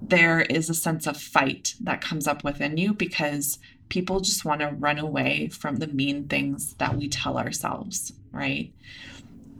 there 0.00 0.40
is 0.42 0.68
a 0.68 0.74
sense 0.74 1.06
of 1.06 1.16
fight 1.16 1.74
that 1.80 2.00
comes 2.00 2.26
up 2.26 2.44
within 2.44 2.76
you 2.76 2.92
because 2.92 3.58
people 3.88 4.20
just 4.20 4.44
want 4.44 4.60
to 4.60 4.68
run 4.68 4.98
away 4.98 5.48
from 5.48 5.76
the 5.76 5.86
mean 5.86 6.28
things 6.28 6.74
that 6.74 6.96
we 6.96 7.08
tell 7.08 7.38
ourselves, 7.38 8.12
right? 8.32 8.72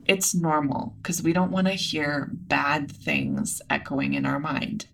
It's 0.06 0.34
normal 0.34 0.94
because 1.02 1.22
we 1.22 1.32
don't 1.32 1.50
want 1.50 1.66
to 1.66 1.74
hear 1.74 2.28
bad 2.32 2.90
things 2.90 3.62
echoing 3.70 4.14
in 4.14 4.26
our 4.26 4.38
mind. 4.38 4.86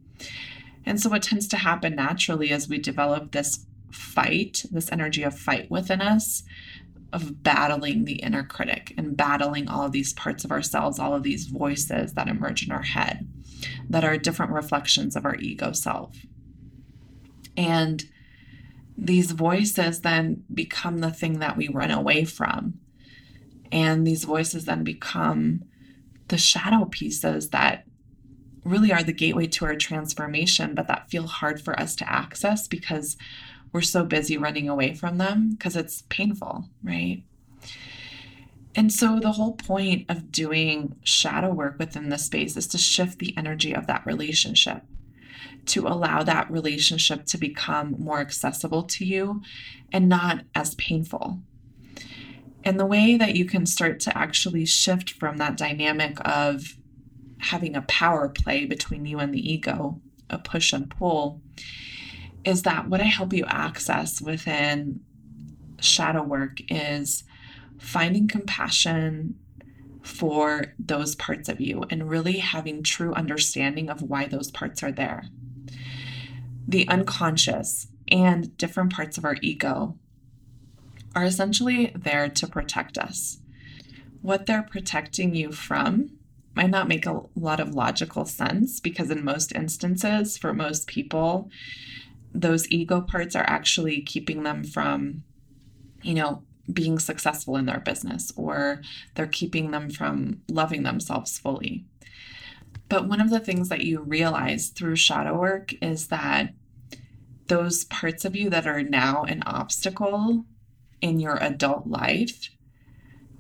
And 0.86 1.01
so, 1.01 1.11
what 1.11 1.22
tends 1.22 1.49
to 1.49 1.57
happen 1.57 1.97
naturally 1.97 2.51
as 2.51 2.68
we 2.68 2.78
develop 2.78 3.32
this 3.32 3.66
fight, 3.91 4.64
this 4.70 4.91
energy 4.93 5.22
of 5.22 5.38
fight 5.38 5.70
within 5.70 6.01
us, 6.01 6.43
of 7.12 7.42
battling 7.42 8.04
the 8.04 8.14
inner 8.14 8.44
critic 8.44 8.94
and 8.96 9.16
battling 9.16 9.68
all 9.68 9.84
of 9.84 9.92
these 9.92 10.12
parts 10.12 10.44
of 10.44 10.52
ourselves, 10.52 10.98
all 10.98 11.14
of 11.14 11.22
these 11.22 11.46
voices 11.46 12.14
that 12.14 12.28
emerge 12.28 12.64
in 12.64 12.72
our 12.72 12.82
head 12.82 13.28
that 13.88 14.04
are 14.04 14.16
different 14.16 14.52
reflections 14.52 15.16
of 15.16 15.24
our 15.24 15.36
ego 15.36 15.72
self. 15.72 16.16
And 17.56 18.04
these 18.96 19.32
voices 19.32 20.02
then 20.02 20.44
become 20.52 20.98
the 20.98 21.11
thing 21.11 21.38
that 21.40 21.56
we 21.56 21.68
run 21.68 21.90
away 21.90 22.24
from. 22.24 22.78
And 23.72 24.06
these 24.06 24.24
voices 24.24 24.64
then 24.64 24.84
become 24.84 25.64
the 26.28 26.38
shadow 26.38 26.84
pieces 26.84 27.50
that 27.50 27.86
really 28.64 28.92
are 28.92 29.02
the 29.02 29.12
gateway 29.12 29.46
to 29.46 29.64
our 29.64 29.74
transformation, 29.74 30.74
but 30.74 30.86
that 30.86 31.11
feel 31.11 31.26
hard 31.26 31.61
for 31.62 31.78
us 31.80 31.96
to 31.96 32.11
access 32.11 32.68
because 32.68 33.16
we're 33.72 33.80
so 33.80 34.04
busy 34.04 34.36
running 34.36 34.68
away 34.68 34.94
from 34.94 35.18
them 35.18 35.50
because 35.50 35.76
it's 35.76 36.02
painful, 36.08 36.68
right? 36.82 37.22
And 38.74 38.92
so 38.92 39.18
the 39.18 39.32
whole 39.32 39.54
point 39.54 40.06
of 40.08 40.30
doing 40.30 40.96
shadow 41.02 41.52
work 41.52 41.76
within 41.78 42.08
the 42.08 42.18
space 42.18 42.56
is 42.56 42.66
to 42.68 42.78
shift 42.78 43.18
the 43.18 43.36
energy 43.36 43.74
of 43.74 43.86
that 43.88 44.06
relationship, 44.06 44.82
to 45.66 45.88
allow 45.88 46.22
that 46.22 46.50
relationship 46.50 47.26
to 47.26 47.38
become 47.38 47.96
more 47.98 48.20
accessible 48.20 48.84
to 48.84 49.04
you 49.04 49.42
and 49.92 50.08
not 50.08 50.44
as 50.54 50.74
painful. 50.76 51.40
And 52.62 52.78
the 52.78 52.86
way 52.86 53.16
that 53.16 53.34
you 53.34 53.44
can 53.44 53.66
start 53.66 54.00
to 54.00 54.16
actually 54.16 54.66
shift 54.66 55.10
from 55.10 55.38
that 55.38 55.56
dynamic 55.56 56.18
of 56.24 56.76
having 57.38 57.74
a 57.74 57.82
power 57.82 58.28
play 58.28 58.66
between 58.66 59.06
you 59.06 59.18
and 59.18 59.34
the 59.34 59.52
ego, 59.52 60.00
a 60.28 60.38
push 60.38 60.72
and 60.72 60.90
pull, 60.90 61.40
is 62.45 62.62
that 62.62 62.88
what 62.88 63.01
I 63.01 63.05
help 63.05 63.32
you 63.32 63.45
access 63.47 64.20
within 64.20 65.01
shadow 65.80 66.22
work 66.22 66.61
is 66.68 67.24
finding 67.78 68.28
compassion 68.28 69.36
for 70.03 70.74
those 70.78 71.14
parts 71.14 71.49
of 71.49 71.61
you 71.61 71.84
and 71.91 72.09
really 72.09 72.38
having 72.38 72.82
true 72.82 73.12
understanding 73.14 73.91
of 73.91 74.03
why 74.03 74.26
those 74.26 74.51
parts 74.51 74.82
are 74.82 74.93
there. 74.93 75.24
The 76.66 76.88
unconscious 76.88 77.88
and 78.09 78.57
different 78.57 78.93
parts 78.93 79.18
of 79.18 79.24
our 79.24 79.36
ego 79.43 79.97
are 81.14 81.24
essentially 81.24 81.93
there 81.95 82.28
to 82.28 82.47
protect 82.47 82.97
us. 82.97 83.38
What 84.22 84.47
they're 84.47 84.62
protecting 84.62 85.34
you 85.34 85.53
from 85.53 86.11
might 86.55 86.70
not 86.70 86.88
make 86.88 87.07
a 87.07 87.22
lot 87.34 87.61
of 87.61 87.74
logical 87.74 88.24
sense 88.24 88.80
because, 88.80 89.11
in 89.11 89.24
most 89.24 89.55
instances, 89.55 90.36
for 90.36 90.53
most 90.53 90.86
people, 90.86 91.51
those 92.33 92.70
ego 92.70 93.01
parts 93.01 93.35
are 93.35 93.49
actually 93.49 94.01
keeping 94.03 94.43
them 94.43 94.64
from, 94.64 95.22
you 96.03 96.14
know, 96.14 96.43
being 96.72 96.99
successful 96.99 97.57
in 97.57 97.66
their 97.66 97.81
business 97.81 98.33
or 98.37 98.81
they're 99.14 99.26
keeping 99.26 99.70
them 99.70 99.91
from 99.91 100.41
loving 100.49 100.83
themselves 100.83 101.39
fully. 101.39 101.85
But 102.89 103.09
one 103.09 103.20
of 103.20 103.31
the 103.31 103.41
things 103.41 103.68
that 103.68 103.83
you 103.83 104.01
realize 104.01 104.68
through 104.68 104.97
shadow 104.97 105.39
work 105.39 105.72
is 105.83 106.09
that 106.09 106.55
those 107.47 107.85
parts 107.85 108.24
of 108.24 108.37
you 108.37 108.51
that 108.51 108.66
are 108.66 108.83
now 108.83 109.24
an 109.24 109.43
obstacle 109.45 110.45
in 111.01 111.18
your 111.18 111.43
adult 111.43 111.87
life 111.87 112.51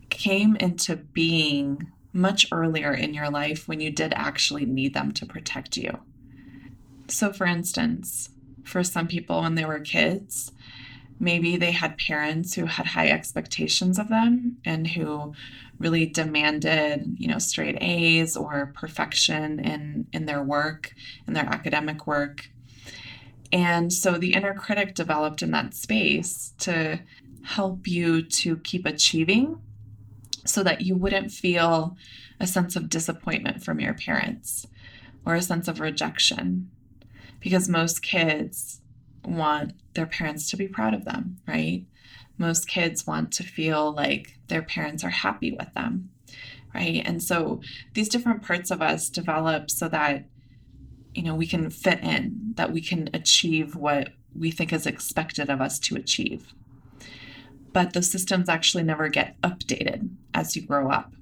came 0.08 0.56
into 0.56 0.96
being 0.96 1.92
much 2.12 2.46
earlier 2.50 2.92
in 2.92 3.14
your 3.14 3.30
life 3.30 3.68
when 3.68 3.80
you 3.80 3.90
did 3.90 4.12
actually 4.14 4.66
need 4.66 4.94
them 4.94 5.12
to 5.12 5.26
protect 5.26 5.76
you. 5.76 5.98
So, 7.08 7.32
for 7.32 7.46
instance, 7.46 8.30
for 8.64 8.82
some 8.84 9.08
people 9.08 9.42
when 9.42 9.54
they 9.54 9.64
were 9.64 9.80
kids. 9.80 10.52
Maybe 11.18 11.56
they 11.56 11.72
had 11.72 11.98
parents 11.98 12.54
who 12.54 12.64
had 12.64 12.86
high 12.86 13.08
expectations 13.08 13.98
of 13.98 14.08
them 14.08 14.56
and 14.64 14.86
who 14.86 15.34
really 15.78 16.06
demanded, 16.06 17.16
you 17.18 17.28
know, 17.28 17.38
straight 17.38 17.78
A's 17.80 18.36
or 18.36 18.72
perfection 18.74 19.60
in 19.60 20.06
in 20.12 20.26
their 20.26 20.42
work, 20.42 20.94
in 21.26 21.34
their 21.34 21.44
academic 21.44 22.06
work. 22.06 22.48
And 23.52 23.92
so 23.92 24.12
the 24.12 24.34
inner 24.34 24.54
critic 24.54 24.94
developed 24.94 25.42
in 25.42 25.50
that 25.50 25.74
space 25.74 26.54
to 26.60 27.00
help 27.42 27.86
you 27.86 28.22
to 28.22 28.58
keep 28.58 28.86
achieving 28.86 29.60
so 30.44 30.62
that 30.62 30.82
you 30.82 30.96
wouldn't 30.96 31.32
feel 31.32 31.96
a 32.38 32.46
sense 32.46 32.76
of 32.76 32.88
disappointment 32.88 33.62
from 33.62 33.80
your 33.80 33.94
parents 33.94 34.66
or 35.26 35.34
a 35.34 35.42
sense 35.42 35.68
of 35.68 35.80
rejection 35.80 36.70
because 37.40 37.68
most 37.68 38.02
kids 38.02 38.80
want 39.24 39.72
their 39.94 40.06
parents 40.06 40.50
to 40.50 40.56
be 40.56 40.68
proud 40.68 40.94
of 40.94 41.04
them, 41.04 41.38
right? 41.46 41.84
Most 42.38 42.68
kids 42.68 43.06
want 43.06 43.32
to 43.32 43.42
feel 43.42 43.92
like 43.92 44.38
their 44.48 44.62
parents 44.62 45.04
are 45.04 45.10
happy 45.10 45.52
with 45.52 45.72
them, 45.74 46.10
right? 46.74 47.02
And 47.04 47.22
so 47.22 47.60
these 47.94 48.08
different 48.08 48.42
parts 48.42 48.70
of 48.70 48.80
us 48.80 49.10
develop 49.10 49.70
so 49.70 49.88
that 49.88 50.24
you 51.14 51.22
know 51.22 51.34
we 51.34 51.46
can 51.46 51.70
fit 51.70 52.00
in, 52.00 52.52
that 52.56 52.72
we 52.72 52.80
can 52.80 53.10
achieve 53.12 53.74
what 53.74 54.10
we 54.34 54.50
think 54.50 54.72
is 54.72 54.86
expected 54.86 55.50
of 55.50 55.60
us 55.60 55.78
to 55.80 55.96
achieve. 55.96 56.54
But 57.72 57.92
those 57.92 58.10
systems 58.10 58.48
actually 58.48 58.84
never 58.84 59.08
get 59.08 59.40
updated 59.42 60.10
as 60.34 60.56
you 60.56 60.62
grow 60.62 60.90
up. 60.90 61.12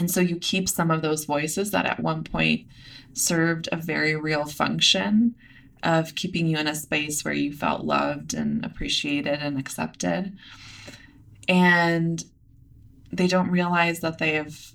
And 0.00 0.10
so 0.10 0.22
you 0.22 0.36
keep 0.36 0.66
some 0.66 0.90
of 0.90 1.02
those 1.02 1.26
voices 1.26 1.72
that 1.72 1.84
at 1.84 2.00
one 2.00 2.24
point 2.24 2.66
served 3.12 3.68
a 3.70 3.76
very 3.76 4.16
real 4.16 4.46
function 4.46 5.34
of 5.82 6.14
keeping 6.14 6.46
you 6.46 6.56
in 6.56 6.66
a 6.66 6.74
space 6.74 7.22
where 7.22 7.34
you 7.34 7.52
felt 7.52 7.84
loved 7.84 8.32
and 8.32 8.64
appreciated 8.64 9.40
and 9.40 9.58
accepted. 9.58 10.38
And 11.46 12.24
they 13.12 13.26
don't 13.26 13.50
realize 13.50 14.00
that 14.00 14.16
they 14.16 14.36
have 14.36 14.72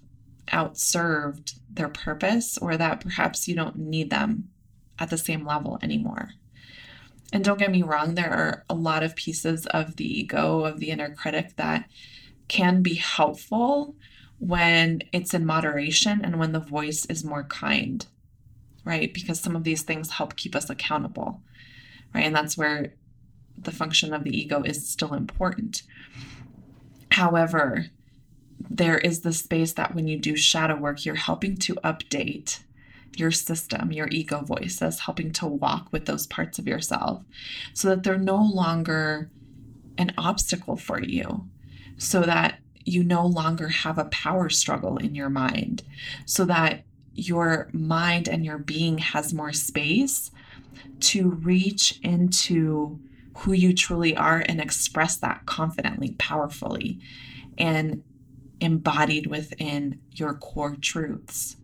outserved 0.50 1.56
their 1.72 1.90
purpose 1.90 2.60
or 2.60 2.78
that 2.78 3.02
perhaps 3.02 3.48
you 3.48 3.56
don't 3.56 3.78
need 3.78 4.12
them 4.12 4.50
at 5.00 5.10
the 5.10 5.18
same 5.18 5.44
level 5.44 5.80
anymore. 5.82 6.34
And 7.34 7.44
don't 7.44 7.58
get 7.58 7.72
me 7.72 7.82
wrong, 7.82 8.14
there 8.14 8.32
are 8.32 8.64
a 8.70 8.76
lot 8.76 9.02
of 9.02 9.16
pieces 9.16 9.66
of 9.66 9.96
the 9.96 10.20
ego, 10.20 10.66
of 10.66 10.80
the 10.80 10.92
inner 10.92 11.16
critic 11.16 11.56
that 11.56 11.90
can 12.48 12.84
be 12.84 12.94
helpful 12.94 13.96
when 14.40 15.02
it's 15.12 15.34
in 15.34 15.46
moderation 15.46 16.24
and 16.24 16.40
when 16.40 16.52
the 16.52 16.60
voice 16.60 17.06
is 17.06 17.24
more 17.24 17.44
kind 17.44 18.06
right? 18.86 19.14
Because 19.14 19.40
some 19.40 19.56
of 19.56 19.64
these 19.64 19.82
things 19.82 20.12
help 20.12 20.38
keep 20.38 20.56
us 20.56 20.70
accountable, 20.70 21.42
right? 22.14 22.26
And 22.26 22.36
that's 22.36 22.58
where 22.58 22.94
the 23.58 23.72
function 23.72 24.14
of 24.14 24.24
the 24.24 24.38
ego 24.38 24.62
is 24.62 24.88
still 24.88 25.14
important. 25.14 25.82
However, 27.12 27.88
there 28.70 28.98
is 28.98 29.22
the 29.22 29.34
space 29.34 29.74
that 29.74 29.96
when 29.96 30.08
you 30.08 30.18
do 30.18 30.36
shadow 30.36 30.76
work, 30.76 31.04
you're 31.04 31.16
helping 31.16 31.58
to 31.58 31.76
update 31.76 32.60
your 33.18 33.32
system, 33.32 33.92
your 33.92 34.08
ego 34.12 34.42
voices, 34.42 35.02
helping 35.02 35.32
to 35.32 35.48
walk 35.48 35.88
with 35.92 36.06
those 36.06 36.28
parts 36.28 36.60
of 36.60 36.68
yourself 36.68 37.24
so 37.74 37.90
that 37.90 38.04
they're 38.04 38.18
no 38.18 38.38
longer 38.38 39.30
an 39.98 40.14
obstacle 40.18 40.76
for 40.76 41.02
you, 41.02 41.46
so 41.98 42.22
that 42.22 42.60
you 42.86 43.04
no 43.04 43.26
longer 43.26 43.68
have 43.68 43.98
a 43.98 44.06
power 44.06 44.50
struggle 44.50 44.98
in 44.98 45.16
your 45.16 45.30
mind, 45.30 45.84
so 46.26 46.46
that 46.46 46.84
your 47.14 47.70
mind 47.74 48.28
and 48.28 48.46
your 48.46 48.58
being 48.58 49.00
has 49.00 49.34
more 49.34 49.54
space 49.54 50.32
to 51.00 51.30
reach 51.30 52.00
into 52.04 53.00
who 53.38 53.54
you 53.54 53.74
truly 53.74 54.16
are 54.16 54.44
and 54.48 54.62
express 54.62 55.18
that 55.18 55.46
confidently, 55.46 56.16
powerfully, 56.18 57.00
and 57.58 58.04
embodied 58.62 59.28
within 59.28 60.00
your 60.12 60.34
core 60.34 60.76
truths. 60.76 61.58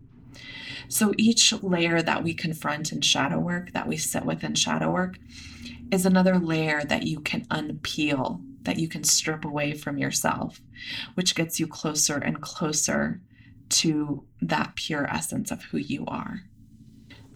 So 0.87 1.13
each 1.17 1.53
layer 1.63 2.01
that 2.01 2.23
we 2.23 2.33
confront 2.33 2.91
in 2.91 3.01
shadow 3.01 3.39
work, 3.39 3.71
that 3.71 3.87
we 3.87 3.95
sit 3.95 4.25
with 4.25 4.43
in 4.43 4.55
shadow 4.55 4.91
work, 4.91 5.17
is 5.91 6.05
another 6.05 6.37
layer 6.37 6.83
that 6.83 7.03
you 7.03 7.21
can 7.21 7.45
unpeel, 7.45 8.41
that 8.63 8.77
you 8.77 8.87
can 8.87 9.03
strip 9.03 9.45
away 9.45 9.73
from 9.73 9.97
yourself, 9.97 10.61
which 11.15 11.35
gets 11.35 11.59
you 11.59 11.67
closer 11.67 12.17
and 12.17 12.41
closer 12.41 13.21
to 13.69 14.25
that 14.41 14.75
pure 14.75 15.05
essence 15.07 15.51
of 15.51 15.63
who 15.63 15.77
you 15.77 16.05
are. 16.05 16.41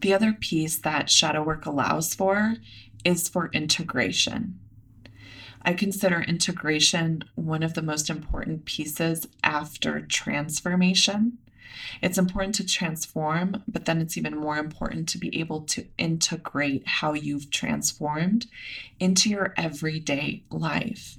The 0.01 0.13
other 0.13 0.33
piece 0.33 0.77
that 0.77 1.09
shadow 1.09 1.43
work 1.43 1.65
allows 1.65 2.13
for 2.13 2.55
is 3.03 3.29
for 3.29 3.49
integration. 3.53 4.59
I 5.61 5.73
consider 5.73 6.21
integration 6.21 7.23
one 7.33 7.63
of 7.63 7.73
the 7.73 7.81
most 7.81 8.09
important 8.09 8.65
pieces 8.65 9.27
after 9.43 10.01
transformation. 10.01 11.39
It's 12.01 12.17
important 12.17 12.55
to 12.55 12.65
transform, 12.65 13.63
but 13.67 13.85
then 13.85 14.01
it's 14.01 14.17
even 14.17 14.37
more 14.37 14.57
important 14.57 15.09
to 15.09 15.17
be 15.17 15.39
able 15.39 15.61
to 15.61 15.85
integrate 15.97 16.87
how 16.87 17.13
you've 17.13 17.49
transformed 17.49 18.47
into 18.99 19.29
your 19.29 19.53
everyday 19.57 20.43
life, 20.49 21.17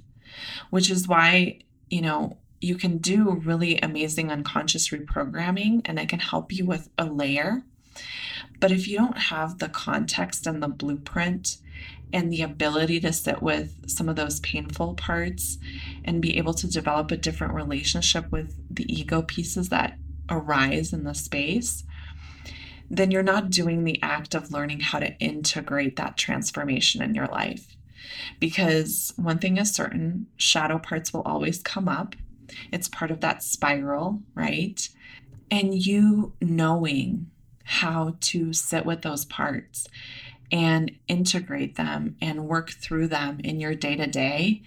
which 0.69 0.89
is 0.89 1.07
why, 1.07 1.59
you 1.89 2.01
know, 2.01 2.37
you 2.59 2.75
can 2.75 2.97
do 2.97 3.31
really 3.31 3.77
amazing 3.77 4.31
unconscious 4.31 4.89
reprogramming 4.89 5.81
and 5.85 5.99
it 5.99 6.09
can 6.09 6.19
help 6.19 6.51
you 6.51 6.65
with 6.65 6.89
a 6.97 7.05
layer. 7.05 7.63
But 8.59 8.71
if 8.71 8.87
you 8.87 8.97
don't 8.97 9.17
have 9.17 9.59
the 9.59 9.69
context 9.69 10.47
and 10.47 10.61
the 10.61 10.67
blueprint 10.67 11.57
and 12.11 12.31
the 12.31 12.41
ability 12.41 12.99
to 13.01 13.13
sit 13.13 13.41
with 13.41 13.89
some 13.89 14.09
of 14.09 14.15
those 14.15 14.39
painful 14.39 14.95
parts 14.95 15.57
and 16.05 16.21
be 16.21 16.37
able 16.37 16.53
to 16.55 16.67
develop 16.67 17.11
a 17.11 17.17
different 17.17 17.53
relationship 17.53 18.31
with 18.31 18.55
the 18.73 18.91
ego 18.91 19.21
pieces 19.21 19.69
that 19.69 19.97
arise 20.29 20.93
in 20.93 21.03
the 21.03 21.13
space, 21.13 21.83
then 22.89 23.11
you're 23.11 23.23
not 23.23 23.49
doing 23.49 23.83
the 23.83 24.01
act 24.01 24.33
of 24.33 24.51
learning 24.51 24.79
how 24.79 24.99
to 24.99 25.17
integrate 25.19 25.95
that 25.97 26.17
transformation 26.17 27.01
in 27.01 27.13
your 27.13 27.27
life. 27.27 27.75
Because 28.39 29.13
one 29.17 29.39
thing 29.39 29.57
is 29.57 29.73
certain 29.73 30.27
shadow 30.37 30.79
parts 30.79 31.13
will 31.13 31.23
always 31.23 31.61
come 31.61 31.89
up. 31.89 32.15
It's 32.71 32.87
part 32.87 33.11
of 33.11 33.19
that 33.21 33.43
spiral, 33.43 34.21
right? 34.33 34.87
And 35.51 35.73
you 35.73 36.33
knowing 36.41 37.29
how 37.63 38.15
to 38.21 38.53
sit 38.53 38.85
with 38.85 39.01
those 39.01 39.25
parts 39.25 39.87
and 40.51 40.91
integrate 41.09 41.75
them 41.75 42.15
and 42.21 42.47
work 42.47 42.69
through 42.71 43.07
them 43.07 43.41
in 43.43 43.59
your 43.59 43.75
day 43.75 43.97
to 43.97 44.07
day 44.07 44.61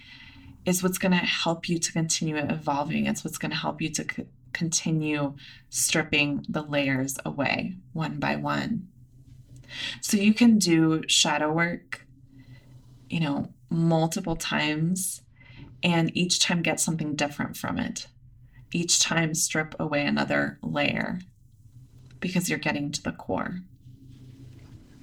is 0.65 0.83
what's 0.83 0.99
going 0.99 1.11
to 1.11 1.17
help 1.17 1.67
you 1.67 1.79
to 1.79 1.91
continue 1.91 2.37
evolving. 2.37 3.07
It's 3.07 3.23
what's 3.23 3.39
going 3.39 3.51
to 3.51 3.57
help 3.57 3.81
you 3.81 3.89
to 3.89 4.05
continue 4.53 5.35
stripping 5.69 6.45
the 6.47 6.63
layers 6.63 7.17
away 7.25 7.75
one 7.93 8.19
by 8.19 8.35
one. 8.35 8.87
So 10.01 10.17
you 10.17 10.33
can 10.33 10.59
do 10.59 11.03
shadow 11.07 11.51
work, 11.51 12.05
you 13.09 13.19
know, 13.19 13.53
multiple 13.69 14.35
times 14.35 15.21
and 15.83 16.15
each 16.15 16.39
time 16.39 16.61
get 16.61 16.79
something 16.79 17.15
different 17.15 17.57
from 17.57 17.79
it. 17.79 18.07
Each 18.73 18.99
time 18.99 19.33
strip 19.33 19.75
away 19.79 20.05
another 20.05 20.59
layer 20.61 21.19
because 22.19 22.49
you're 22.49 22.59
getting 22.59 22.91
to 22.91 23.03
the 23.03 23.11
core. 23.11 23.61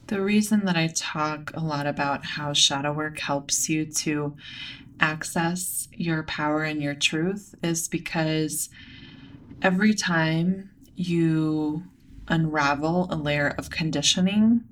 The 0.06 0.22
reason 0.22 0.64
that 0.64 0.76
I 0.76 0.86
talk 0.94 1.50
a 1.54 1.60
lot 1.60 1.86
about 1.86 2.24
how 2.24 2.54
shadow 2.54 2.92
work 2.92 3.18
helps 3.18 3.68
you 3.68 3.84
to 3.84 4.36
access 5.00 5.88
your 5.92 6.22
power 6.22 6.62
and 6.62 6.80
your 6.80 6.94
truth 6.94 7.54
is 7.62 7.88
because 7.88 8.70
every 9.62 9.94
time 9.94 10.70
you 10.94 11.84
unravel 12.28 13.08
a 13.10 13.16
layer 13.16 13.54
of 13.58 13.70
conditioning, 13.70 14.64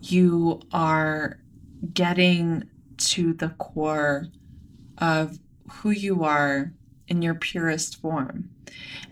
you 0.00 0.60
are 0.72 1.38
getting 1.92 2.64
to 2.96 3.32
the 3.34 3.50
core 3.50 4.28
of 4.98 5.38
who 5.70 5.90
you 5.90 6.24
are 6.24 6.72
in 7.08 7.22
your 7.22 7.34
purest 7.34 8.00
form. 8.00 8.50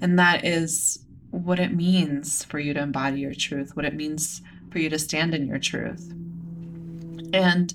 And 0.01 0.19
that 0.19 0.45
is 0.45 1.05
what 1.31 1.59
it 1.59 1.75
means 1.75 2.45
for 2.45 2.59
you 2.59 2.75
to 2.75 2.81
embody 2.81 3.21
your 3.21 3.35
truth, 3.35 3.75
what 3.75 3.85
it 3.85 3.95
means 3.95 4.43
for 4.71 4.79
you 4.79 4.89
to 4.91 4.99
stand 4.99 5.35
in 5.35 5.47
your 5.47 5.59
truth. 5.59 6.13
And 7.33 7.75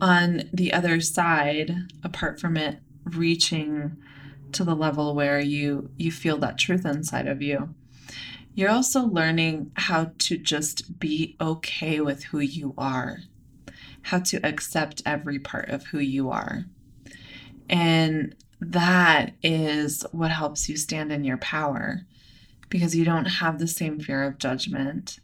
on 0.00 0.48
the 0.52 0.72
other 0.72 1.00
side, 1.00 1.92
apart 2.02 2.40
from 2.40 2.56
it 2.56 2.78
reaching 3.04 3.96
to 4.50 4.64
the 4.64 4.74
level 4.74 5.14
where 5.14 5.40
you 5.40 5.90
you 5.96 6.10
feel 6.12 6.38
that 6.38 6.58
truth 6.58 6.84
inside 6.84 7.26
of 7.26 7.42
you, 7.42 7.74
you're 8.54 8.70
also 8.70 9.02
learning 9.02 9.72
how 9.74 10.12
to 10.18 10.36
just 10.36 10.98
be 10.98 11.36
okay 11.40 12.00
with 12.00 12.24
who 12.24 12.40
you 12.40 12.74
are, 12.76 13.18
how 14.02 14.18
to 14.20 14.44
accept 14.46 15.02
every 15.06 15.38
part 15.38 15.68
of 15.68 15.86
who 15.86 15.98
you 15.98 16.30
are. 16.30 16.64
And 17.68 18.34
that 18.60 19.32
is 19.42 20.04
what 20.12 20.30
helps 20.30 20.68
you 20.68 20.76
stand 20.76 21.12
in 21.12 21.24
your 21.24 21.38
power 21.38 22.02
because 22.68 22.94
you 22.94 23.04
don't 23.04 23.26
have 23.26 23.58
the 23.58 23.66
same 23.66 23.98
fear 23.98 24.24
of 24.24 24.38
judgment 24.38 25.18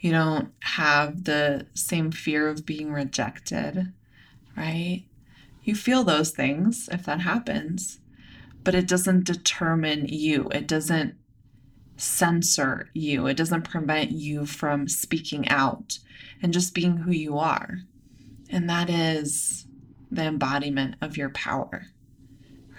you 0.00 0.10
don't 0.10 0.52
have 0.60 1.24
the 1.24 1.66
same 1.74 2.10
fear 2.10 2.48
of 2.48 2.66
being 2.66 2.92
rejected, 2.92 3.92
right? 4.56 5.04
You 5.62 5.74
feel 5.74 6.04
those 6.04 6.30
things 6.30 6.88
if 6.92 7.04
that 7.06 7.20
happens, 7.20 7.98
but 8.66 8.74
it 8.74 8.88
doesn't 8.88 9.22
determine 9.22 10.06
you. 10.08 10.48
It 10.50 10.66
doesn't 10.66 11.14
censor 11.96 12.90
you. 12.94 13.28
It 13.28 13.36
doesn't 13.36 13.62
prevent 13.62 14.10
you 14.10 14.44
from 14.44 14.88
speaking 14.88 15.48
out 15.48 16.00
and 16.42 16.52
just 16.52 16.74
being 16.74 16.96
who 16.96 17.12
you 17.12 17.38
are. 17.38 17.78
And 18.50 18.68
that 18.68 18.90
is 18.90 19.68
the 20.10 20.24
embodiment 20.24 20.96
of 21.00 21.16
your 21.16 21.28
power, 21.30 21.86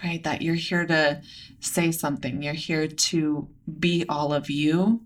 right? 0.04 0.22
That 0.22 0.42
you're 0.42 0.56
here 0.56 0.84
to 0.84 1.22
say 1.60 1.90
something, 1.90 2.42
you're 2.42 2.52
here 2.52 2.86
to 2.86 3.48
be 3.78 4.04
all 4.10 4.34
of 4.34 4.50
you 4.50 5.00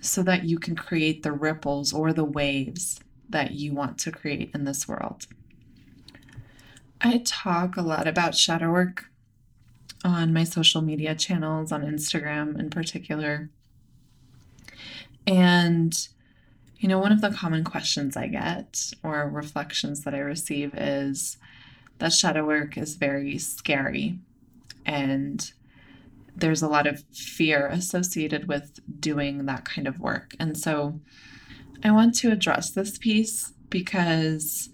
so 0.00 0.22
that 0.22 0.44
you 0.44 0.60
can 0.60 0.76
create 0.76 1.24
the 1.24 1.32
ripples 1.32 1.92
or 1.92 2.12
the 2.12 2.24
waves 2.24 3.00
that 3.28 3.50
you 3.50 3.74
want 3.74 3.98
to 3.98 4.12
create 4.12 4.52
in 4.54 4.62
this 4.62 4.86
world. 4.86 5.26
I 7.00 7.20
talk 7.24 7.76
a 7.76 7.82
lot 7.82 8.06
about 8.06 8.36
shadow 8.36 8.70
work 8.70 9.07
on 10.04 10.32
my 10.32 10.44
social 10.44 10.82
media 10.82 11.14
channels, 11.14 11.72
on 11.72 11.82
Instagram 11.82 12.58
in 12.58 12.70
particular. 12.70 13.50
And, 15.26 16.08
you 16.78 16.88
know, 16.88 16.98
one 16.98 17.12
of 17.12 17.20
the 17.20 17.30
common 17.30 17.64
questions 17.64 18.16
I 18.16 18.28
get 18.28 18.92
or 19.02 19.28
reflections 19.28 20.04
that 20.04 20.14
I 20.14 20.18
receive 20.18 20.74
is 20.74 21.36
that 21.98 22.12
shadow 22.12 22.46
work 22.46 22.78
is 22.78 22.94
very 22.94 23.38
scary 23.38 24.18
and 24.86 25.52
there's 26.34 26.62
a 26.62 26.68
lot 26.68 26.86
of 26.86 27.02
fear 27.12 27.66
associated 27.66 28.48
with 28.48 28.80
doing 29.00 29.46
that 29.46 29.64
kind 29.64 29.88
of 29.88 29.98
work. 29.98 30.34
And 30.38 30.56
so 30.56 31.00
I 31.82 31.90
want 31.90 32.14
to 32.16 32.30
address 32.30 32.70
this 32.70 32.96
piece 32.96 33.52
because 33.70 34.70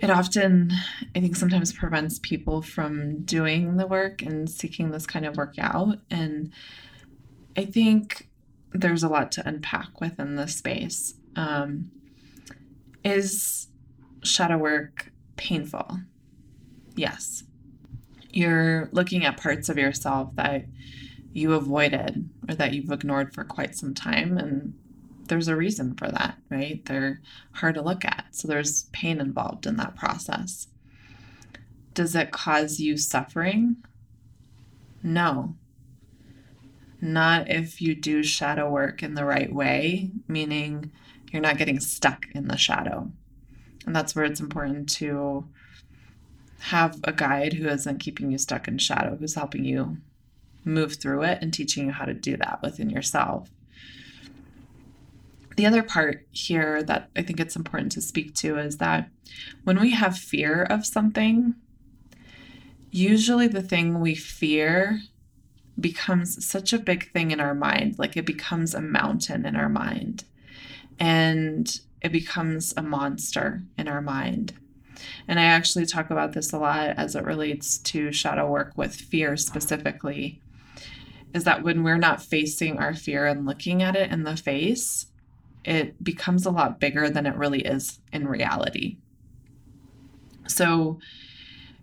it 0.00 0.10
often, 0.10 0.72
I 1.14 1.20
think, 1.20 1.36
sometimes 1.36 1.72
prevents 1.72 2.18
people 2.18 2.62
from 2.62 3.22
doing 3.22 3.76
the 3.76 3.86
work 3.86 4.22
and 4.22 4.48
seeking 4.48 4.90
this 4.90 5.06
kind 5.06 5.26
of 5.26 5.36
work 5.36 5.54
out. 5.58 5.98
And 6.10 6.52
I 7.56 7.64
think 7.64 8.28
there's 8.72 9.02
a 9.02 9.08
lot 9.08 9.32
to 9.32 9.48
unpack 9.48 10.00
within 10.00 10.36
this 10.36 10.56
space. 10.56 11.14
Um, 11.36 11.90
is 13.04 13.68
shadow 14.22 14.58
work 14.58 15.10
painful? 15.36 16.00
Yes 16.94 17.44
you're 18.30 18.88
looking 18.92 19.24
at 19.24 19.36
parts 19.36 19.68
of 19.68 19.78
yourself 19.78 20.34
that 20.36 20.64
you 21.32 21.54
avoided 21.54 22.28
or 22.48 22.54
that 22.54 22.72
you've 22.72 22.90
ignored 22.90 23.34
for 23.34 23.44
quite 23.44 23.74
some 23.74 23.94
time 23.94 24.38
and 24.38 24.74
there's 25.28 25.48
a 25.48 25.56
reason 25.56 25.94
for 25.94 26.08
that, 26.08 26.38
right? 26.50 26.84
They're 26.84 27.20
hard 27.52 27.74
to 27.74 27.82
look 27.82 28.04
at. 28.04 28.26
So 28.32 28.48
there's 28.48 28.84
pain 28.92 29.20
involved 29.20 29.66
in 29.66 29.76
that 29.76 29.96
process. 29.96 30.68
Does 31.94 32.14
it 32.14 32.30
cause 32.30 32.80
you 32.80 32.96
suffering? 32.96 33.76
No. 35.02 35.56
Not 37.00 37.48
if 37.48 37.80
you 37.80 37.94
do 37.94 38.22
shadow 38.22 38.70
work 38.70 39.02
in 39.02 39.14
the 39.14 39.24
right 39.24 39.52
way, 39.52 40.10
meaning 40.26 40.90
you're 41.30 41.42
not 41.42 41.58
getting 41.58 41.80
stuck 41.80 42.26
in 42.34 42.48
the 42.48 42.56
shadow. 42.56 43.10
And 43.86 43.94
that's 43.94 44.14
where 44.14 44.24
it's 44.24 44.40
important 44.40 44.88
to 44.90 45.48
have 46.60 46.98
a 47.04 47.12
guide 47.12 47.52
who 47.52 47.68
isn't 47.68 47.98
keeping 47.98 48.30
you 48.30 48.38
stuck 48.38 48.66
in 48.66 48.78
shadow, 48.78 49.16
who's 49.16 49.34
helping 49.34 49.64
you 49.64 49.98
move 50.64 50.96
through 50.96 51.22
it 51.22 51.38
and 51.40 51.54
teaching 51.54 51.86
you 51.86 51.92
how 51.92 52.04
to 52.04 52.14
do 52.14 52.36
that 52.36 52.60
within 52.62 52.90
yourself. 52.90 53.48
The 55.58 55.66
other 55.66 55.82
part 55.82 56.24
here 56.30 56.84
that 56.84 57.10
I 57.16 57.22
think 57.22 57.40
it's 57.40 57.56
important 57.56 57.90
to 57.90 58.00
speak 58.00 58.32
to 58.36 58.58
is 58.58 58.76
that 58.76 59.10
when 59.64 59.80
we 59.80 59.90
have 59.90 60.16
fear 60.16 60.62
of 60.62 60.86
something, 60.86 61.56
usually 62.92 63.48
the 63.48 63.60
thing 63.60 63.98
we 63.98 64.14
fear 64.14 65.00
becomes 65.80 66.46
such 66.46 66.72
a 66.72 66.78
big 66.78 67.10
thing 67.10 67.32
in 67.32 67.40
our 67.40 67.56
mind, 67.56 67.98
like 67.98 68.16
it 68.16 68.24
becomes 68.24 68.72
a 68.72 68.80
mountain 68.80 69.44
in 69.44 69.56
our 69.56 69.68
mind 69.68 70.22
and 71.00 71.80
it 72.02 72.12
becomes 72.12 72.72
a 72.76 72.82
monster 72.82 73.64
in 73.76 73.88
our 73.88 74.00
mind. 74.00 74.52
And 75.26 75.40
I 75.40 75.44
actually 75.46 75.86
talk 75.86 76.08
about 76.10 76.34
this 76.34 76.52
a 76.52 76.58
lot 76.60 76.90
as 76.90 77.16
it 77.16 77.24
relates 77.24 77.78
to 77.78 78.12
shadow 78.12 78.48
work 78.48 78.74
with 78.76 78.94
fear 78.94 79.36
specifically. 79.36 80.40
Is 81.34 81.42
that 81.42 81.64
when 81.64 81.82
we're 81.82 81.98
not 81.98 82.22
facing 82.22 82.78
our 82.78 82.94
fear 82.94 83.26
and 83.26 83.44
looking 83.44 83.82
at 83.82 83.96
it 83.96 84.12
in 84.12 84.22
the 84.22 84.36
face, 84.36 85.06
it 85.68 86.02
becomes 86.02 86.46
a 86.46 86.50
lot 86.50 86.80
bigger 86.80 87.10
than 87.10 87.26
it 87.26 87.36
really 87.36 87.60
is 87.60 88.00
in 88.10 88.26
reality. 88.26 88.96
So, 90.46 90.98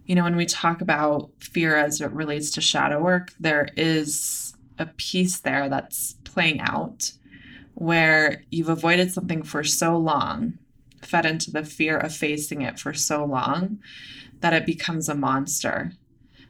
you 0.08 0.16
know, 0.16 0.24
when 0.24 0.36
we 0.36 0.48
talk 0.48 0.82
about 0.82 1.30
fear 1.40 1.76
as 1.76 2.02
it 2.02 2.12
relates 2.12 2.50
to 2.52 2.62
shadow 2.62 3.00
work, 3.00 3.34
there 3.40 3.70
is 3.78 4.56
a 4.80 4.88
piece 4.88 5.40
there 5.40 5.70
that's 5.70 6.16
playing 6.24 6.62
out 6.62 7.12
where 7.76 8.44
you've 8.50 8.70
avoided 8.70 9.12
something 9.12 9.44
for 9.44 9.64
so 9.64 9.96
long, 9.98 10.58
fed 11.04 11.28
into 11.28 11.52
the 11.52 11.64
fear 11.64 11.96
of 11.96 12.16
facing 12.16 12.64
it 12.64 12.80
for 12.80 12.94
so 12.94 13.24
long, 13.24 13.78
that 14.40 14.54
it 14.54 14.66
becomes 14.66 15.08
a 15.08 15.16
monster. 15.16 15.92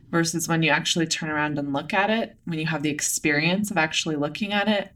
Versus 0.09 0.47
when 0.47 0.63
you 0.63 0.69
actually 0.69 1.07
turn 1.07 1.29
around 1.29 1.59
and 1.59 1.73
look 1.73 1.93
at 1.93 2.09
it, 2.09 2.37
when 2.45 2.59
you 2.59 2.67
have 2.67 2.83
the 2.83 2.91
experience 2.91 3.71
of 3.71 3.77
actually 3.77 4.15
looking 4.15 4.53
at 4.53 4.69
it, 4.69 4.94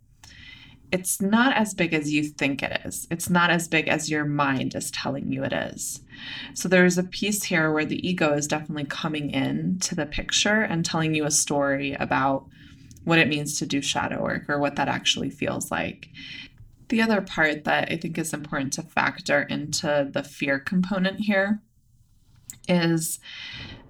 it's 0.91 1.21
not 1.21 1.55
as 1.55 1.73
big 1.73 1.93
as 1.93 2.11
you 2.11 2.23
think 2.23 2.63
it 2.63 2.81
is. 2.85 3.07
It's 3.11 3.29
not 3.29 3.49
as 3.49 3.67
big 3.67 3.87
as 3.87 4.09
your 4.09 4.25
mind 4.25 4.75
is 4.75 4.89
telling 4.91 5.31
you 5.31 5.43
it 5.43 5.53
is. 5.53 6.01
So 6.53 6.67
there's 6.67 6.97
a 6.97 7.03
piece 7.03 7.43
here 7.43 7.71
where 7.71 7.85
the 7.85 8.07
ego 8.07 8.33
is 8.33 8.47
definitely 8.47 8.85
coming 8.85 9.29
in 9.29 9.79
to 9.79 9.95
the 9.95 10.05
picture 10.05 10.61
and 10.61 10.83
telling 10.83 11.13
you 11.13 11.25
a 11.25 11.31
story 11.31 11.93
about 11.93 12.45
what 13.03 13.19
it 13.19 13.27
means 13.27 13.57
to 13.59 13.65
do 13.65 13.81
shadow 13.81 14.21
work 14.21 14.49
or 14.49 14.59
what 14.59 14.75
that 14.75 14.87
actually 14.87 15.29
feels 15.29 15.71
like. 15.71 16.09
The 16.89 17.01
other 17.01 17.21
part 17.21 17.65
that 17.65 17.91
I 17.91 17.97
think 17.97 18.17
is 18.17 18.33
important 18.33 18.73
to 18.73 18.81
factor 18.81 19.43
into 19.43 20.09
the 20.11 20.23
fear 20.23 20.59
component 20.59 21.21
here 21.21 21.61
is 22.67 23.19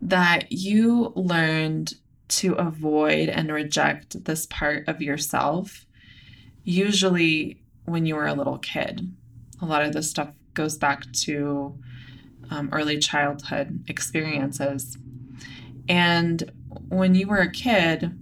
that 0.01 0.51
you 0.51 1.13
learned 1.15 1.93
to 2.27 2.53
avoid 2.53 3.29
and 3.29 3.51
reject 3.51 4.25
this 4.25 4.45
part 4.45 4.87
of 4.87 5.01
yourself 5.01 5.85
usually 6.63 7.61
when 7.85 8.05
you 8.05 8.15
were 8.15 8.27
a 8.27 8.33
little 8.33 8.57
kid. 8.57 9.11
A 9.61 9.65
lot 9.65 9.83
of 9.83 9.93
this 9.93 10.09
stuff 10.09 10.29
goes 10.53 10.77
back 10.77 11.11
to 11.11 11.77
um, 12.49 12.69
early 12.71 12.97
childhood 12.97 13.83
experiences. 13.87 14.97
And 15.87 16.51
when 16.87 17.15
you 17.15 17.27
were 17.27 17.37
a 17.39 17.51
kid, 17.51 18.17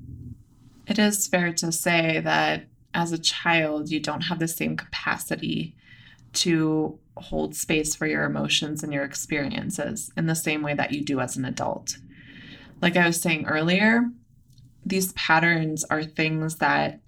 it 0.88 1.00
is 1.00 1.28
fair 1.28 1.52
to 1.54 1.72
say 1.72 2.20
that 2.22 2.66
as 2.94 3.12
a 3.12 3.18
child, 3.18 3.90
you 3.90 4.00
don't 4.00 4.22
have 4.22 4.40
the 4.40 4.48
same 4.48 4.78
capacity 4.78 5.76
to 6.34 6.98
hold 7.18 7.56
space 7.56 7.96
for 7.96 8.06
your 8.06 8.24
emotions 8.24 8.84
and 8.84 8.94
your 8.94 9.04
experiences 9.04 10.12
in 10.16 10.28
the 10.28 10.36
same 10.36 10.62
way 10.62 10.74
that 10.74 10.94
you 10.94 11.04
do 11.04 11.20
as 11.20 11.36
an 11.36 11.46
adult. 11.46 11.98
Like 12.82 12.96
I 12.96 13.08
was 13.08 13.20
saying 13.20 13.48
earlier, 13.48 14.10
these 14.86 15.14
patterns 15.14 15.84
are 15.86 16.04
things 16.04 16.58
that 16.58 17.00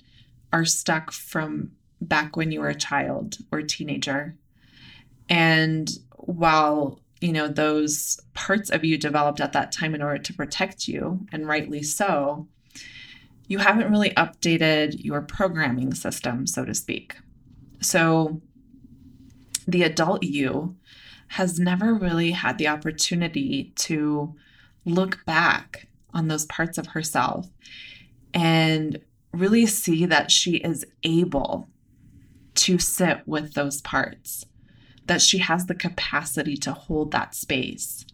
are 0.52 0.66
stuck 0.66 1.12
from 1.12 1.72
back 2.02 2.36
when 2.36 2.52
you 2.52 2.60
were 2.62 2.70
a 2.70 2.76
child 2.76 3.38
or 3.52 3.60
a 3.60 3.68
teenager. 3.68 4.36
And 5.30 5.90
while 6.16 7.00
you 7.22 7.34
know 7.34 7.48
those 7.48 8.20
parts 8.34 8.70
of 8.70 8.86
you 8.86 8.98
developed 8.98 9.42
at 9.42 9.54
that 9.54 9.72
time 9.72 9.94
in 9.94 10.02
order 10.02 10.22
to 10.22 10.34
protect 10.34 10.88
you 10.88 11.26
and 11.32 11.48
rightly 11.48 11.84
so 11.84 12.48
you 13.48 13.58
haven't 13.58 13.92
really 13.92 14.12
updated 14.12 15.04
your 15.04 15.22
programming 15.22 15.94
system 15.94 16.48
so 16.48 16.64
to 16.64 16.74
speak 16.74 17.18
so 17.82 18.42
the 19.68 19.84
adult 19.84 20.24
you 20.24 20.76
has 21.30 21.60
never 21.60 21.94
really 21.94 22.32
had 22.32 22.58
the 22.58 22.68
opportunity 22.68 23.72
to 23.76 24.34
look 24.86 25.24
back 25.26 25.88
on 26.14 26.28
those 26.28 26.46
parts 26.46 26.78
of 26.78 26.88
herself 26.88 27.48
and 28.34 29.00
really 29.32 29.66
see 29.66 30.06
that 30.06 30.32
she 30.32 30.58
is 30.58 30.86
able 31.04 31.68
to 32.56 32.78
sit 32.78 33.22
with 33.26 33.54
those 33.54 33.82
parts, 33.82 34.46
that 35.06 35.22
she 35.22 35.38
has 35.40 35.66
the 35.66 35.76
capacity 35.76 36.58
to 36.58 36.74
hold 36.74 37.12
that 37.12 37.36
space. 37.36 38.06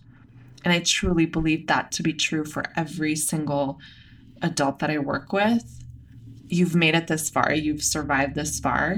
And 0.64 0.74
I 0.74 0.80
truly 0.80 1.26
believe 1.26 1.68
that 1.68 1.92
to 1.94 2.04
be 2.04 2.14
true 2.14 2.44
for 2.44 2.64
every 2.76 3.16
single 3.16 3.80
adult 4.42 4.80
that 4.80 4.90
I 4.90 4.98
work 4.98 5.32
with. 5.32 5.84
You've 6.48 6.76
made 6.76 6.96
it 6.96 7.08
this 7.08 7.30
far, 7.30 7.54
you've 7.54 7.84
survived 7.84 8.36
this 8.36 8.60
far. 8.60 8.98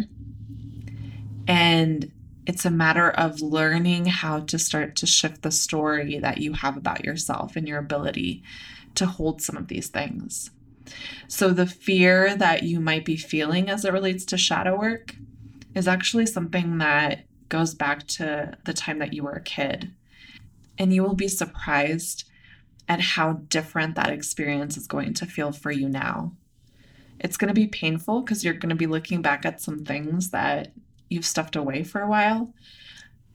And 1.48 2.12
it's 2.46 2.66
a 2.66 2.72
matter 2.72 3.10
of 3.10 3.42
learning 3.42 4.06
how 4.06 4.40
to 4.40 4.58
start 4.58 4.96
to 4.98 5.06
shift 5.06 5.42
the 5.42 5.52
story 5.52 6.20
that 6.20 6.38
you 6.38 6.54
have 6.54 6.78
about 6.78 7.04
yourself 7.04 7.56
and 7.56 7.68
your 7.68 7.80
ability 7.80 8.44
to 8.96 9.06
hold 9.06 9.42
some 9.42 9.58
of 9.58 9.68
these 9.68 9.88
things. 9.88 10.50
So, 11.28 11.52
the 11.52 11.66
fear 11.66 12.36
that 12.36 12.64
you 12.64 12.80
might 12.80 13.06
be 13.06 13.18
feeling 13.18 13.70
as 13.70 13.86
it 13.86 13.94
relates 13.94 14.26
to 14.26 14.38
shadow 14.38 14.80
work 14.80 15.16
is 15.76 15.88
actually 15.88 16.26
something 16.26 16.78
that 16.80 17.26
goes 17.50 17.74
back 17.74 18.08
to 18.08 18.58
the 18.66 18.74
time 18.74 19.00
that 19.00 19.14
you 19.14 19.24
were 19.24 19.34
a 19.34 19.42
kid. 19.42 19.94
And 20.78 20.94
you 20.94 21.04
will 21.04 21.16
be 21.16 21.28
surprised 21.28 22.30
at 22.88 23.02
how 23.02 23.34
different 23.34 23.96
that 23.96 24.10
experience 24.10 24.78
is 24.78 24.88
going 24.88 25.14
to 25.16 25.26
feel 25.26 25.52
for 25.52 25.72
you 25.72 25.90
now. 25.90 26.34
It's 27.20 27.38
going 27.38 27.50
to 27.50 27.54
be 27.54 27.68
painful 27.68 28.22
because 28.22 28.44
you're 28.44 28.54
going 28.54 28.70
to 28.70 28.76
be 28.76 28.88
looking 28.88 29.22
back 29.22 29.46
at 29.46 29.62
some 29.62 29.84
things 29.84 30.30
that 30.32 30.74
you've 31.10 31.26
stuffed 31.26 31.56
away 31.56 31.84
for 31.84 32.02
a 32.02 32.10
while, 32.10 32.54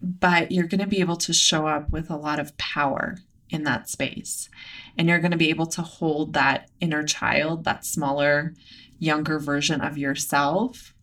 but 0.00 0.52
you're 0.52 0.66
going 0.66 0.80
to 0.80 0.86
be 0.86 1.00
able 1.00 1.16
to 1.16 1.32
show 1.32 1.66
up 1.66 1.90
with 1.90 2.10
a 2.10 2.16
lot 2.16 2.38
of 2.38 2.56
power 2.58 3.16
in 3.52 3.64
that 3.64 3.88
space. 3.88 4.48
And 4.96 5.08
you're 5.08 5.20
going 5.20 5.32
to 5.32 5.36
be 5.36 5.50
able 5.50 5.66
to 5.66 5.82
hold 5.82 6.32
that 6.32 6.70
inner 6.80 7.04
child, 7.04 7.64
that 7.64 7.84
smaller, 7.84 8.54
younger 8.98 9.38
version 9.38 9.80
of 9.80 9.98
yourself, 9.98 10.94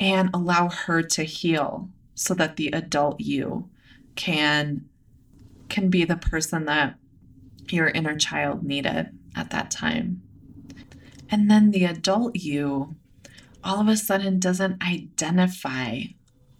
and 0.00 0.30
allow 0.32 0.68
her 0.68 1.02
to 1.02 1.22
heal 1.22 1.90
so 2.14 2.34
that 2.34 2.56
the 2.56 2.68
adult 2.68 3.20
you 3.20 3.68
can 4.14 4.88
can 5.68 5.90
be 5.90 6.04
the 6.04 6.16
person 6.16 6.64
that 6.64 6.96
your 7.68 7.88
inner 7.88 8.16
child 8.16 8.62
needed 8.62 9.10
at 9.34 9.50
that 9.50 9.70
time. 9.70 10.22
And 11.28 11.50
then 11.50 11.72
the 11.72 11.84
adult 11.84 12.36
you 12.36 12.96
all 13.64 13.80
of 13.80 13.88
a 13.88 13.96
sudden 13.96 14.38
doesn't 14.38 14.80
identify 14.80 16.02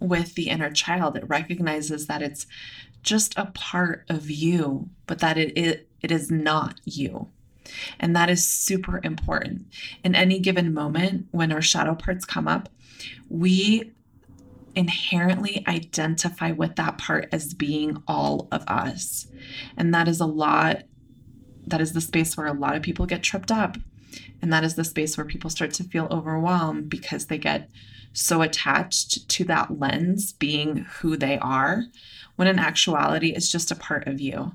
with 0.00 0.34
the 0.34 0.48
inner 0.48 0.70
child. 0.70 1.16
It 1.16 1.28
recognizes 1.28 2.06
that 2.08 2.20
it's 2.20 2.46
just 3.06 3.32
a 3.38 3.46
part 3.46 4.04
of 4.10 4.30
you, 4.30 4.90
but 5.06 5.20
that 5.20 5.38
it, 5.38 5.56
it, 5.56 5.88
it 6.02 6.10
is 6.10 6.30
not 6.30 6.80
you. 6.84 7.28
And 7.98 8.14
that 8.14 8.28
is 8.28 8.46
super 8.46 9.00
important. 9.02 9.66
In 10.04 10.14
any 10.14 10.38
given 10.38 10.74
moment, 10.74 11.26
when 11.30 11.52
our 11.52 11.62
shadow 11.62 11.94
parts 11.94 12.24
come 12.24 12.46
up, 12.46 12.68
we 13.28 13.92
inherently 14.74 15.64
identify 15.66 16.52
with 16.52 16.76
that 16.76 16.98
part 16.98 17.28
as 17.32 17.54
being 17.54 18.02
all 18.06 18.46
of 18.52 18.62
us. 18.68 19.26
And 19.76 19.94
that 19.94 20.06
is 20.06 20.20
a 20.20 20.26
lot, 20.26 20.82
that 21.66 21.80
is 21.80 21.92
the 21.92 22.00
space 22.00 22.36
where 22.36 22.46
a 22.46 22.52
lot 22.52 22.76
of 22.76 22.82
people 22.82 23.06
get 23.06 23.22
tripped 23.22 23.50
up. 23.50 23.78
And 24.42 24.52
that 24.52 24.64
is 24.64 24.74
the 24.74 24.84
space 24.84 25.16
where 25.16 25.26
people 25.26 25.50
start 25.50 25.72
to 25.74 25.84
feel 25.84 26.08
overwhelmed 26.10 26.88
because 26.88 27.26
they 27.26 27.38
get 27.38 27.70
so 28.12 28.42
attached 28.42 29.28
to 29.28 29.44
that 29.44 29.78
lens 29.78 30.32
being 30.32 30.86
who 31.00 31.16
they 31.16 31.38
are 31.38 31.84
when 32.36 32.48
in 32.48 32.58
actuality 32.58 33.30
it's 33.30 33.50
just 33.50 33.70
a 33.70 33.76
part 33.76 34.06
of 34.06 34.20
you. 34.20 34.52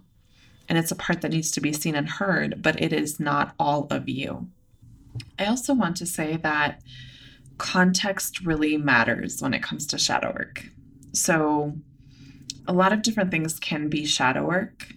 And 0.70 0.78
it's 0.78 0.92
a 0.92 0.96
part 0.96 1.22
that 1.22 1.32
needs 1.32 1.52
to 1.52 1.62
be 1.62 1.74
seen 1.74 1.96
and 1.96 2.10
heard, 2.10 2.62
but 2.62 2.82
it 2.82 2.94
is 2.94 3.20
not 3.20 3.54
all 3.60 3.88
of 3.90 4.08
you. 4.08 4.48
I 5.38 5.46
also 5.46 5.74
want 5.74 5.98
to 5.98 6.06
say 6.06 6.38
that 6.38 6.82
context 7.58 8.42
really 8.42 8.78
matters 8.78 9.42
when 9.42 9.54
it 9.54 9.62
comes 9.62 9.86
to 9.88 9.98
shadow 9.98 10.32
work. 10.32 10.66
So, 11.14 11.76
a 12.68 12.74
lot 12.74 12.94
of 12.94 13.02
different 13.02 13.32
things 13.32 13.60
can 13.60 13.90
be 13.90 14.06
shadow 14.06 14.46
work. 14.46 14.94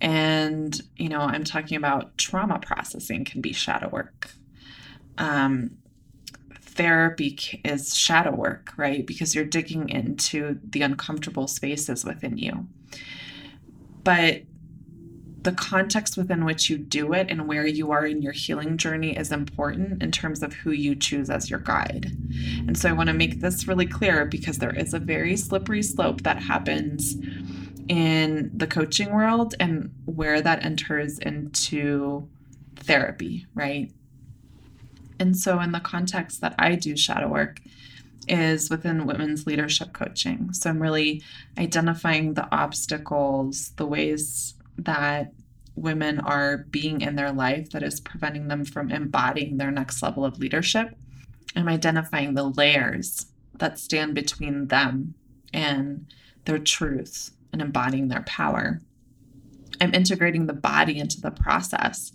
And, 0.00 0.80
you 0.96 1.08
know, 1.08 1.20
I'm 1.20 1.44
talking 1.44 1.76
about 1.76 2.16
trauma 2.18 2.58
processing 2.58 3.24
can 3.24 3.40
be 3.40 3.52
shadow 3.52 3.88
work. 3.88 4.30
Um, 5.18 5.78
therapy 6.60 7.60
is 7.64 7.96
shadow 7.96 8.34
work, 8.34 8.72
right? 8.76 9.06
Because 9.06 9.34
you're 9.34 9.44
digging 9.44 9.88
into 9.88 10.58
the 10.62 10.82
uncomfortable 10.82 11.48
spaces 11.48 12.04
within 12.04 12.36
you. 12.36 12.66
But 14.04 14.42
the 15.46 15.52
context 15.52 16.16
within 16.16 16.44
which 16.44 16.68
you 16.68 16.76
do 16.76 17.12
it 17.12 17.30
and 17.30 17.46
where 17.46 17.66
you 17.66 17.92
are 17.92 18.04
in 18.04 18.20
your 18.20 18.32
healing 18.32 18.76
journey 18.76 19.16
is 19.16 19.30
important 19.30 20.02
in 20.02 20.10
terms 20.10 20.42
of 20.42 20.52
who 20.52 20.72
you 20.72 20.96
choose 20.96 21.30
as 21.30 21.48
your 21.48 21.60
guide. 21.60 22.10
And 22.66 22.76
so 22.76 22.88
I 22.88 22.92
want 22.92 23.08
to 23.08 23.14
make 23.14 23.40
this 23.40 23.68
really 23.68 23.86
clear 23.86 24.24
because 24.24 24.58
there 24.58 24.74
is 24.74 24.92
a 24.92 24.98
very 24.98 25.36
slippery 25.36 25.84
slope 25.84 26.22
that 26.22 26.42
happens 26.42 27.14
in 27.88 28.50
the 28.54 28.66
coaching 28.66 29.12
world 29.12 29.54
and 29.60 29.92
where 30.04 30.40
that 30.40 30.64
enters 30.64 31.18
into 31.18 32.28
therapy, 32.76 33.46
right? 33.54 33.90
And 35.18 35.36
so, 35.36 35.60
in 35.60 35.72
the 35.72 35.80
context 35.80 36.40
that 36.40 36.54
I 36.58 36.74
do 36.74 36.96
shadow 36.96 37.28
work, 37.28 37.60
is 38.28 38.68
within 38.70 39.06
women's 39.06 39.46
leadership 39.46 39.92
coaching. 39.92 40.52
So, 40.52 40.70
I'm 40.70 40.82
really 40.82 41.22
identifying 41.56 42.34
the 42.34 42.52
obstacles, 42.54 43.70
the 43.76 43.86
ways 43.86 44.54
that 44.78 45.32
women 45.74 46.20
are 46.20 46.58
being 46.70 47.00
in 47.02 47.16
their 47.16 47.32
life 47.32 47.70
that 47.70 47.82
is 47.82 48.00
preventing 48.00 48.48
them 48.48 48.64
from 48.64 48.90
embodying 48.90 49.56
their 49.56 49.70
next 49.70 50.02
level 50.02 50.24
of 50.24 50.38
leadership. 50.38 50.96
I'm 51.54 51.68
identifying 51.68 52.34
the 52.34 52.50
layers 52.50 53.26
that 53.54 53.78
stand 53.78 54.14
between 54.14 54.68
them 54.68 55.14
and 55.52 56.06
their 56.44 56.58
truth 56.58 57.30
and 57.56 57.62
embodying 57.62 58.08
their 58.08 58.22
power. 58.22 58.82
I'm 59.80 59.94
integrating 59.94 60.46
the 60.46 60.52
body 60.52 60.98
into 60.98 61.22
the 61.22 61.30
process. 61.30 62.12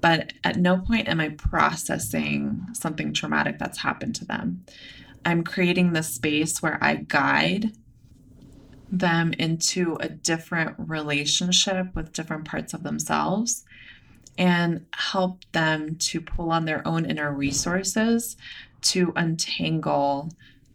But 0.00 0.34
at 0.44 0.56
no 0.56 0.78
point 0.78 1.08
am 1.08 1.20
I 1.20 1.30
processing 1.30 2.64
something 2.72 3.12
traumatic 3.12 3.58
that's 3.58 3.78
happened 3.78 4.14
to 4.16 4.24
them. 4.24 4.64
I'm 5.24 5.42
creating 5.42 5.92
the 5.92 6.04
space 6.04 6.62
where 6.62 6.78
I 6.80 6.94
guide 6.94 7.72
them 8.88 9.32
into 9.32 9.96
a 9.98 10.08
different 10.08 10.76
relationship 10.78 11.92
with 11.96 12.12
different 12.12 12.44
parts 12.44 12.72
of 12.72 12.84
themselves 12.84 13.64
and 14.38 14.86
help 14.94 15.44
them 15.50 15.96
to 15.96 16.20
pull 16.20 16.52
on 16.52 16.66
their 16.66 16.86
own 16.86 17.04
inner 17.04 17.32
resources 17.32 18.36
to 18.82 19.12
untangle 19.16 20.30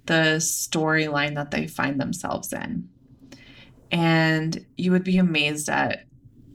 the 0.07 0.36
storyline 0.39 1.36
that 1.36 1.51
they 1.51 1.67
find 1.67 2.01
themselves 2.01 2.51
in. 2.51 2.89
And 3.91 4.65
you 4.77 4.91
would 4.91 5.03
be 5.03 5.17
amazed 5.17 5.69
at 5.69 6.05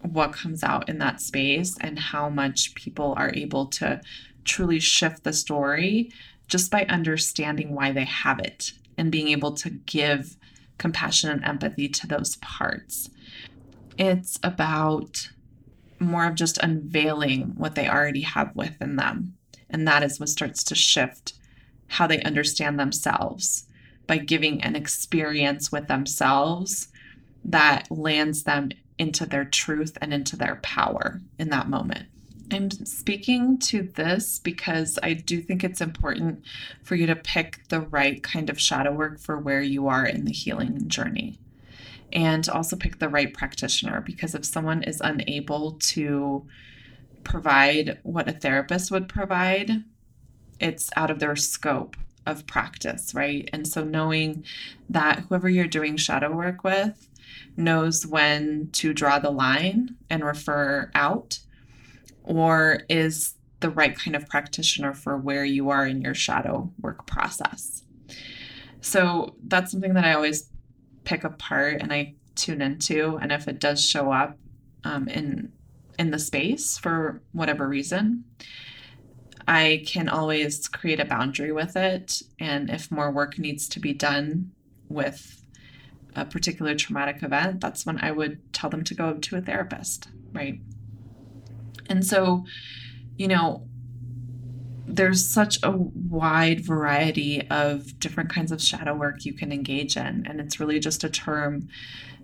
what 0.03 0.33
comes 0.33 0.63
out 0.63 0.89
in 0.89 0.99
that 0.99 1.21
space 1.21 1.77
and 1.81 1.99
how 1.99 2.29
much 2.29 2.75
people 2.75 3.15
are 3.17 3.33
able 3.35 3.67
to 3.67 4.01
truly 4.45 4.81
shift 4.81 5.25
the 5.25 5.33
story 5.33 6.11
just 6.49 6.71
by 6.71 6.85
understanding 6.85 7.75
why 7.75 7.93
they 7.93 8.05
have 8.05 8.39
it 8.39 8.73
and 8.97 9.13
being 9.13 9.29
able 9.29 9.53
to 9.53 9.71
give 9.71 10.37
compassion 10.79 11.31
and 11.31 11.45
empathy 11.45 11.89
to 11.89 12.07
those 12.07 12.37
parts. 12.37 13.11
It's 13.99 14.39
about 14.43 15.29
more 15.99 16.27
of 16.27 16.35
just 16.35 16.59
unveiling 16.59 17.55
what 17.57 17.75
they 17.75 17.89
already 17.89 18.21
have 18.21 18.55
within 18.55 18.97
them. 18.97 19.35
And 19.69 19.87
that 19.89 20.03
is 20.03 20.21
what 20.21 20.29
starts 20.29 20.63
to 20.65 20.75
shift 20.75 21.33
how 21.89 22.07
they 22.07 22.23
understand 22.23 22.79
themselves 22.79 23.67
by 24.07 24.19
giving 24.19 24.63
an 24.63 24.77
experience 24.77 25.73
with 25.73 25.89
themselves 25.89 26.89
that 27.45 27.91
lands 27.91 28.43
them 28.43 28.71
into 28.99 29.27
their 29.27 29.45
truth 29.45 29.97
and 30.01 30.13
into 30.13 30.37
their 30.37 30.57
power 30.57 31.21
in 31.39 31.51
that 31.51 31.69
moment. 31.69 32.07
I'm 32.53 32.71
speaking 32.71 33.59
to 33.59 33.83
this 33.83 34.39
because 34.39 34.99
I 35.03 35.15
do 35.15 35.41
think 35.41 35.65
it's 35.65 35.81
important 35.81 36.45
for 36.83 36.95
you 36.95 37.07
to 37.07 37.17
pick 37.17 37.67
the 37.69 37.81
right 37.81 38.23
kind 38.23 38.49
of 38.51 38.61
shadow 38.61 38.93
work 38.93 39.19
for 39.19 39.37
where 39.39 39.63
you 39.63 39.89
are 39.89 40.07
in 40.07 40.25
the 40.25 40.33
healing 40.33 40.89
journey. 40.89 41.39
And 42.13 42.49
also 42.49 42.77
pick 42.77 42.99
the 42.99 43.09
right 43.09 43.35
practitioner 43.35 44.01
because 44.01 44.35
if 44.35 44.45
someone 44.45 44.85
is 44.85 45.01
unable 45.01 45.73
to 45.73 46.47
provide 47.25 47.99
what 48.05 48.29
a 48.29 48.33
therapist 48.33 48.93
would 48.93 49.09
provide, 49.09 49.83
it's 50.61 50.89
out 50.97 51.11
of 51.11 51.19
their 51.19 51.35
scope 51.35 51.97
of 52.25 52.47
practice, 52.47 53.13
right? 53.13 53.51
And 53.53 53.67
so 53.67 53.83
knowing 53.83 54.45
that 54.89 55.21
whoever 55.29 55.49
you're 55.49 55.67
doing 55.67 55.97
shadow 55.97 56.33
work 56.33 56.63
with 56.63 57.09
knows 57.57 58.07
when 58.07 58.69
to 58.73 58.93
draw 58.93 59.19
the 59.19 59.31
line 59.31 59.97
and 60.11 60.25
refer 60.25 60.91
out 60.95 61.39
or 62.23 62.81
is 62.89 63.35
the 63.61 63.71
right 63.71 63.99
kind 63.99 64.15
of 64.15 64.29
practitioner 64.29 64.93
for 64.93 65.17
where 65.17 65.45
you 65.45 65.71
are 65.71 65.87
in 65.87 66.03
your 66.03 66.15
shadow 66.15 66.71
work 66.81 67.07
process. 67.07 67.83
So 68.81 69.35
that's 69.47 69.73
something 69.73 69.95
that 69.95 70.05
I 70.05 70.15
always 70.15 70.51
pick 71.05 71.25
apart 71.25 71.81
and 71.81 71.93
I 71.93 72.15
tune 72.35 72.61
into. 72.61 73.17
And 73.17 73.33
if 73.33 73.49
it 73.49 73.59
does 73.59 73.85
show 73.85 74.13
up 74.13 74.39
um, 74.85 75.09
in 75.09 75.53
in 75.99 76.11
the 76.11 76.19
space 76.19 76.77
for 76.77 77.23
whatever 77.33 77.67
reason, 77.67 78.25
I 79.49 79.85
can 79.87 80.09
always 80.09 80.69
create 80.69 81.01
a 81.01 81.07
boundary 81.07 81.53
with 81.53 81.75
it. 81.75 82.21
And 82.39 82.69
if 82.69 82.91
more 82.91 83.11
work 83.11 83.39
needs 83.39 83.67
to 83.71 83.81
be 83.81 83.95
done 83.95 84.53
with 84.89 85.43
a 86.17 86.25
particular 86.25 86.75
traumatic 86.75 87.23
event, 87.23 87.61
that's 87.61 87.87
when 87.87 87.99
I 88.03 88.11
would 88.11 88.53
tell 88.53 88.71
them 88.71 88.83
to 88.85 88.95
go 88.95 89.15
to 89.15 89.37
a 89.37 89.41
therapist, 89.41 90.09
right? 90.33 90.61
And 91.89 92.05
so, 92.05 92.45
you 93.17 93.29
know, 93.29 93.69
there's 94.87 95.29
such 95.29 95.59
a 95.63 95.71
wide 95.73 96.65
variety 96.65 97.47
of 97.51 97.99
different 97.99 98.31
kinds 98.31 98.53
of 98.53 98.63
shadow 98.63 98.95
work 98.95 99.25
you 99.25 99.35
can 99.35 99.53
engage 99.53 99.97
in. 99.97 100.27
And 100.27 100.41
it's 100.41 100.61
really 100.61 100.79
just 100.79 101.05
a 101.05 101.11
term 101.11 101.69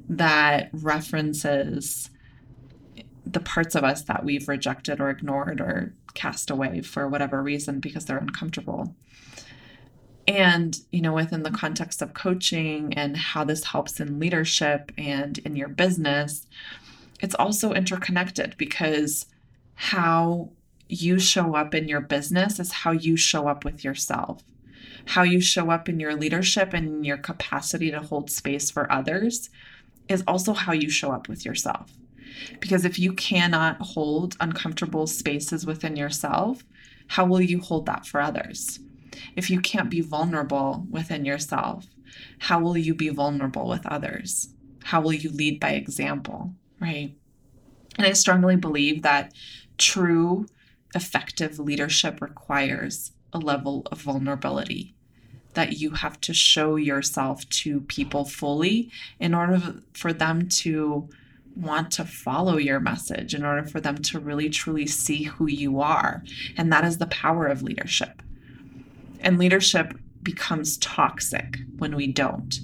that 0.09 0.71
references 0.73 2.11
the 3.25 3.41
parts 3.41 3.75
of 3.75 3.85
us 3.85 4.03
that 4.03 4.25
we've 4.25 4.49
rejected 4.49 5.01
or 5.01 5.11
ignored 5.11 5.61
or 5.61 5.95
cast 6.15 6.51
away 6.51 6.83
for 6.83 7.09
whatever 7.09 7.43
reason 7.43 7.81
because 7.81 8.05
they're 8.05 8.19
uncomfortable. 8.19 8.95
And, 10.29 10.79
you 10.93 11.03
know, 11.03 11.15
within 11.15 11.43
the 11.43 11.51
context 11.51 12.01
of 12.01 12.15
coaching 12.15 12.95
and 12.95 13.17
how 13.17 13.45
this 13.45 13.65
helps 13.65 13.99
in 13.99 14.21
leadership 14.21 14.93
and 14.97 15.39
in 15.39 15.57
your 15.57 15.69
business, 15.69 16.47
it's 17.21 17.35
also 17.35 17.73
interconnected 17.73 18.55
because 18.57 19.27
how 19.75 20.51
you 20.89 21.19
show 21.19 21.57
up 21.57 21.75
in 21.75 21.89
your 21.89 22.01
business 22.01 22.61
is 22.61 22.73
how 22.73 22.93
you 22.93 23.17
show 23.17 23.49
up 23.49 23.65
with 23.65 23.83
yourself. 23.83 24.43
How 25.07 25.23
you 25.23 25.41
show 25.41 25.71
up 25.71 25.89
in 25.89 25.99
your 25.99 26.15
leadership 26.15 26.73
and 26.73 27.05
your 27.05 27.17
capacity 27.17 27.91
to 27.91 28.01
hold 28.01 28.31
space 28.31 28.71
for 28.71 28.91
others 28.93 29.51
is 30.09 30.23
also 30.29 30.53
how 30.53 30.73
you 30.73 30.91
show 30.91 31.11
up 31.11 31.29
with 31.29 31.45
yourself. 31.45 31.93
Because 32.61 32.85
if 32.85 32.99
you 32.99 33.13
cannot 33.13 33.81
hold 33.81 34.37
uncomfortable 34.41 35.07
spaces 35.07 35.67
within 35.67 35.97
yourself, 35.97 36.65
how 37.09 37.27
will 37.27 37.41
you 37.41 37.61
hold 37.61 37.87
that 37.87 38.07
for 38.07 38.21
others? 38.21 38.79
If 39.37 39.51
you 39.51 39.61
can't 39.61 39.91
be 39.91 40.01
vulnerable 40.01 40.87
within 40.91 41.25
yourself, 41.25 41.87
how 42.39 42.61
will 42.61 42.77
you 42.77 42.95
be 42.95 43.09
vulnerable 43.09 43.69
with 43.69 43.87
others? 43.87 44.55
How 44.85 45.01
will 45.01 45.13
you 45.13 45.31
lead 45.31 45.61
by 45.61 45.71
example, 45.71 46.55
right? 46.81 47.15
And 47.97 48.07
I 48.07 48.13
strongly 48.13 48.57
believe 48.57 49.03
that 49.03 49.33
true, 49.79 50.47
effective 50.95 51.59
leadership 51.59 52.21
requires 52.21 53.13
a 53.33 53.39
level 53.39 53.87
of 53.91 54.03
vulnerability 54.03 54.95
that 55.55 55.79
you 55.79 55.91
have 55.91 56.21
to 56.23 56.33
show 56.33 56.77
yourself 56.77 57.49
to 57.51 57.81
people 57.83 58.25
fully 58.25 58.91
in 59.21 59.35
order 59.35 59.83
for 59.93 60.13
them 60.13 60.49
to 60.49 61.09
want 61.55 61.91
to 61.93 62.05
follow 62.05 62.57
your 62.57 62.81
message, 62.81 63.35
in 63.35 63.45
order 63.45 63.63
for 63.63 63.81
them 63.81 63.97
to 63.97 64.19
really 64.19 64.49
truly 64.49 64.87
see 64.87 65.25
who 65.25 65.47
you 65.47 65.81
are. 65.81 66.23
And 66.57 66.73
that 66.73 66.85
is 66.85 66.99
the 66.99 67.07
power 67.07 67.47
of 67.47 67.63
leadership. 67.63 68.22
And 69.23 69.39
leadership 69.39 69.95
becomes 70.23 70.77
toxic 70.79 71.59
when 71.79 71.97
we 71.97 72.07
don't. 72.07 72.59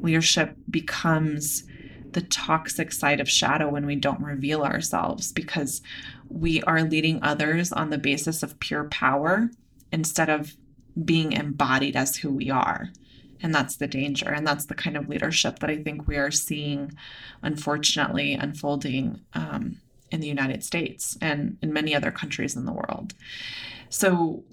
Leadership 0.00 0.56
becomes 0.70 1.64
the 2.12 2.22
toxic 2.22 2.92
side 2.92 3.20
of 3.20 3.28
shadow 3.28 3.68
when 3.68 3.86
we 3.86 3.96
don't 3.96 4.20
reveal 4.20 4.62
ourselves 4.62 5.32
because 5.32 5.82
we 6.28 6.62
are 6.62 6.82
leading 6.82 7.22
others 7.22 7.72
on 7.72 7.90
the 7.90 7.98
basis 7.98 8.42
of 8.42 8.58
pure 8.60 8.84
power 8.84 9.50
instead 9.92 10.30
of 10.30 10.56
being 11.04 11.32
embodied 11.32 11.96
as 11.96 12.16
who 12.16 12.30
we 12.30 12.50
are. 12.50 12.90
And 13.42 13.54
that's 13.54 13.76
the 13.76 13.88
danger. 13.88 14.28
And 14.28 14.46
that's 14.46 14.66
the 14.66 14.74
kind 14.74 14.96
of 14.96 15.08
leadership 15.08 15.58
that 15.58 15.70
I 15.70 15.82
think 15.82 16.06
we 16.06 16.16
are 16.16 16.30
seeing, 16.30 16.92
unfortunately, 17.42 18.34
unfolding 18.34 19.20
um, 19.34 19.80
in 20.10 20.20
the 20.20 20.28
United 20.28 20.64
States 20.64 21.18
and 21.20 21.58
in 21.60 21.72
many 21.72 21.94
other 21.94 22.10
countries 22.10 22.56
in 22.56 22.64
the 22.64 22.72
world. 22.72 23.12
So, 23.88 24.44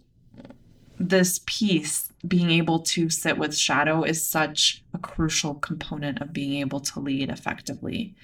this 1.02 1.42
piece, 1.46 2.12
being 2.28 2.52
able 2.52 2.80
to 2.80 3.10
sit 3.10 3.38
with 3.38 3.58
shadow, 3.58 4.04
is 4.04 4.26
such 4.26 4.84
a 4.94 4.98
crucial 4.98 5.56
component 5.56 6.22
of 6.22 6.34
being 6.34 6.60
able 6.60 6.80
to 6.80 7.00
lead 7.00 7.30
effectively. 7.30 8.16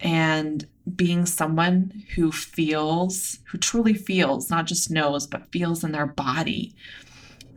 And 0.00 0.66
being 0.96 1.26
someone 1.26 2.04
who 2.14 2.30
feels, 2.32 3.38
who 3.50 3.58
truly 3.58 3.94
feels, 3.94 4.50
not 4.50 4.66
just 4.66 4.90
knows, 4.90 5.26
but 5.26 5.50
feels 5.52 5.82
in 5.82 5.92
their 5.92 6.06
body 6.06 6.74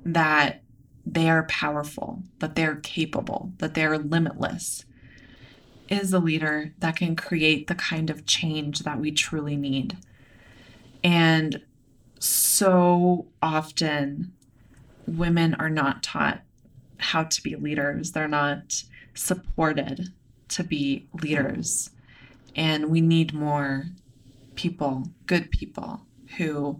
that 0.05 0.63
they 1.05 1.30
are 1.30 1.43
powerful, 1.43 2.24
that 2.39 2.55
they're 2.55 2.78
capable, 2.78 3.51
that 3.57 3.74
they're 3.74 3.97
limitless, 3.97 4.86
is 5.89 6.13
a 6.13 6.19
leader 6.19 6.74
that 6.80 6.95
can 6.95 7.15
create 7.15 7.67
the 7.67 7.76
kind 7.76 8.09
of 8.09 8.26
change 8.26 8.80
that 8.80 8.99
we 8.99 9.11
truly 9.11 9.55
need. 9.55 9.97
And 11.03 11.61
so 12.22 13.26
often, 13.41 14.32
women 15.07 15.55
are 15.55 15.72
not 15.72 16.03
taught 16.03 16.41
how 16.97 17.24
to 17.24 17.41
be 17.41 17.55
leaders, 17.55 18.11
they're 18.11 18.28
not 18.28 18.84
supported 19.15 20.13
to 20.49 20.63
be 20.63 21.07
leaders. 21.24 21.89
And 22.55 22.91
we 22.91 23.01
need 23.01 23.34
more 23.34 23.86
people, 24.53 25.07
good 25.26 25.49
people, 25.49 26.01
who 26.38 26.80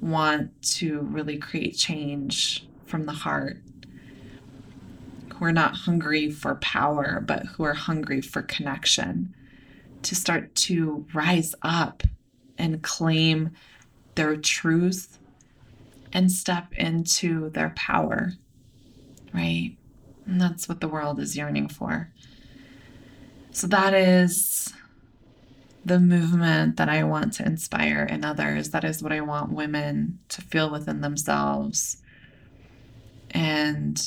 want 0.00 0.62
to 0.62 1.00
really 1.00 1.36
create 1.36 1.76
change 1.76 2.66
from 2.86 3.04
the 3.04 3.12
heart, 3.12 3.58
who 5.34 5.44
are 5.44 5.52
not 5.52 5.74
hungry 5.74 6.30
for 6.30 6.54
power, 6.56 7.22
but 7.26 7.44
who 7.44 7.64
are 7.64 7.74
hungry 7.74 8.22
for 8.22 8.40
connection, 8.42 9.34
to 10.02 10.14
start 10.14 10.54
to 10.54 11.04
rise 11.12 11.54
up 11.60 12.02
and 12.56 12.80
claim 12.80 13.50
their 14.14 14.36
truth 14.36 15.18
and 16.12 16.30
step 16.30 16.72
into 16.72 17.50
their 17.50 17.70
power, 17.70 18.32
right? 19.32 19.76
And 20.26 20.40
that's 20.40 20.68
what 20.68 20.80
the 20.80 20.88
world 20.88 21.18
is 21.20 21.36
yearning 21.36 21.68
for. 21.68 22.12
So 23.52 23.66
that 23.68 23.94
is 23.94 24.72
the 25.84 25.98
movement 25.98 26.76
that 26.76 26.88
I 26.88 27.04
want 27.04 27.32
to 27.34 27.46
inspire 27.46 28.04
in 28.04 28.24
others. 28.24 28.70
That 28.70 28.84
is 28.84 29.02
what 29.02 29.12
I 29.12 29.20
want 29.20 29.52
women 29.52 30.18
to 30.28 30.42
feel 30.42 30.70
within 30.70 31.00
themselves. 31.00 31.96
And 33.30 34.00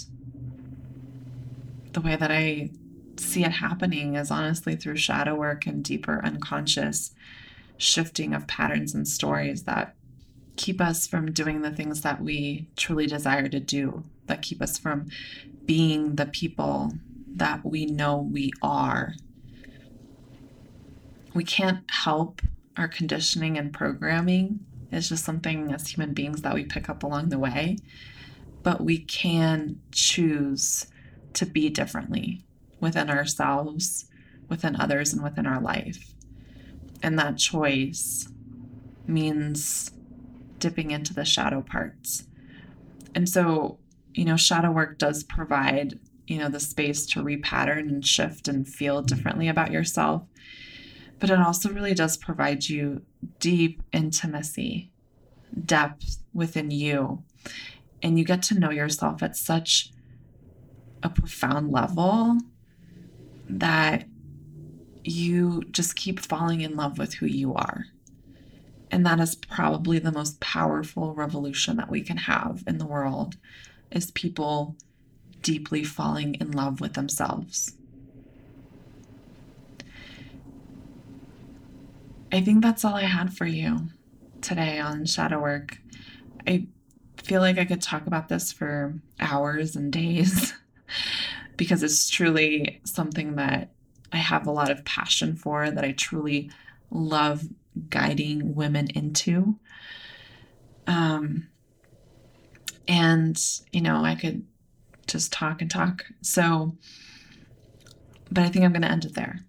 the 1.94 2.02
way 2.02 2.16
that 2.16 2.32
I 2.32 2.72
see 3.18 3.44
it 3.44 3.52
happening 3.52 4.16
is 4.16 4.32
honestly 4.32 4.76
through 4.76 4.98
shadow 4.98 5.36
work 5.36 5.66
and 5.66 5.84
deeper 5.84 6.22
unconscious 6.24 7.14
shifting 7.78 8.34
of 8.34 8.48
patterns 8.48 8.94
and 8.94 9.08
stories 9.08 9.64
that 9.64 9.96
keep 10.56 10.80
us 10.80 11.08
from 11.08 11.32
doing 11.32 11.62
the 11.62 11.72
things 11.72 12.02
that 12.02 12.22
we 12.22 12.68
truly 12.76 13.08
desire 13.08 13.50
to 13.50 13.60
do, 13.60 14.04
that 14.28 14.42
keep 14.42 14.62
us 14.62 14.78
from 14.78 15.10
being 15.66 16.16
the 16.16 16.26
people 16.26 16.94
that 17.36 17.66
we 17.66 17.86
know 17.86 18.18
we 18.18 18.52
are. 18.62 19.14
We 21.34 21.44
can't 21.44 21.90
help 21.90 22.42
our 22.78 22.88
conditioning 22.88 23.58
and 23.58 23.74
programming. 23.74 24.60
It's 24.92 25.10
just 25.10 25.26
something 25.26 25.74
as 25.74 25.88
human 25.88 26.14
beings 26.14 26.44
that 26.44 26.54
we 26.54 26.66
pick 26.66 26.90
up 26.90 27.04
along 27.04 27.30
the 27.30 27.40
way. 27.40 27.78
But 28.62 28.82
we 28.82 29.00
can 29.00 29.80
choose 29.92 30.86
to 31.34 31.46
be 31.46 31.70
differently 31.70 32.46
within 32.80 33.10
ourselves, 33.10 34.06
within 34.48 34.76
others, 34.80 35.14
and 35.14 35.24
within 35.24 35.48
our 35.48 35.60
life. 35.60 36.13
And 37.04 37.20
that 37.20 37.38
choice 37.38 38.30
means 39.06 39.92
dipping 40.58 40.92
into 40.92 41.14
the 41.14 41.26
shadow 41.26 41.62
parts. 41.62 42.26
And 43.14 43.28
so, 43.28 43.78
you 44.14 44.24
know, 44.24 44.38
shadow 44.38 44.72
work 44.72 44.98
does 44.98 45.24
provide, 45.24 46.00
you 46.26 46.38
know, 46.38 46.48
the 46.48 46.62
space 46.62 47.06
to 47.08 47.22
repattern 47.22 47.90
and 47.90 48.06
shift 48.06 48.48
and 48.48 48.66
feel 48.66 49.02
differently 49.02 49.50
about 49.50 49.72
yourself. 49.72 50.24
But 51.20 51.30
it 51.30 51.40
also 51.40 51.70
really 51.70 51.94
does 51.94 52.16
provide 52.16 52.70
you 52.70 53.02
deep 53.40 53.84
intimacy, 53.92 54.92
depth 55.66 56.18
within 56.34 56.72
you. 56.72 57.24
And 58.02 58.18
you 58.18 58.26
get 58.26 58.42
to 58.44 58.60
know 58.60 58.72
yourself 58.72 59.22
at 59.22 59.36
such 59.36 59.92
a 61.04 61.10
profound 61.10 61.72
level 61.72 62.38
that 63.50 64.06
you 65.04 65.64
just 65.72 65.96
keep 65.96 66.20
falling 66.20 66.62
in 66.62 66.76
love 66.76 66.98
with 66.98 67.16
who 67.16 67.26
you 67.26 67.54
are. 67.54 67.86
And 68.92 69.06
that 69.06 69.20
is 69.20 69.36
probably 69.36 70.00
the 70.00 70.12
most 70.12 70.40
powerful 70.40 71.14
revolution 71.16 71.78
that 71.78 71.90
we 71.90 72.02
can 72.02 72.18
have 72.18 72.64
in 72.68 72.78
the 72.78 72.86
world 72.86 73.38
is 73.92 74.12
people 74.12 74.76
deeply 75.42 75.84
falling 75.84 76.36
in 76.36 76.52
love 76.52 76.80
with 76.80 76.94
themselves. 76.94 77.74
I 82.32 82.42
think 82.42 82.64
that's 82.64 82.84
all 82.84 82.96
I 82.96 83.04
had 83.04 83.36
for 83.36 83.46
you 83.46 83.90
today 84.42 84.80
on 84.80 85.06
shadow 85.06 85.40
work. 85.40 85.78
I 86.48 86.68
feel 87.18 87.42
like 87.42 87.58
I 87.58 87.66
could 87.66 87.82
talk 87.82 88.08
about 88.08 88.28
this 88.28 88.52
for 88.52 88.96
hours 89.20 89.76
and 89.76 89.92
days 89.92 90.54
because 91.58 91.84
it's 91.84 92.10
truly 92.10 92.82
something 92.86 93.36
that 93.36 93.74
I 94.14 94.18
have 94.18 94.48
a 94.48 94.52
lot 94.52 94.70
of 94.70 94.86
passion 94.86 95.36
for, 95.36 95.70
that 95.70 95.84
I 95.84 95.92
truly 95.92 96.52
love 96.92 97.44
guiding 97.90 98.56
women 98.56 98.88
into. 98.88 99.58
Um, 100.86 101.48
and, 102.88 103.42
you 103.72 103.82
know, 103.82 104.04
I 104.06 104.16
could 104.16 104.46
just 105.08 105.34
talk 105.34 105.62
and 105.62 105.72
talk. 105.72 106.06
So, 106.22 106.76
but 108.32 108.44
I 108.44 108.50
think 108.50 108.64
I'm 108.64 108.72
going 108.72 108.84
to 108.84 108.92
end 108.92 109.06
it 109.06 109.16
there 109.16 109.40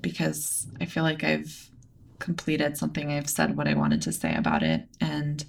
because 0.00 0.66
I 0.80 0.86
feel 0.86 1.02
like 1.02 1.22
I've 1.22 1.70
completed 2.18 2.76
something. 2.76 3.12
I've 3.12 3.30
said 3.30 3.56
what 3.56 3.68
I 3.68 3.74
wanted 3.74 4.02
to 4.02 4.12
say 4.12 4.34
about 4.34 4.62
it. 4.62 4.86
And 5.00 5.44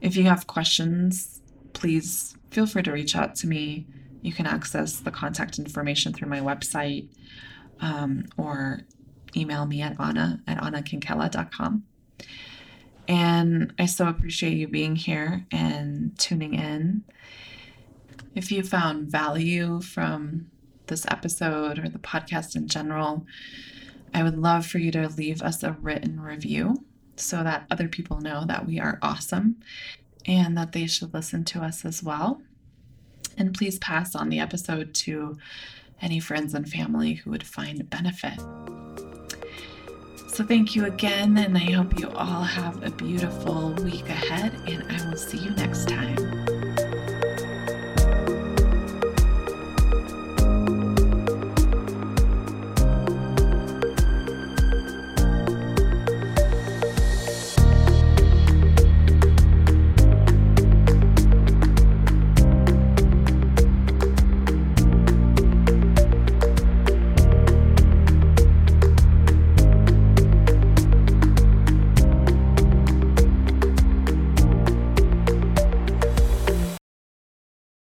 if 0.00 0.16
you 0.16 0.24
have 0.24 0.46
questions, 0.46 1.40
please 1.72 2.36
feel 2.50 2.66
free 2.66 2.82
to 2.82 2.92
reach 2.92 3.16
out 3.16 3.34
to 3.36 3.46
me. 3.46 3.86
You 4.20 4.32
can 4.32 4.46
access 4.46 5.00
the 5.00 5.10
contact 5.10 5.58
information 5.58 6.12
through 6.12 6.28
my 6.28 6.40
website 6.40 7.08
um, 7.82 8.24
or 8.38 8.80
email 9.36 9.66
me 9.66 9.82
at 9.82 10.00
anna 10.00 10.40
at 10.46 10.58
annakinkela.com. 10.58 11.84
And 13.08 13.74
I 13.78 13.86
so 13.86 14.06
appreciate 14.06 14.54
you 14.56 14.68
being 14.68 14.96
here 14.96 15.44
and 15.50 16.18
tuning 16.18 16.54
in. 16.54 17.04
If 18.34 18.50
you 18.50 18.62
found 18.62 19.10
value 19.10 19.82
from 19.82 20.46
this 20.86 21.04
episode 21.10 21.78
or 21.78 21.88
the 21.88 21.98
podcast 21.98 22.56
in 22.56 22.68
general, 22.68 23.26
I 24.14 24.22
would 24.22 24.38
love 24.38 24.66
for 24.66 24.78
you 24.78 24.90
to 24.92 25.08
leave 25.08 25.42
us 25.42 25.62
a 25.62 25.72
written 25.72 26.20
review 26.20 26.84
so 27.16 27.42
that 27.42 27.66
other 27.70 27.88
people 27.88 28.20
know 28.20 28.44
that 28.46 28.66
we 28.66 28.80
are 28.80 28.98
awesome 29.02 29.56
and 30.26 30.56
that 30.56 30.72
they 30.72 30.86
should 30.86 31.12
listen 31.12 31.44
to 31.44 31.62
us 31.62 31.84
as 31.84 32.02
well. 32.02 32.40
And 33.36 33.54
please 33.54 33.78
pass 33.78 34.14
on 34.14 34.28
the 34.28 34.38
episode 34.38 34.94
to 34.94 35.38
any 36.02 36.20
friends 36.20 36.54
and 36.54 36.68
family 36.68 37.14
who 37.14 37.30
would 37.30 37.46
find 37.46 37.88
benefit. 37.88 38.38
So, 40.28 40.44
thank 40.44 40.74
you 40.74 40.86
again, 40.86 41.36
and 41.36 41.56
I 41.56 41.70
hope 41.72 41.98
you 42.00 42.08
all 42.10 42.42
have 42.42 42.82
a 42.82 42.90
beautiful 42.90 43.74
week 43.74 44.08
ahead, 44.08 44.52
and 44.66 44.82
I 44.90 45.08
will 45.08 45.16
see 45.16 45.38
you 45.38 45.50
next 45.50 45.88
time. 45.88 46.41